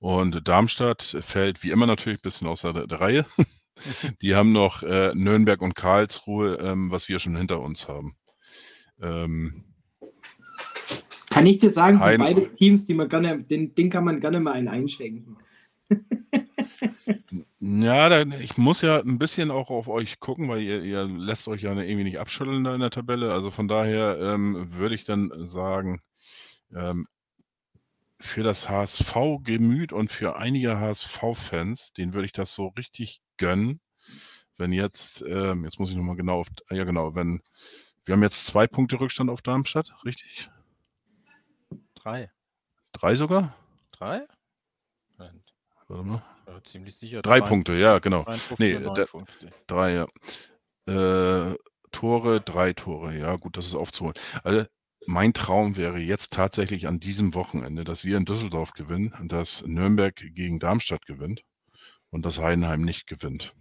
Und 0.00 0.48
Darmstadt 0.48 1.18
fällt 1.20 1.62
wie 1.62 1.70
immer 1.70 1.86
natürlich 1.86 2.18
ein 2.18 2.22
bisschen 2.22 2.48
außer 2.48 2.72
der, 2.72 2.86
der 2.86 3.00
Reihe. 3.00 3.26
Die 4.22 4.34
haben 4.34 4.52
noch 4.52 4.82
äh, 4.82 5.12
Nürnberg 5.14 5.62
und 5.62 5.74
Karlsruhe, 5.74 6.56
ähm, 6.56 6.90
was 6.90 7.08
wir 7.08 7.18
schon 7.18 7.36
hinter 7.36 7.60
uns 7.60 7.86
haben. 7.86 8.16
Ähm, 9.00 9.64
kann 11.30 11.46
ich 11.46 11.58
dir 11.58 11.70
sagen, 11.70 11.98
sind 11.98 12.18
beides 12.18 12.52
Teams, 12.54 12.84
die 12.84 12.94
man 12.94 13.08
gerne, 13.08 13.42
den, 13.42 13.74
den 13.74 13.88
kann 13.88 14.04
man 14.04 14.20
gerne 14.20 14.40
mal 14.40 14.52
einen 14.52 14.68
einschenken. 14.68 15.36
ja, 17.60 18.08
dann, 18.08 18.32
ich 18.32 18.58
muss 18.58 18.80
ja 18.82 19.00
ein 19.00 19.18
bisschen 19.18 19.50
auch 19.50 19.70
auf 19.70 19.88
euch 19.88 20.18
gucken, 20.18 20.48
weil 20.48 20.60
ihr, 20.62 20.82
ihr 20.82 21.04
lässt 21.04 21.46
euch 21.46 21.62
ja 21.62 21.72
irgendwie 21.72 22.04
nicht 22.04 22.18
abschütteln 22.18 22.64
da 22.64 22.74
in 22.74 22.80
der 22.80 22.90
Tabelle. 22.90 23.32
Also 23.32 23.50
von 23.50 23.68
daher 23.68 24.18
ähm, 24.20 24.72
würde 24.72 24.94
ich 24.94 25.04
dann 25.04 25.30
sagen, 25.46 26.00
ähm, 26.74 27.06
für 28.20 28.42
das 28.42 28.68
HSV-Gemüt 28.68 29.92
und 29.92 30.12
für 30.12 30.36
einige 30.36 30.78
HSV-Fans, 30.78 31.92
denen 31.94 32.12
würde 32.12 32.26
ich 32.26 32.32
das 32.32 32.54
so 32.54 32.68
richtig 32.68 33.22
gönnen, 33.38 33.80
wenn 34.58 34.72
jetzt, 34.72 35.22
ähm, 35.26 35.64
jetzt 35.64 35.80
muss 35.80 35.90
ich 35.90 35.96
nochmal 35.96 36.16
genau 36.16 36.40
auf, 36.40 36.48
ja 36.70 36.84
genau, 36.84 37.14
wenn, 37.14 37.42
wir 38.04 38.14
haben 38.14 38.22
jetzt 38.22 38.46
zwei 38.46 38.66
Punkte 38.66 39.00
Rückstand 39.00 39.30
auf 39.30 39.40
Darmstadt, 39.40 39.92
richtig? 40.04 40.50
Drei. 41.94 42.30
Drei 42.92 43.14
sogar? 43.14 43.54
Drei? 43.92 44.26
Nein. 45.16 45.42
Warte 45.88 46.04
mal. 46.04 46.22
Ja, 46.46 46.62
ziemlich 46.62 46.96
sicher. 46.96 47.22
Drei, 47.22 47.40
drei 47.40 47.46
Punkte, 47.48 47.74
ja, 47.74 47.98
genau. 47.98 48.26
Nee, 48.58 48.78
der, 48.78 49.08
drei, 49.66 49.94
ja. 49.94 50.06
Äh, 50.86 51.56
Tore, 51.90 52.40
drei 52.40 52.72
Tore, 52.74 53.16
ja, 53.16 53.36
gut, 53.36 53.56
das 53.56 53.66
ist 53.66 53.74
aufzuholen. 53.74 54.14
Also, 54.44 54.66
mein 55.10 55.34
Traum 55.34 55.76
wäre 55.76 55.98
jetzt 55.98 56.32
tatsächlich 56.32 56.86
an 56.86 57.00
diesem 57.00 57.34
Wochenende, 57.34 57.82
dass 57.82 58.04
wir 58.04 58.16
in 58.16 58.24
Düsseldorf 58.24 58.72
gewinnen 58.72 59.12
und 59.20 59.32
dass 59.32 59.64
Nürnberg 59.66 60.14
gegen 60.14 60.60
Darmstadt 60.60 61.04
gewinnt 61.04 61.42
und 62.10 62.24
dass 62.24 62.38
Heidenheim 62.38 62.82
nicht 62.82 63.08
gewinnt. 63.08 63.52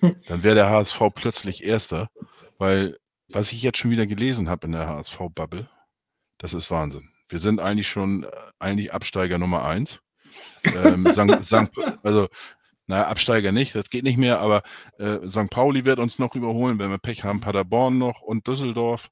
Dann 0.00 0.42
wäre 0.42 0.54
der 0.54 0.70
HSV 0.70 1.00
plötzlich 1.14 1.62
Erster, 1.62 2.08
weil 2.56 2.96
was 3.28 3.52
ich 3.52 3.62
jetzt 3.62 3.76
schon 3.76 3.90
wieder 3.90 4.06
gelesen 4.06 4.48
habe 4.48 4.66
in 4.66 4.72
der 4.72 4.88
HSV-Bubble, 4.88 5.68
das 6.38 6.54
ist 6.54 6.70
Wahnsinn. 6.70 7.10
Wir 7.28 7.40
sind 7.40 7.60
eigentlich 7.60 7.88
schon 7.88 8.24
äh, 8.24 8.30
eigentlich 8.58 8.92
Absteiger 8.92 9.36
Nummer 9.36 9.66
eins. 9.66 10.00
ähm, 10.64 11.06
St. 11.12 11.44
St. 11.44 11.70
Also, 12.02 12.28
naja, 12.86 13.08
Absteiger 13.08 13.52
nicht, 13.52 13.74
das 13.74 13.90
geht 13.90 14.04
nicht 14.04 14.16
mehr, 14.16 14.38
aber 14.40 14.62
äh, 14.98 15.28
St. 15.28 15.50
Pauli 15.50 15.84
wird 15.84 15.98
uns 15.98 16.18
noch 16.18 16.34
überholen, 16.34 16.78
wenn 16.78 16.90
wir 16.90 16.96
Pech 16.96 17.24
haben, 17.24 17.40
Paderborn 17.40 17.98
noch 17.98 18.22
und 18.22 18.46
Düsseldorf 18.46 19.10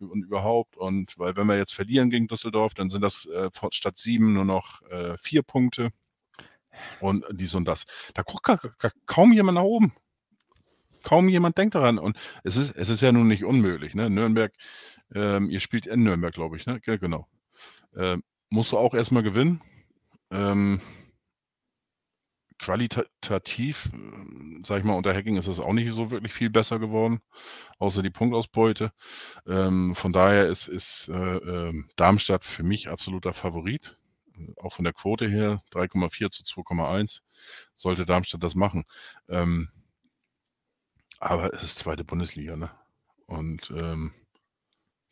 und 0.00 0.24
überhaupt. 0.24 0.76
Und 0.76 1.18
weil 1.18 1.36
wenn 1.36 1.46
wir 1.46 1.56
jetzt 1.56 1.74
verlieren 1.74 2.10
gegen 2.10 2.28
Düsseldorf, 2.28 2.74
dann 2.74 2.90
sind 2.90 3.02
das 3.02 3.26
äh, 3.26 3.50
statt 3.70 3.96
sieben 3.96 4.32
nur 4.34 4.44
noch 4.44 4.82
äh, 4.90 5.16
vier 5.18 5.42
Punkte. 5.42 5.90
Und 7.00 7.24
dies 7.32 7.54
und 7.54 7.64
das. 7.64 7.84
Da 8.14 8.22
guckt 8.22 8.48
kaum 9.06 9.32
jemand 9.32 9.56
nach 9.56 9.62
oben. 9.62 9.92
kaum 11.02 11.28
jemand 11.28 11.58
denkt 11.58 11.74
daran. 11.74 11.98
Und 11.98 12.16
es 12.44 12.56
ist, 12.56 12.76
es 12.76 12.88
ist 12.88 13.00
ja 13.00 13.12
nun 13.12 13.28
nicht 13.28 13.44
unmöglich. 13.44 13.94
Ne? 13.94 14.10
Nürnberg, 14.10 14.52
ähm, 15.14 15.50
ihr 15.50 15.60
spielt 15.60 15.86
in 15.86 16.02
Nürnberg, 16.02 16.34
glaube 16.34 16.56
ich. 16.56 16.66
Ne? 16.66 16.80
Ja, 16.84 16.96
genau. 16.96 17.26
Ähm, 17.96 18.22
musst 18.50 18.72
du 18.72 18.78
auch 18.78 18.94
erstmal 18.94 19.22
gewinnen. 19.22 19.60
Ähm, 20.30 20.80
qualitativ, 22.58 23.90
äh, 23.92 24.62
sag 24.64 24.78
ich 24.78 24.84
mal, 24.84 24.96
unter 24.96 25.14
Hacking 25.14 25.36
ist 25.36 25.46
es 25.46 25.60
auch 25.60 25.72
nicht 25.72 25.92
so 25.92 26.10
wirklich 26.10 26.32
viel 26.32 26.50
besser 26.50 26.78
geworden, 26.78 27.20
außer 27.78 28.02
die 28.02 28.10
Punktausbeute. 28.10 28.92
Ähm, 29.46 29.94
von 29.94 30.12
daher 30.12 30.46
ist, 30.48 30.68
ist 30.68 31.08
äh, 31.08 31.36
äh, 31.36 31.84
Darmstadt 31.96 32.44
für 32.44 32.62
mich 32.62 32.88
absoluter 32.88 33.32
Favorit. 33.32 33.98
Äh, 34.36 34.52
auch 34.56 34.72
von 34.72 34.84
der 34.84 34.94
Quote 34.94 35.28
her 35.28 35.62
3,4 35.72 36.30
zu 36.30 36.42
2,1 36.44 37.20
sollte 37.74 38.04
Darmstadt 38.04 38.42
das 38.42 38.54
machen. 38.54 38.84
Ähm, 39.28 39.70
aber 41.20 41.52
es 41.54 41.62
ist 41.62 41.78
zweite 41.78 42.04
Bundesliga, 42.04 42.56
ne? 42.56 42.70
Und 43.26 43.70
ähm, 43.76 44.14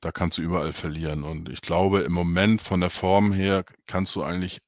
da 0.00 0.12
kannst 0.12 0.38
du 0.38 0.42
überall 0.42 0.72
verlieren. 0.72 1.24
Und 1.24 1.48
ich 1.48 1.60
glaube, 1.62 2.00
im 2.02 2.12
Moment 2.12 2.62
von 2.62 2.80
der 2.80 2.90
Form 2.90 3.32
her 3.32 3.64
kannst 3.86 4.14
du 4.14 4.22
eigentlich 4.22 4.60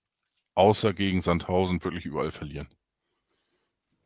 außer 0.58 0.92
gegen 0.92 1.22
Sandhausen 1.22 1.82
wirklich 1.84 2.04
überall 2.04 2.32
verlieren. 2.32 2.68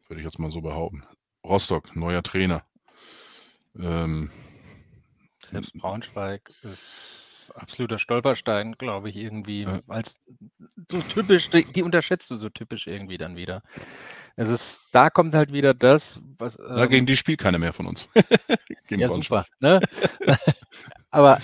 Würde 0.06 0.20
ich 0.20 0.26
jetzt 0.26 0.38
mal 0.38 0.50
so 0.50 0.60
behaupten. 0.60 1.02
Rostock, 1.42 1.96
neuer 1.96 2.22
Trainer. 2.22 2.64
Ähm, 3.74 4.30
Selbst 5.50 5.72
Braunschweig 5.72 6.52
ist 6.62 7.31
absoluter 7.54 7.98
Stolperstein, 7.98 8.72
glaube 8.72 9.10
ich, 9.10 9.16
irgendwie. 9.16 9.62
Ja. 9.62 9.80
Als 9.88 10.20
so 10.90 11.00
typisch, 11.00 11.50
die, 11.50 11.64
die 11.64 11.82
unterschätzt 11.82 12.30
du 12.30 12.36
so 12.36 12.48
typisch 12.48 12.86
irgendwie 12.86 13.18
dann 13.18 13.36
wieder. 13.36 13.62
Es 14.36 14.48
ist, 14.48 14.80
da 14.92 15.10
kommt 15.10 15.34
halt 15.34 15.52
wieder 15.52 15.74
das, 15.74 16.20
was. 16.38 16.56
da 16.56 16.84
ähm, 16.84 16.90
gegen 16.90 17.06
die 17.06 17.16
spielt 17.16 17.40
keiner 17.40 17.58
mehr 17.58 17.72
von 17.72 17.86
uns. 17.86 18.08
Ja, 18.90 19.08
super. 19.08 19.46
Ne? 19.58 19.80
Aber 21.10 21.40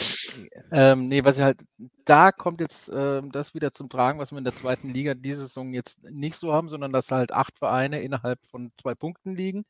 ähm, 0.70 1.08
nee, 1.08 1.24
was 1.24 1.38
ich 1.38 1.42
halt, 1.42 1.64
da 2.04 2.32
kommt 2.32 2.60
jetzt 2.60 2.90
ähm, 2.92 3.32
das 3.32 3.54
wieder 3.54 3.72
zum 3.72 3.88
Tragen, 3.88 4.18
was 4.18 4.32
wir 4.32 4.38
in 4.38 4.44
der 4.44 4.54
zweiten 4.54 4.90
Liga 4.90 5.14
diese 5.14 5.46
Saison 5.46 5.72
jetzt 5.72 6.02
nicht 6.10 6.36
so 6.36 6.52
haben, 6.52 6.68
sondern 6.68 6.92
dass 6.92 7.10
halt 7.10 7.32
acht 7.32 7.58
Vereine 7.58 8.00
innerhalb 8.00 8.38
von 8.46 8.72
zwei 8.80 8.94
Punkten 8.94 9.34
liegen, 9.34 9.64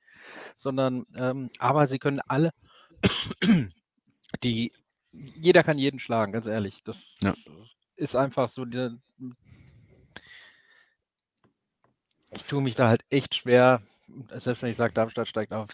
sondern 0.57 1.07
ähm, 1.17 1.51
aber 1.59 1.87
sie 1.87 1.99
können 1.99 2.21
alle, 2.27 2.53
die, 4.43 4.73
jeder 5.13 5.63
kann 5.63 5.79
jeden 5.79 6.01
schlagen, 6.01 6.33
ganz 6.33 6.47
ehrlich. 6.47 6.83
Das 6.85 6.97
Ja. 7.21 7.35
ist 7.97 8.17
einfach 8.17 8.49
so, 8.49 8.65
der, 8.65 8.97
ich 12.31 12.45
tue 12.45 12.63
mich 12.63 12.75
da 12.75 12.89
halt 12.89 13.05
echt 13.11 13.35
schwer, 13.35 13.83
selbst 14.37 14.63
wenn 14.63 14.71
ich 14.71 14.77
sage, 14.77 14.95
Darmstadt 14.95 15.29
steigt 15.29 15.53
auf. 15.53 15.71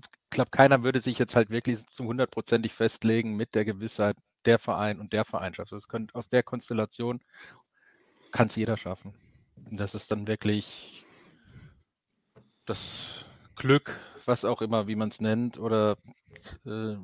Ich 0.00 0.30
glaube, 0.30 0.50
keiner 0.50 0.82
würde 0.82 1.00
sich 1.00 1.18
jetzt 1.18 1.36
halt 1.36 1.50
wirklich 1.50 1.86
zu 1.86 2.04
hundertprozentig 2.04 2.72
festlegen 2.72 3.36
mit 3.36 3.54
der 3.54 3.64
Gewissheit, 3.64 4.16
der 4.46 4.58
Verein 4.58 4.98
und 4.98 5.12
der 5.12 5.24
Verein 5.24 5.54
schafft. 5.54 5.72
Das 5.72 5.88
könnte, 5.88 6.14
aus 6.14 6.28
der 6.28 6.42
Konstellation 6.42 7.20
kann 8.30 8.48
es 8.48 8.56
jeder 8.56 8.76
schaffen. 8.76 9.14
Und 9.70 9.78
das 9.78 9.94
ist 9.94 10.10
dann 10.10 10.26
wirklich 10.26 11.04
das 12.66 13.24
Glück, 13.56 13.98
was 14.24 14.44
auch 14.44 14.62
immer, 14.62 14.86
wie 14.86 14.96
man 14.96 15.10
es 15.10 15.20
nennt, 15.20 15.58
oder 15.58 15.96
äh, 16.64 16.96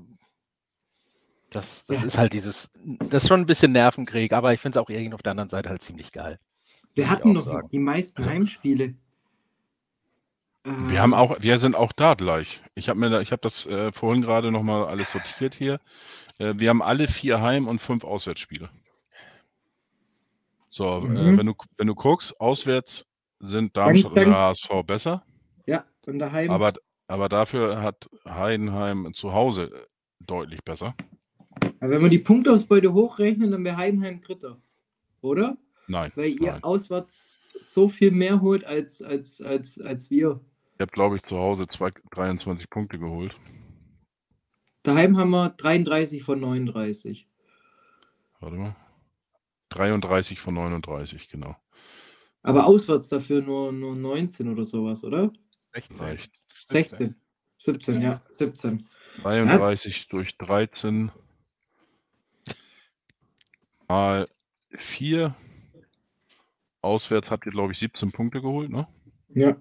das, 1.51 1.85
das 1.87 2.01
Ja. 2.01 2.07
ist 2.07 2.19
halt 2.19 2.33
dieses, 2.33 2.71
das 3.09 3.23
ist 3.25 3.29
schon 3.29 3.41
ein 3.41 3.47
bisschen 3.47 3.73
Nervenkrieg, 3.73 4.33
aber 4.33 4.53
ich 4.53 4.61
finde 4.61 4.79
es 4.79 4.83
auch 4.85 4.91
irgendwie 4.91 5.15
auf 5.15 5.23
der 5.23 5.31
anderen 5.33 5.49
Seite 5.49 5.69
halt 5.71 5.83
ziemlich 5.83 6.13
geil. 6.13 6.39
Wir 6.95 7.09
hatten 7.11 7.33
noch 7.33 7.45
sagen. 7.45 7.69
die 7.71 7.79
meisten 7.79 8.25
Heimspiele. 8.27 8.95
Wir 10.65 11.01
haben 11.01 11.15
auch, 11.15 11.37
wir 11.41 11.59
sind 11.61 11.75
auch 11.77 11.93
da 11.93 12.15
gleich. 12.15 12.63
Ich 12.75 12.89
habe 12.89 12.99
mir, 12.99 13.09
da, 13.09 13.21
ich 13.21 13.33
habe 13.33 13.41
das 13.41 13.65
äh, 13.67 13.91
vorhin 13.93 14.21
gerade 14.23 14.51
noch 14.53 14.63
mal 14.63 14.85
alles 14.87 15.13
sortiert 15.13 15.55
hier. 15.55 15.81
Äh, 16.39 16.55
wir 16.57 16.69
haben 16.69 16.83
alle 16.83 17.09
vier 17.09 17.41
Heim- 17.41 17.69
und 17.69 17.79
fünf 17.79 18.05
Auswärtsspiele. 18.05 18.69
So, 20.69 20.99
äh, 20.99 21.01
Mhm. 21.01 21.39
wenn 21.39 21.47
du 21.47 21.55
wenn 21.79 21.87
du 21.87 21.95
guckst, 21.95 22.39
auswärts 22.41 23.07
sind 23.41 23.77
Darmstadt 23.77 24.17
dann- 24.17 24.25
und 24.27 24.31
der 24.33 24.39
HSV 24.41 24.69
besser, 24.85 25.23
Ja, 25.67 25.85
und 26.07 26.19
daheim. 26.19 26.51
aber 26.51 26.75
aber 27.07 27.29
dafür 27.31 27.81
hat 27.81 28.11
Heidenheim 28.29 29.15
zu 29.15 29.33
Hause 29.33 29.71
äh, 29.73 29.87
deutlich 30.21 30.63
besser. 30.65 30.95
Aber 31.81 31.91
wenn 31.91 32.03
wir 32.03 32.09
die 32.09 32.19
Punktausbeute 32.19 32.93
hochrechnen, 32.93 33.51
dann 33.51 33.65
wäre 33.65 33.77
Heidenheim 33.77 34.21
Dritter. 34.21 34.61
Oder? 35.21 35.57
Nein, 35.87 36.13
Weil 36.15 36.31
ihr 36.31 36.53
nein. 36.53 36.65
auswärts 36.65 37.37
so 37.59 37.89
viel 37.89 38.11
mehr 38.11 38.41
holt 38.41 38.65
als, 38.65 39.03
als, 39.03 39.41
als, 39.41 39.81
als 39.81 40.11
wir. 40.11 40.41
Ich 40.75 40.81
habe 40.81 40.93
glaube 40.93 41.17
ich 41.17 41.23
zu 41.23 41.37
Hause 41.37 41.67
zwei, 41.67 41.93
23 42.13 42.71
Punkte 42.71 42.99
geholt. 42.99 43.39
Daheim 44.83 45.17
haben 45.17 45.31
wir 45.31 45.51
33 45.51 46.23
von 46.23 46.41
39. 46.41 47.27
Warte 48.41 48.57
mal. 48.57 48.77
33 49.71 50.41
von 50.41 50.55
39, 50.55 51.29
genau. 51.29 51.57
Aber 52.43 52.67
auswärts 52.67 53.09
dafür 53.09 53.43
nur, 53.43 53.73
nur 53.73 53.95
19 53.95 54.49
oder 54.49 54.65
sowas, 54.65 55.05
oder? 55.05 55.33
16. 55.75 55.97
Reicht. 55.99 56.41
16. 56.69 57.15
17, 57.59 58.01
ja, 58.01 58.23
17. 58.31 58.87
33 59.23 60.09
durch 60.09 60.39
13 60.39 61.11
mal 63.89 64.29
4. 64.71 65.35
Auswärts 66.83 67.31
habt 67.31 67.47
ihr, 67.47 67.53
glaube 67.53 67.73
ich, 67.73 67.79
17 67.79 68.13
Punkte 68.13 68.41
geholt, 68.41 68.71
ne? 68.71 68.87
Ja. 69.35 69.57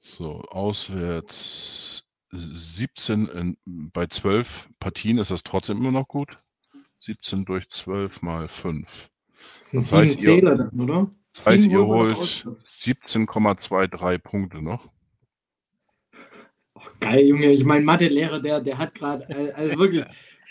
So, 0.00 0.42
auswärts 0.42 2.04
17 2.30 3.26
in, 3.28 3.90
bei 3.92 4.06
12 4.06 4.68
Partien 4.78 5.18
ist 5.18 5.30
das 5.30 5.42
trotzdem 5.42 5.78
immer 5.78 5.90
noch 5.92 6.08
gut. 6.08 6.38
17 6.98 7.44
durch 7.44 7.68
12 7.70 8.22
mal 8.22 8.48
5. 8.48 9.10
Das 9.58 9.70
sind 9.70 9.80
Das 9.82 9.92
heißt, 9.92 10.22
ihr- 10.22 10.34
Zähler 10.34 10.56
dann, 10.56 10.80
oder? 10.80 11.10
Das 11.32 11.46
heißt, 11.46 11.66
ihr 11.66 11.86
holt 11.86 12.16
doch 12.16 12.20
auswärts. 12.22 12.66
17,23 12.80 14.18
Punkte 14.18 14.60
noch. 14.62 14.90
Oh, 16.74 16.80
geil, 17.00 17.26
Junge. 17.26 17.52
Ich 17.52 17.64
meine, 17.64 17.84
Mathelehrer, 17.84 18.40
der, 18.40 18.60
der 18.60 18.78
hat 18.78 18.94
gerade, 18.94 19.54
also 19.54 19.78
wirklich, 19.78 20.04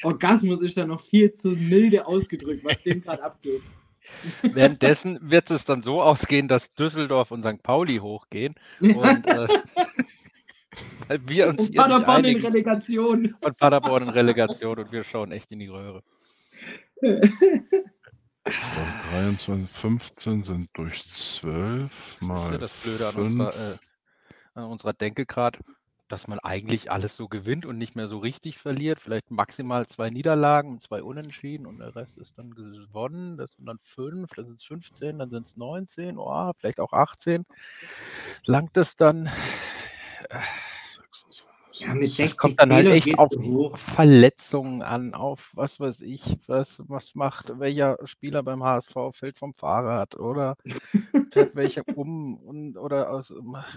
Orgasmus 0.04 0.62
ist 0.62 0.78
da 0.78 0.86
noch 0.86 1.02
viel 1.02 1.32
zu 1.32 1.50
milde 1.50 2.06
ausgedrückt, 2.06 2.64
was 2.64 2.84
dem 2.84 3.02
gerade 3.02 3.24
abgeht. 3.24 3.62
Währenddessen 4.42 5.20
wird 5.22 5.52
es 5.52 5.66
dann 5.66 5.84
so 5.84 6.02
ausgehen, 6.02 6.48
dass 6.48 6.74
Düsseldorf 6.74 7.32
und 7.32 7.44
St. 7.44 7.62
Pauli 7.62 7.98
hochgehen 7.98 8.56
und 8.80 9.28
äh, 9.28 9.48
weil 11.08 11.28
wir 11.28 11.48
uns 11.50 11.68
Und 11.70 11.76
Paderborn 11.76 12.26
in 12.26 12.40
Relegation. 12.40 13.36
und 13.42 13.58
Paderborn 13.58 14.04
in 14.04 14.10
Relegation 14.10 14.80
und 14.80 14.92
wir 14.92 15.04
schauen 15.04 15.32
echt 15.32 15.52
in 15.52 15.60
die 15.60 15.68
Röhre. 15.68 16.04
So, 18.50 19.10
23, 19.12 19.70
15 19.70 20.44
sind 20.44 20.70
durch 20.74 21.04
12 21.10 22.18
Das 22.22 22.22
ist 22.22 22.22
ja 22.22 22.26
mal 22.28 22.58
das 22.58 22.72
Blöde 22.82 23.08
an 23.08 23.14
5. 23.14 23.26
unserer, 23.26 23.74
äh, 23.74 23.78
an 24.54 24.64
unserer 24.64 24.94
Denke 24.94 25.26
gerade, 25.26 25.60
dass 26.08 26.28
man 26.28 26.40
eigentlich 26.40 26.92
alles 26.92 27.16
so 27.16 27.28
gewinnt 27.28 27.66
und 27.66 27.78
nicht 27.78 27.96
mehr 27.96 28.08
so 28.08 28.18
richtig 28.20 28.58
verliert. 28.58 29.02
Vielleicht 29.02 29.32
maximal 29.32 29.86
zwei 29.88 30.10
Niederlagen 30.10 30.72
und 30.72 30.84
zwei 30.84 31.04
Unentschieden 31.04 31.66
und 31.66 31.80
der 31.80 31.96
Rest 31.96 32.18
ist 32.18 32.38
dann 32.38 32.52
gewonnen. 32.52 33.38
Das 33.38 33.54
sind 33.54 33.66
dann 33.66 33.80
fünf, 33.84 34.32
dann 34.36 34.46
sind 34.46 34.60
es 34.62 34.66
15, 34.66 35.20
dann 35.20 35.30
sind 35.30 35.46
es 35.46 35.58
19, 35.58 36.18
oh, 36.18 36.52
vielleicht 36.58 36.80
auch 36.80 36.94
18. 36.94 37.46
Langt 38.46 38.78
es 38.78 38.96
dann? 38.96 39.30
Ja, 41.80 41.94
mit 41.94 42.06
Das 42.06 42.16
60 42.16 42.38
kommt 42.38 42.60
dann 42.60 42.74
halt 42.74 42.88
echt 42.88 43.18
auf. 43.18 43.32
Verletzungen 43.76 44.82
an, 44.82 45.14
auf 45.14 45.52
was 45.54 45.80
weiß 45.80 46.02
ich, 46.02 46.38
was, 46.48 46.82
was 46.88 47.16
macht 47.16 47.60
welcher 47.60 47.98
Spieler 48.06 48.44
beim 48.44 48.64
HSV, 48.64 48.96
fällt 49.12 49.38
vom 49.38 49.54
Fahrrad 49.54 50.16
oder 50.20 50.58
fährt 51.32 51.56
welcher 51.56 51.84
um 51.96 52.36
und 52.38 52.78
oder 52.78 53.12
aus 53.12 53.34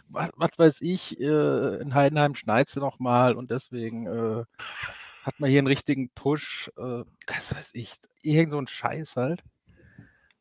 was, 0.08 0.30
was 0.36 0.50
weiß 0.56 0.80
ich, 0.80 1.20
äh, 1.20 1.76
in 1.80 1.94
Heidenheim 1.94 2.34
schneit 2.34 2.68
sie 2.68 2.80
nochmal 2.80 3.34
und 3.34 3.50
deswegen 3.50 4.06
äh, 4.06 4.44
hat 5.22 5.38
man 5.38 5.50
hier 5.50 5.58
einen 5.58 5.66
richtigen 5.66 6.10
Push, 6.10 6.70
äh, 6.76 7.04
was 7.26 7.54
weiß 7.54 7.70
ich, 7.74 7.94
irgend 8.22 8.52
so 8.52 8.58
ein 8.58 8.66
Scheiß 8.66 9.16
halt. 9.16 9.42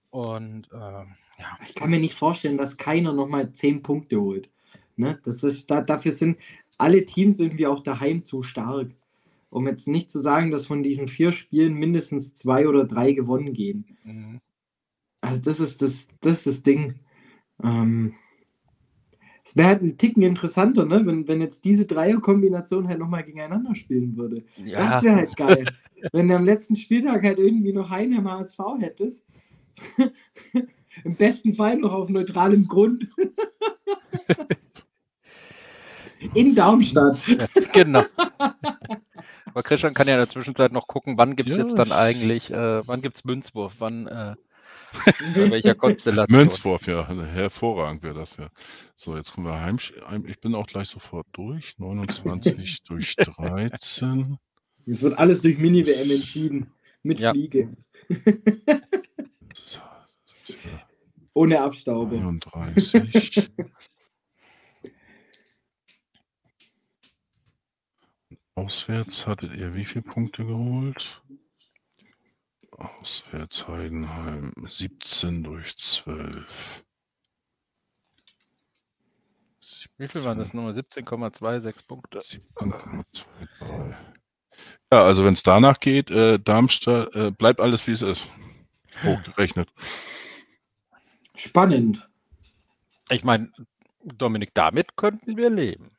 Und 0.09 0.67
ähm, 0.73 1.15
ja, 1.37 1.57
Ich 1.67 1.75
kann 1.75 1.89
mir 1.89 1.99
nicht 1.99 2.15
vorstellen, 2.15 2.57
dass 2.57 2.77
keiner 2.77 3.13
nochmal 3.13 3.51
10 3.51 3.83
Punkte 3.83 4.19
holt. 4.19 4.49
Ne? 4.95 5.19
Das 5.23 5.43
ist, 5.43 5.69
da, 5.69 5.81
dafür 5.81 6.11
sind 6.11 6.37
alle 6.79 7.05
Teams 7.05 7.39
irgendwie 7.39 7.67
auch 7.67 7.81
daheim 7.81 8.23
zu 8.23 8.43
stark. 8.43 8.89
Um 9.51 9.67
jetzt 9.67 9.87
nicht 9.87 10.11
zu 10.11 10.19
sagen, 10.19 10.51
dass 10.51 10.67
von 10.67 10.83
diesen 10.83 11.07
vier 11.07 11.31
Spielen 11.31 11.73
mindestens 11.73 12.35
zwei 12.35 12.67
oder 12.67 12.85
drei 12.85 13.13
gewonnen 13.13 13.53
gehen. 13.53 13.85
mhm. 14.03 14.41
Also 15.21 15.41
das 15.41 15.59
ist 15.59 15.81
das, 15.81 16.07
das, 16.21 16.37
ist 16.37 16.47
das 16.47 16.63
Ding. 16.63 16.95
Ähm, 17.61 18.13
es 19.43 19.57
wäre 19.57 19.67
halt 19.67 19.81
ein 19.81 19.97
Ticken 19.97 20.23
interessanter, 20.23 20.85
ne? 20.85 21.05
wenn, 21.05 21.27
wenn 21.27 21.41
jetzt 21.41 21.65
diese 21.65 21.85
Dreierkombination 21.85 22.87
halt 22.87 22.99
nochmal 22.99 23.23
gegeneinander 23.23 23.75
spielen 23.75 24.15
würde. 24.15 24.43
ja, 24.63 24.77
Das 24.77 25.03
wäre 25.03 25.15
halt 25.17 25.35
geil. 25.35 25.65
wenn 26.13 26.27
du 26.27 26.35
am 26.35 26.45
letzten 26.45 26.75
Spieltag 26.75 27.23
halt 27.23 27.39
irgendwie 27.39 27.73
noch 27.73 27.89
Heinheim 27.89 28.29
HSV 28.29 28.59
hättest. 28.79 29.25
Im 31.03 31.15
besten 31.15 31.53
Fall 31.55 31.77
noch 31.77 31.93
auf 31.93 32.09
neutralem 32.09 32.67
Grund. 32.67 33.07
In 36.33 36.55
Darmstadt. 36.55 37.17
Genau. 37.73 38.03
Aber 39.45 39.63
Christian 39.63 39.93
kann 39.93 40.07
ja 40.07 40.13
in 40.15 40.19
der 40.19 40.29
Zwischenzeit 40.29 40.71
noch 40.71 40.87
gucken, 40.87 41.17
wann 41.17 41.35
gibt 41.35 41.49
es 41.49 41.57
Ja, 41.57 41.63
jetzt 41.63 41.77
dann 41.77 41.87
ich- 41.89 41.93
eigentlich, 41.93 42.51
äh, 42.51 42.87
wann 42.87 43.01
gibt 43.01 43.17
es 43.17 43.23
Münzwurf, 43.25 43.75
wann, 43.79 44.07
äh, 44.07 44.35
bei 45.35 45.51
welcher 45.51 45.75
Konstellation. 45.75 46.35
Münzwurf, 46.39 46.87
ja, 46.87 47.07
hervorragend 47.07 48.03
wäre 48.03 48.13
das 48.15 48.37
ja. 48.37 48.49
So, 48.95 49.15
jetzt 49.15 49.33
kommen 49.33 49.47
wir 49.47 49.59
heim. 49.59 49.77
Ich 50.27 50.39
bin 50.39 50.55
auch 50.55 50.67
gleich 50.67 50.87
sofort 50.89 51.27
durch. 51.33 51.75
29 51.77 52.83
durch 52.87 53.15
13. 53.15 54.37
Es 54.85 55.01
wird 55.01 55.17
alles 55.17 55.41
durch 55.41 55.57
Mini-WM 55.57 56.09
entschieden. 56.11 56.71
Mit 57.03 57.19
Ja. 57.19 57.31
Fliege. 57.31 57.69
Ohne 61.33 61.61
Abstaube. 61.61 62.17
33. 62.19 63.49
Auswärts 68.59 69.25
hattet 69.25 69.53
ihr 69.53 69.73
wie 69.73 69.85
viele 69.85 70.01
Punkte 70.01 70.45
geholt? 70.45 71.21
Auswärts 72.71 73.65
Heidenheim 73.69 74.51
17 74.67 75.43
durch 75.43 75.77
12. 75.77 76.83
Wie 79.97 80.07
viel 80.09 80.25
waren 80.25 80.39
das 80.39 80.53
nochmal? 80.53 80.73
17,26 80.73 81.87
Punkte. 81.87 82.19
17,23. 82.19 83.95
Ja, 84.91 85.03
also 85.03 85.23
wenn 85.23 85.33
es 85.33 85.43
danach 85.43 85.79
geht, 85.79 86.11
äh, 86.11 86.37
Darmstadt, 86.37 87.15
äh, 87.15 87.31
bleibt 87.31 87.61
alles 87.61 87.87
wie 87.87 87.91
es 87.91 88.01
ist. 88.01 88.27
Hochgerechnet. 89.03 89.69
Spannend. 91.35 92.09
Ich 93.09 93.23
meine, 93.23 93.53
Dominik, 94.03 94.53
damit 94.53 94.97
könnten 94.97 95.37
wir 95.37 95.49
leben. 95.49 95.91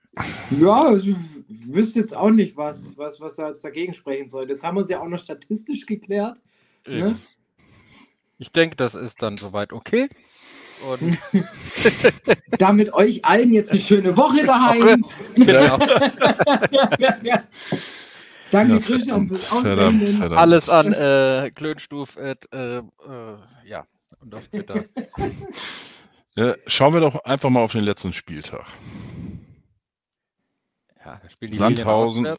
Ja, 0.50 0.82
also, 0.82 1.16
wüsste 1.50 2.00
jetzt 2.00 2.16
auch 2.16 2.30
nicht, 2.30 2.56
was, 2.56 2.96
was, 2.96 3.20
was 3.20 3.36
da 3.36 3.50
jetzt 3.50 3.64
dagegen 3.64 3.92
sprechen 3.92 4.28
soll. 4.28 4.48
Jetzt 4.48 4.62
haben 4.62 4.76
wir 4.76 4.82
es 4.82 4.88
ja 4.88 5.00
auch 5.00 5.08
noch 5.08 5.18
statistisch 5.18 5.84
geklärt. 5.86 6.38
Ne? 6.86 7.18
Ich 8.38 8.52
denke, 8.52 8.76
das 8.76 8.94
ist 8.94 9.20
dann 9.22 9.36
soweit 9.36 9.72
okay. 9.72 10.08
Und 10.90 11.18
Damit 12.58 12.94
euch 12.94 13.24
allen 13.24 13.52
jetzt 13.52 13.72
eine 13.72 13.80
schöne 13.80 14.16
Woche 14.16 14.46
daheim. 14.46 15.04
genau, 15.34 15.78
ja, 16.70 16.90
ja, 16.98 17.16
ja. 17.22 17.44
Danke, 18.50 18.74
Ja, 18.74 18.80
Christian, 18.80 19.28
fürs 19.28 19.44
verdammt. 19.44 20.20
alles 20.32 20.68
an 20.68 20.92
äh, 20.92 21.50
Klönstuf, 21.54 22.16
at, 22.16 22.48
äh, 22.52 22.78
äh, 22.78 22.82
ja, 23.64 23.86
und 24.20 24.34
auf 24.34 24.48
Twitter. 24.48 24.84
Ja, 26.34 26.54
schauen 26.66 26.94
wir 26.94 27.00
doch 27.00 27.24
einfach 27.24 27.50
mal 27.50 27.60
auf 27.60 27.72
den 27.72 27.84
letzten 27.84 28.12
Spieltag. 28.12 28.64
Ja, 31.10 31.20
da 31.20 31.28
spielen 31.28 31.50
die 31.50 31.58
Sandhausen. 31.58 32.36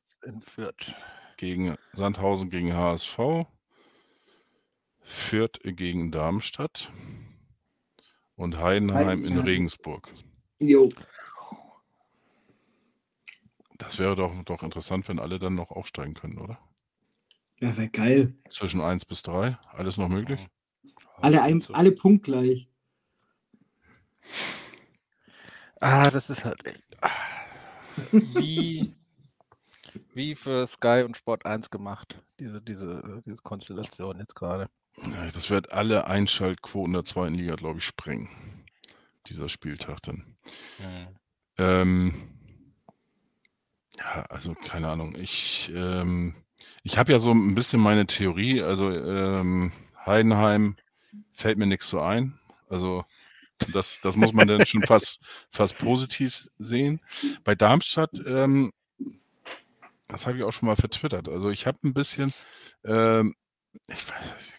Gegen 1.35 1.75
Sandhausen 1.91 2.49
gegen 2.49 2.73
HSV. 2.73 3.45
Fürth 5.01 5.59
gegen 5.63 6.11
Darmstadt. 6.11 6.89
Und 8.35 8.57
Heidenheim 8.57 9.25
in. 9.25 9.37
Regensburg. 9.39 10.13
Jo. 10.59 10.89
Das 13.77 13.99
wäre 13.99 14.15
doch, 14.15 14.31
doch 14.45 14.63
interessant, 14.63 15.09
wenn 15.09 15.19
alle 15.19 15.37
dann 15.37 15.55
noch 15.55 15.71
aufsteigen 15.71 16.13
können, 16.13 16.37
oder? 16.37 16.57
Ja, 17.59 17.75
wäre 17.75 17.89
geil. 17.89 18.35
Zwischen 18.49 18.79
1 18.79 19.05
bis 19.05 19.21
3. 19.23 19.57
Alles 19.73 19.97
noch 19.97 20.07
möglich? 20.07 20.47
Alle, 21.17 21.41
ein, 21.41 21.63
alle 21.73 21.91
punktgleich. 21.91 22.69
Ah, 25.81 26.09
das 26.09 26.29
ist 26.29 26.45
halt 26.45 26.65
echt. 26.65 26.83
ah. 27.01 27.09
Wie, 28.11 28.93
wie 30.13 30.35
für 30.35 30.67
Sky 30.67 31.03
und 31.05 31.17
Sport 31.17 31.45
1 31.45 31.69
gemacht, 31.69 32.21
diese, 32.39 32.61
diese, 32.61 33.21
diese 33.25 33.41
Konstellation 33.41 34.19
jetzt 34.19 34.35
gerade. 34.35 34.69
Ja, 34.97 35.31
das 35.31 35.49
wird 35.49 35.71
alle 35.71 36.05
Einschaltquoten 36.07 36.93
der 36.93 37.05
zweiten 37.05 37.35
Liga, 37.35 37.55
glaube 37.55 37.79
ich, 37.79 37.85
sprengen. 37.85 38.29
Dieser 39.27 39.49
Spieltag 39.49 40.01
dann. 40.01 40.35
Ähm, 41.57 42.13
ja, 43.97 44.23
also 44.29 44.55
keine 44.55 44.89
Ahnung. 44.89 45.15
Ich, 45.15 45.71
ähm, 45.73 46.35
ich 46.83 46.97
habe 46.97 47.11
ja 47.11 47.19
so 47.19 47.31
ein 47.31 47.55
bisschen 47.55 47.79
meine 47.79 48.07
Theorie. 48.07 48.61
Also 48.61 48.89
ähm, 48.91 49.71
Heidenheim 50.05 50.75
fällt 51.33 51.57
mir 51.57 51.67
nichts 51.67 51.89
so 51.89 51.99
ein. 51.99 52.39
Also 52.69 53.05
das, 53.73 53.99
das 54.01 54.15
muss 54.15 54.33
man 54.33 54.47
dann 54.47 54.65
schon 54.65 54.83
fast, 54.83 55.21
fast 55.51 55.77
positiv 55.77 56.47
sehen. 56.59 57.01
Bei 57.43 57.55
Darmstadt, 57.55 58.11
ähm, 58.25 58.71
das 60.07 60.27
habe 60.27 60.37
ich 60.37 60.43
auch 60.43 60.51
schon 60.51 60.67
mal 60.67 60.75
vertwittert. 60.75 61.29
Also 61.29 61.49
ich 61.49 61.67
habe 61.67 61.79
ein 61.83 61.93
bisschen, 61.93 62.33
ähm, 62.83 63.35
ich 63.87 64.09
weiß, 64.09 64.53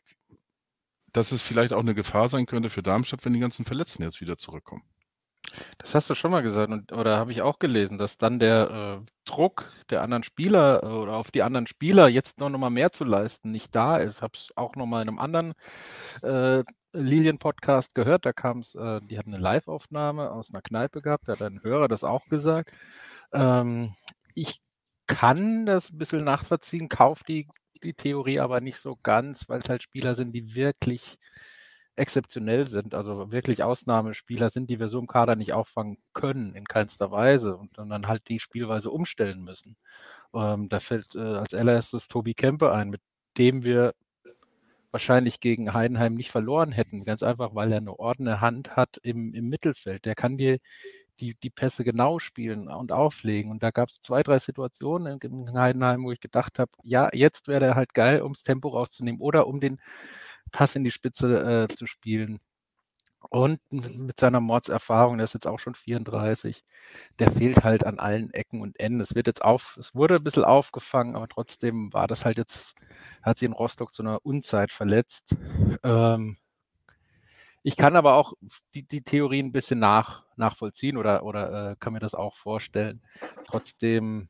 dass 1.13 1.33
es 1.33 1.43
vielleicht 1.43 1.73
auch 1.73 1.81
eine 1.81 1.95
Gefahr 1.95 2.29
sein 2.29 2.47
könnte 2.47 2.71
für 2.71 2.83
Darmstadt, 2.83 3.25
wenn 3.25 3.35
die 3.35 3.41
ganzen 3.41 3.65
Verletzten 3.65 4.03
jetzt 4.03 4.21
wieder 4.21 4.39
zurückkommen. 4.39 4.83
Das 5.79 5.95
hast 5.95 6.09
du 6.09 6.15
schon 6.15 6.31
mal 6.31 6.43
gesagt, 6.43 6.73
und, 6.73 6.93
oder 6.93 7.19
habe 7.19 7.33
ich 7.33 7.43
auch 7.43 7.59
gelesen, 7.59 7.99
dass 7.99 8.17
dann 8.17 8.39
der 8.39 9.03
äh, 9.03 9.07
Druck 9.25 9.71
der 9.91 10.03
anderen 10.03 10.23
Spieler 10.23 10.83
äh, 10.83 10.87
oder 10.87 11.17
auf 11.17 11.31
die 11.31 11.43
anderen 11.43 11.67
Spieler 11.67 12.09
jetzt 12.09 12.39
noch, 12.39 12.49
noch 12.49 12.59
mal 12.59 12.71
mehr 12.71 12.93
zu 12.93 13.05
leisten 13.05 13.51
nicht 13.51 13.75
da 13.75 13.99
ist. 13.99 14.23
Habe 14.23 14.33
es 14.37 14.49
auch 14.57 14.77
noch 14.77 14.87
mal 14.87 15.03
in 15.03 15.09
einem 15.09 15.19
anderen 15.19 15.53
äh, 16.23 16.65
Lilien-Podcast 16.93 17.95
gehört. 17.95 18.27
Da 18.27 18.33
kam 18.33 18.61
es, 18.61 18.75
äh, 18.75 19.01
die 19.03 19.19
hatten 19.19 19.35
eine 19.35 19.43
Live-Aufnahme 19.43 20.31
aus 20.31 20.53
einer 20.53 20.63
Kneipe 20.63 21.03
gehabt. 21.03 21.29
Da 21.29 21.33
hat 21.33 21.43
ein 21.43 21.63
Hörer 21.63 21.89
das 21.89 22.05
auch 22.05 22.27
gesagt. 22.27 22.73
Ähm, 23.33 23.95
ich 24.35 24.61
kann 25.07 25.67
das 25.67 25.91
ein 25.91 25.99
bisschen 25.99 26.25
nachvollziehen, 26.25 26.89
kaufe 26.89 27.25
die, 27.27 27.49
die 27.83 27.95
Theorie 27.95 28.41
aber 28.41 28.61
nicht 28.61 28.79
so 28.79 28.97
ganz, 29.03 29.49
weil 29.49 29.61
es 29.61 29.69
halt 29.69 29.83
Spieler 29.83 30.15
sind, 30.15 30.33
die 30.33 30.55
wirklich 30.55 31.19
exzeptionell 31.97 32.67
sind, 32.67 32.95
also 32.95 33.31
wirklich 33.33 33.63
Ausnahmespieler 33.63 34.49
sind, 34.51 34.71
die 34.71 34.81
wir 34.81 34.89
so 34.89 34.99
im 34.99 35.07
Kader 35.07 35.37
nicht 35.37 35.53
auffangen 35.53 35.99
können, 36.15 36.55
in 36.55 36.65
keinster 36.65 37.11
Weise 37.11 37.57
und 37.57 37.77
dann 37.77 38.09
halt 38.09 38.29
die 38.29 38.41
Spielweise 38.41 38.91
umstellen 38.91 39.43
müssen. 39.43 39.77
Ähm, 40.35 40.69
da 40.69 40.81
fällt 40.81 41.15
äh, 41.15 41.21
als 41.21 41.55
allererstes 41.55 42.09
Tobi 42.09 42.35
Kempe 42.35 42.73
ein, 42.73 42.89
mit 42.91 43.03
dem 43.39 43.63
wir 43.65 43.95
wahrscheinlich 44.93 45.41
gegen 45.41 45.75
Heidenheim 45.75 46.15
nicht 46.15 46.31
verloren 46.31 46.73
hätten. 46.73 47.05
Ganz 47.05 47.23
einfach, 47.23 47.55
weil 47.55 47.73
er 47.73 47.79
eine 47.79 47.99
ordene 47.99 48.41
Hand 48.41 48.77
hat 48.77 48.99
im, 49.03 49.35
im 49.35 49.49
Mittelfeld. 49.49 50.05
Der 50.05 50.15
kann 50.15 50.39
dir 50.39 50.59
die, 51.21 51.37
die 51.43 51.51
Pässe 51.51 51.85
genau 51.85 52.19
spielen 52.19 52.69
und 52.69 52.93
auflegen. 52.93 53.51
Und 53.51 53.63
da 53.63 53.71
gab 53.71 53.91
es 53.91 54.01
zwei, 54.03 54.23
drei 54.23 54.39
Situationen 54.39 55.19
in, 55.21 55.47
in 55.49 55.59
Heidenheim, 55.59 56.05
wo 56.05 56.13
ich 56.13 56.21
gedacht 56.21 56.59
habe, 56.59 56.73
ja, 56.83 57.09
jetzt 57.13 57.49
wäre 57.49 57.61
der 57.61 57.75
halt 57.77 57.95
geil, 57.95 58.23
ums 58.23 58.45
Tempo 58.45 58.69
rauszunehmen 58.69 59.21
oder 59.21 59.47
um 59.47 59.61
den 59.61 59.81
Pass 60.53 60.77
in 60.77 60.85
die 60.85 60.91
Spitze 60.91 61.69
äh, 61.71 61.75
zu 61.75 61.87
spielen. 61.87 62.41
Und 63.31 63.61
mit 63.71 64.21
seiner 64.21 64.41
Mordserfahrung, 64.41 65.19
der 65.19 65.25
ist 65.25 65.35
jetzt 65.35 65.47
auch 65.47 65.59
schon 65.59 65.75
34, 65.75 66.65
der 67.19 67.31
fehlt 67.31 67.65
halt 67.65 67.85
an 67.87 67.99
allen 67.99 68.33
Ecken 68.35 68.61
und 68.61 68.79
Enden. 68.79 69.01
Es 69.01 69.15
wird 69.15 69.27
jetzt 69.27 69.43
auf, 69.43 69.77
es 69.79 69.95
wurde 69.95 70.17
ein 70.17 70.25
bisschen 70.25 70.45
aufgefangen, 70.45 71.17
aber 71.17 71.29
trotzdem 71.29 71.93
war 71.93 72.07
das 72.09 72.25
halt 72.25 72.39
jetzt, 72.39 72.75
hat 73.23 73.39
sich 73.39 73.47
in 73.47 73.53
Rostock 73.53 73.93
zu 73.93 74.03
einer 74.03 74.25
Unzeit 74.25 74.71
verletzt. 74.71 75.37
Ähm, 75.83 76.37
ich 77.63 77.77
kann 77.77 77.97
aber 77.97 78.15
auch 78.15 78.33
die, 78.75 78.83
die 78.83 79.03
Theorie 79.03 79.41
ein 79.41 79.53
bisschen 79.53 79.79
nach, 79.79 80.25
nachvollziehen 80.37 80.97
oder, 80.97 81.23
oder 81.23 81.71
äh, 81.71 81.77
kann 81.79 81.93
mir 81.93 82.01
das 82.01 82.15
auch 82.15 82.37
vorstellen. 82.37 83.03
Trotzdem 83.47 84.29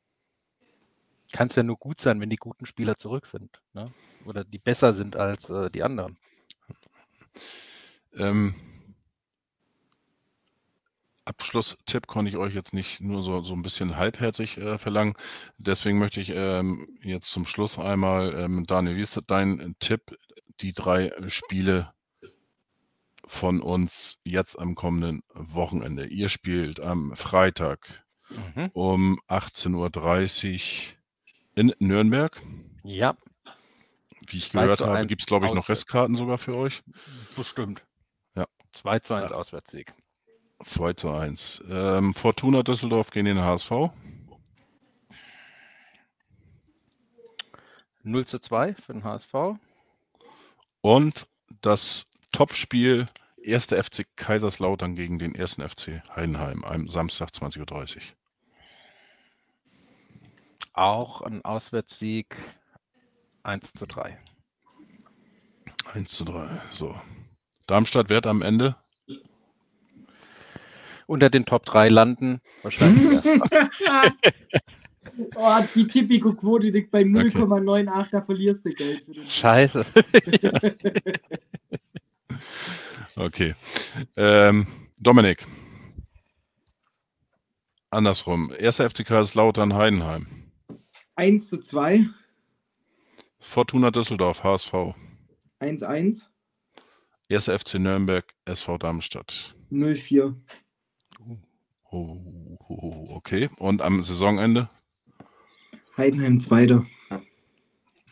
kann 1.33 1.49
es 1.49 1.57
ja 1.57 1.63
nur 1.63 1.79
gut 1.79 1.99
sein, 1.99 2.21
wenn 2.21 2.29
die 2.31 2.37
guten 2.37 2.67
Spieler 2.67 2.99
zurück 2.99 3.27
sind. 3.27 3.63
Ne? 3.73 3.91
Oder 4.27 4.45
die 4.45 4.59
besser 4.59 4.93
sind 4.93 5.17
als 5.17 5.49
äh, 5.49 5.71
die 5.71 5.83
anderen. 5.83 6.19
Ähm, 8.15 8.55
Abschlusstipp 11.25 12.07
konnte 12.07 12.31
ich 12.31 12.37
euch 12.37 12.55
jetzt 12.55 12.73
nicht 12.75 13.01
nur 13.01 13.23
so, 13.23 13.41
so 13.43 13.55
ein 13.55 13.63
bisschen 13.63 13.97
halbherzig 13.97 14.59
äh, 14.59 14.79
verlangen. 14.79 15.15
Deswegen 15.59 15.99
möchte 15.99 16.21
ich 16.21 16.31
ähm, 16.35 16.89
jetzt 17.03 17.31
zum 17.31 17.47
Schluss 17.47 17.79
einmal, 17.79 18.35
ähm, 18.35 18.65
Daniel, 18.67 18.97
wie 18.97 19.03
ist 19.03 19.21
dein 19.29 19.77
Tipp, 19.79 20.17
die 20.61 20.73
drei 20.73 21.13
Spiele 21.29 21.93
von 23.25 23.61
uns 23.61 24.19
jetzt 24.25 24.59
am 24.59 24.75
kommenden 24.75 25.23
Wochenende? 25.33 26.07
Ihr 26.07 26.29
spielt 26.29 26.81
am 26.81 27.15
Freitag 27.17 28.05
Mhm. 28.57 28.71
um 28.73 29.21
18.30 29.29 30.55
Uhr 30.55 30.97
in 31.55 31.75
Nürnberg. 31.81 32.41
Ja, 32.83 33.15
Wie 34.27 34.39
ich 34.39 34.49
2 34.51 34.63
gehört 34.63 34.81
habe, 34.81 34.93
1 34.99 35.09
gibt 35.09 35.21
es, 35.23 35.27
glaube 35.27 35.47
ich, 35.47 35.53
noch. 35.53 35.69
Restkarten 35.69 36.17
sogar 36.17 36.39
für 36.39 36.57
euch. 36.57 36.83
bestimmt. 37.37 37.85
Ja. 38.35 38.47
2 38.73 38.99
zu 39.01 39.15
1 39.15 39.31
Ja. 39.31 39.37
Auswärtssieg. 39.37 39.93
2 40.65 40.93
zu 40.95 41.11
1. 41.11 41.63
Ähm, 41.69 42.15
Fortuna 42.15 42.63
Düsseldorf 42.63 43.11
gegen 43.11 43.27
den 43.27 43.41
HSV. 43.41 43.91
0 48.05 48.27
zu 48.27 48.39
2 48.39 48.75
für 48.75 48.93
den 48.93 49.05
HSV. 49.05 49.35
Und 50.81 51.29
das 51.61 52.07
Topspiel 52.33 53.07
1. 53.47 53.67
FC 53.67 54.07
Kaiserslautern 54.17 54.97
gegen 54.97 55.19
den 55.19 55.39
1. 55.39 55.55
FC 55.55 56.03
Heidenheim 56.15 56.65
am 56.65 56.89
Samstag 56.89 57.31
20.30 57.31 57.97
Uhr. 57.97 58.03
Auch 60.75 61.21
ein 61.23 61.45
Auswärtssieg 61.45 62.37
1 63.43 63.73
zu 63.75 63.87
3. 63.87 64.19
1 65.93 66.11
zu 66.11 66.25
3. 66.25 66.61
So. 66.71 66.95
Darmstadt 67.67 68.09
wird 68.09 68.27
am 68.27 68.43
Ende 68.43 68.77
Unter 71.07 71.31
den 71.31 71.45
Top 71.45 71.65
3 71.67 71.89
landen. 71.89 72.41
Wahrscheinlich 72.63 73.05
erst. 73.25 73.27
oh, 75.35 75.59
die 75.75 75.87
Tipico-Quote 75.87 76.69
liegt 76.69 76.91
bei 76.91 77.03
0,98, 77.03 78.11
da 78.11 78.23
verlierst 78.23 78.65
du 78.65 78.71
Geld. 78.71 79.05
Für 79.05 79.13
den 79.13 79.27
Scheiße. 79.27 79.85
Okay. 83.15 83.55
Ähm, 84.17 84.67
Dominik. 84.97 85.47
Andersrum. 87.91 88.51
Erster 88.59 88.89
FC 88.89 89.05
Kaiserslautern 89.05 89.75
Heidenheim. 89.75 90.27
1 91.17 91.49
zu 91.49 91.61
2, 91.61 92.07
Fortuna 93.39 93.91
Düsseldorf 93.91 94.43
HSV. 94.43 94.73
1-1, 95.61 96.29
Erster 97.29 97.59
FC 97.59 97.75
Nürnberg 97.75 98.25
SV 98.47 98.79
Darmstadt. 98.79 99.55
0-4. 99.71 100.23
Oh, 100.23 100.35
oh, 101.93 103.07
okay. 103.11 103.51
Und 103.59 103.83
am 103.83 104.03
Saisonende? 104.03 104.69
Heidenheim 105.97 106.41
Zweiter. 106.41 106.87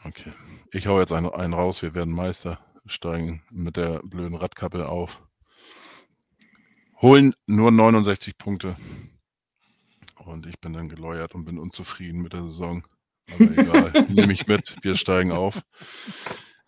Okay. 0.05 0.33
Ich 0.72 0.87
hau 0.87 1.01
jetzt 1.01 1.12
einen, 1.12 1.31
einen 1.31 1.55
raus. 1.55 1.83
Wir 1.83 1.95
werden 1.95 2.14
Meister 2.14 2.59
steigen 2.87 3.43
mit 3.51 3.76
der 3.76 4.01
blöden 4.05 4.37
Radkappe 4.37 4.89
auf. 4.89 5.22
Holen 7.01 7.35
nur 7.47 7.70
69 7.70 8.37
Punkte. 8.37 8.76
Und 10.16 10.47
ich 10.47 10.61
bin 10.61 10.72
dann 10.74 10.89
geläuert 10.89 11.35
und 11.35 11.45
bin 11.45 11.59
unzufrieden 11.59 12.20
mit 12.20 12.35
der 12.35 12.45
Saison. 12.45 12.87
Aber 13.33 13.45
egal, 13.45 14.07
nehme 14.09 14.33
ich 14.33 14.47
mit. 14.47 14.76
Wir 14.83 14.95
steigen 14.97 15.33
auf. 15.33 15.61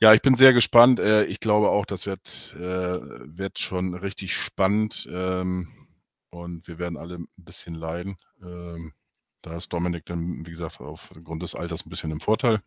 Ja, 0.01 0.15
ich 0.15 0.23
bin 0.23 0.35
sehr 0.35 0.53
gespannt. 0.53 0.99
Äh, 0.99 1.25
Ich 1.27 1.39
glaube 1.41 1.69
auch, 1.69 1.87
das 1.87 2.07
wird, 2.07 2.57
äh, 2.59 2.61
wird 2.61 3.59
schon 3.59 3.95
richtig 3.95 4.35
spannend. 4.35 5.07
Und 6.33 6.67
wir 6.67 6.79
werden 6.79 6.97
alle 6.97 7.17
ein 7.17 7.29
bisschen 7.37 7.75
leiden. 7.75 8.17
Ähm, 8.43 8.95
Da 9.43 9.57
ist 9.57 9.73
Dominik 9.73 10.07
dann, 10.07 10.47
wie 10.47 10.51
gesagt, 10.53 10.81
aufgrund 10.81 11.43
des 11.43 11.55
Alters 11.55 11.85
ein 11.85 11.91
bisschen 11.91 12.11
im 12.13 12.21
Vorteil. 12.21 12.63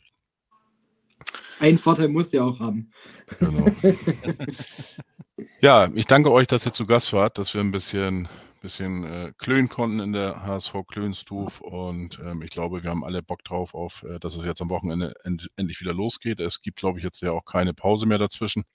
Ein 1.60 1.78
Vorteil 1.80 2.10
muss 2.10 2.32
ja 2.34 2.44
auch 2.44 2.60
haben. 2.60 2.92
Genau. 3.40 3.66
ja, 5.62 5.90
ich 5.96 6.06
danke 6.06 6.32
euch, 6.32 6.48
dass 6.48 6.66
ihr 6.66 6.74
zu 6.74 6.86
Gast 6.86 7.14
wart, 7.14 7.38
dass 7.38 7.54
wir 7.54 7.62
ein 7.62 7.72
bisschen, 7.72 8.28
bisschen 8.62 9.06
äh, 9.06 9.32
klönen 9.38 9.70
konnten 9.70 10.00
in 10.02 10.12
der 10.14 10.44
HSV 10.46 10.74
Klönstuf 10.88 11.62
und 11.62 12.20
ähm, 12.20 12.42
ich 12.42 12.52
glaube, 12.52 12.84
wir 12.84 12.90
haben 12.90 13.06
alle 13.06 13.24
Bock 13.24 13.44
drauf, 13.46 13.74
auf, 13.74 14.04
äh, 14.04 14.20
dass 14.20 14.36
es 14.36 14.44
jetzt 14.46 14.62
am 14.62 14.70
Wochenende 14.70 15.14
end, 15.24 15.50
endlich 15.56 15.80
wieder 15.80 15.94
losgeht. 15.94 16.42
Es 16.42 16.62
gibt, 16.62 16.78
glaube 16.78 17.00
ich, 17.00 17.06
jetzt 17.06 17.22
ja 17.22 17.32
auch 17.32 17.46
keine 17.46 17.74
Pause 17.74 18.06
mehr 18.06 18.18
dazwischen. 18.20 18.66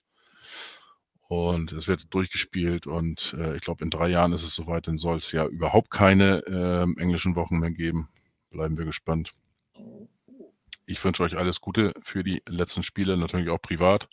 Und 1.30 1.70
es 1.70 1.86
wird 1.86 2.12
durchgespielt 2.12 2.88
und 2.88 3.36
äh, 3.38 3.54
ich 3.54 3.62
glaube, 3.62 3.84
in 3.84 3.90
drei 3.90 4.08
Jahren 4.08 4.32
ist 4.32 4.42
es 4.42 4.52
soweit, 4.52 4.88
dann 4.88 4.98
soll 4.98 5.18
es 5.18 5.30
ja 5.30 5.46
überhaupt 5.46 5.88
keine 5.88 6.42
ähm, 6.48 6.96
englischen 6.98 7.36
Wochen 7.36 7.60
mehr 7.60 7.70
geben. 7.70 8.08
Bleiben 8.50 8.76
wir 8.76 8.84
gespannt. 8.84 9.30
Ich 10.86 11.04
wünsche 11.04 11.22
euch 11.22 11.36
alles 11.36 11.60
Gute 11.60 11.94
für 12.02 12.24
die 12.24 12.42
letzten 12.48 12.82
Spiele, 12.82 13.16
natürlich 13.16 13.48
auch 13.48 13.62
privat. 13.62 14.08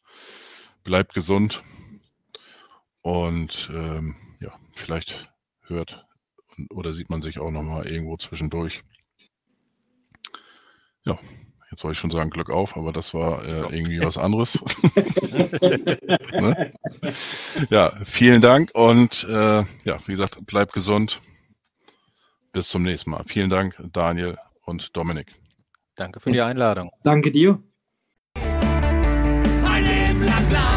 Bleibt 0.84 1.16
gesund 1.16 1.64
und 3.02 3.72
ähm, 3.74 4.16
ja, 4.40 4.54
vielleicht 4.76 5.28
hört 5.62 6.06
oder 6.70 6.94
sieht 6.94 7.10
man 7.10 7.24
sich 7.24 7.40
auch 7.40 7.50
nochmal 7.50 7.88
irgendwo 7.88 8.18
zwischendurch. 8.18 8.84
Ja, 11.04 11.18
jetzt 11.72 11.84
wollte 11.84 11.94
ich 11.94 12.00
schon 12.00 12.12
sagen 12.12 12.30
Glück 12.30 12.50
auf, 12.50 12.78
aber 12.78 12.94
das 12.94 13.14
war 13.14 13.44
äh, 13.46 13.76
irgendwie 13.76 14.00
was 14.02 14.18
anderes. 14.18 14.60
ne? 16.32 16.74
Ja, 17.70 17.92
vielen 18.04 18.42
Dank 18.42 18.72
und 18.74 19.26
äh, 19.30 19.64
ja, 19.86 20.00
wie 20.06 20.12
gesagt, 20.12 20.46
bleibt 20.46 20.74
gesund. 20.74 21.22
Bis 22.54 22.70
zum 22.70 22.84
nächsten 22.84 23.12
Mal. 23.12 23.24
Vielen 23.26 23.50
Dank, 23.50 23.78
Daniel 23.92 24.38
und 24.66 24.96
Dominik. 24.96 25.36
Danke 25.96 26.20
für 26.20 26.32
die 26.32 26.42
Einladung. 26.42 26.92
Danke 27.04 27.32
dir. 27.32 27.62
Ein 28.36 29.84
Leben 29.84 30.26
lang 30.26 30.48
blau 30.48 30.77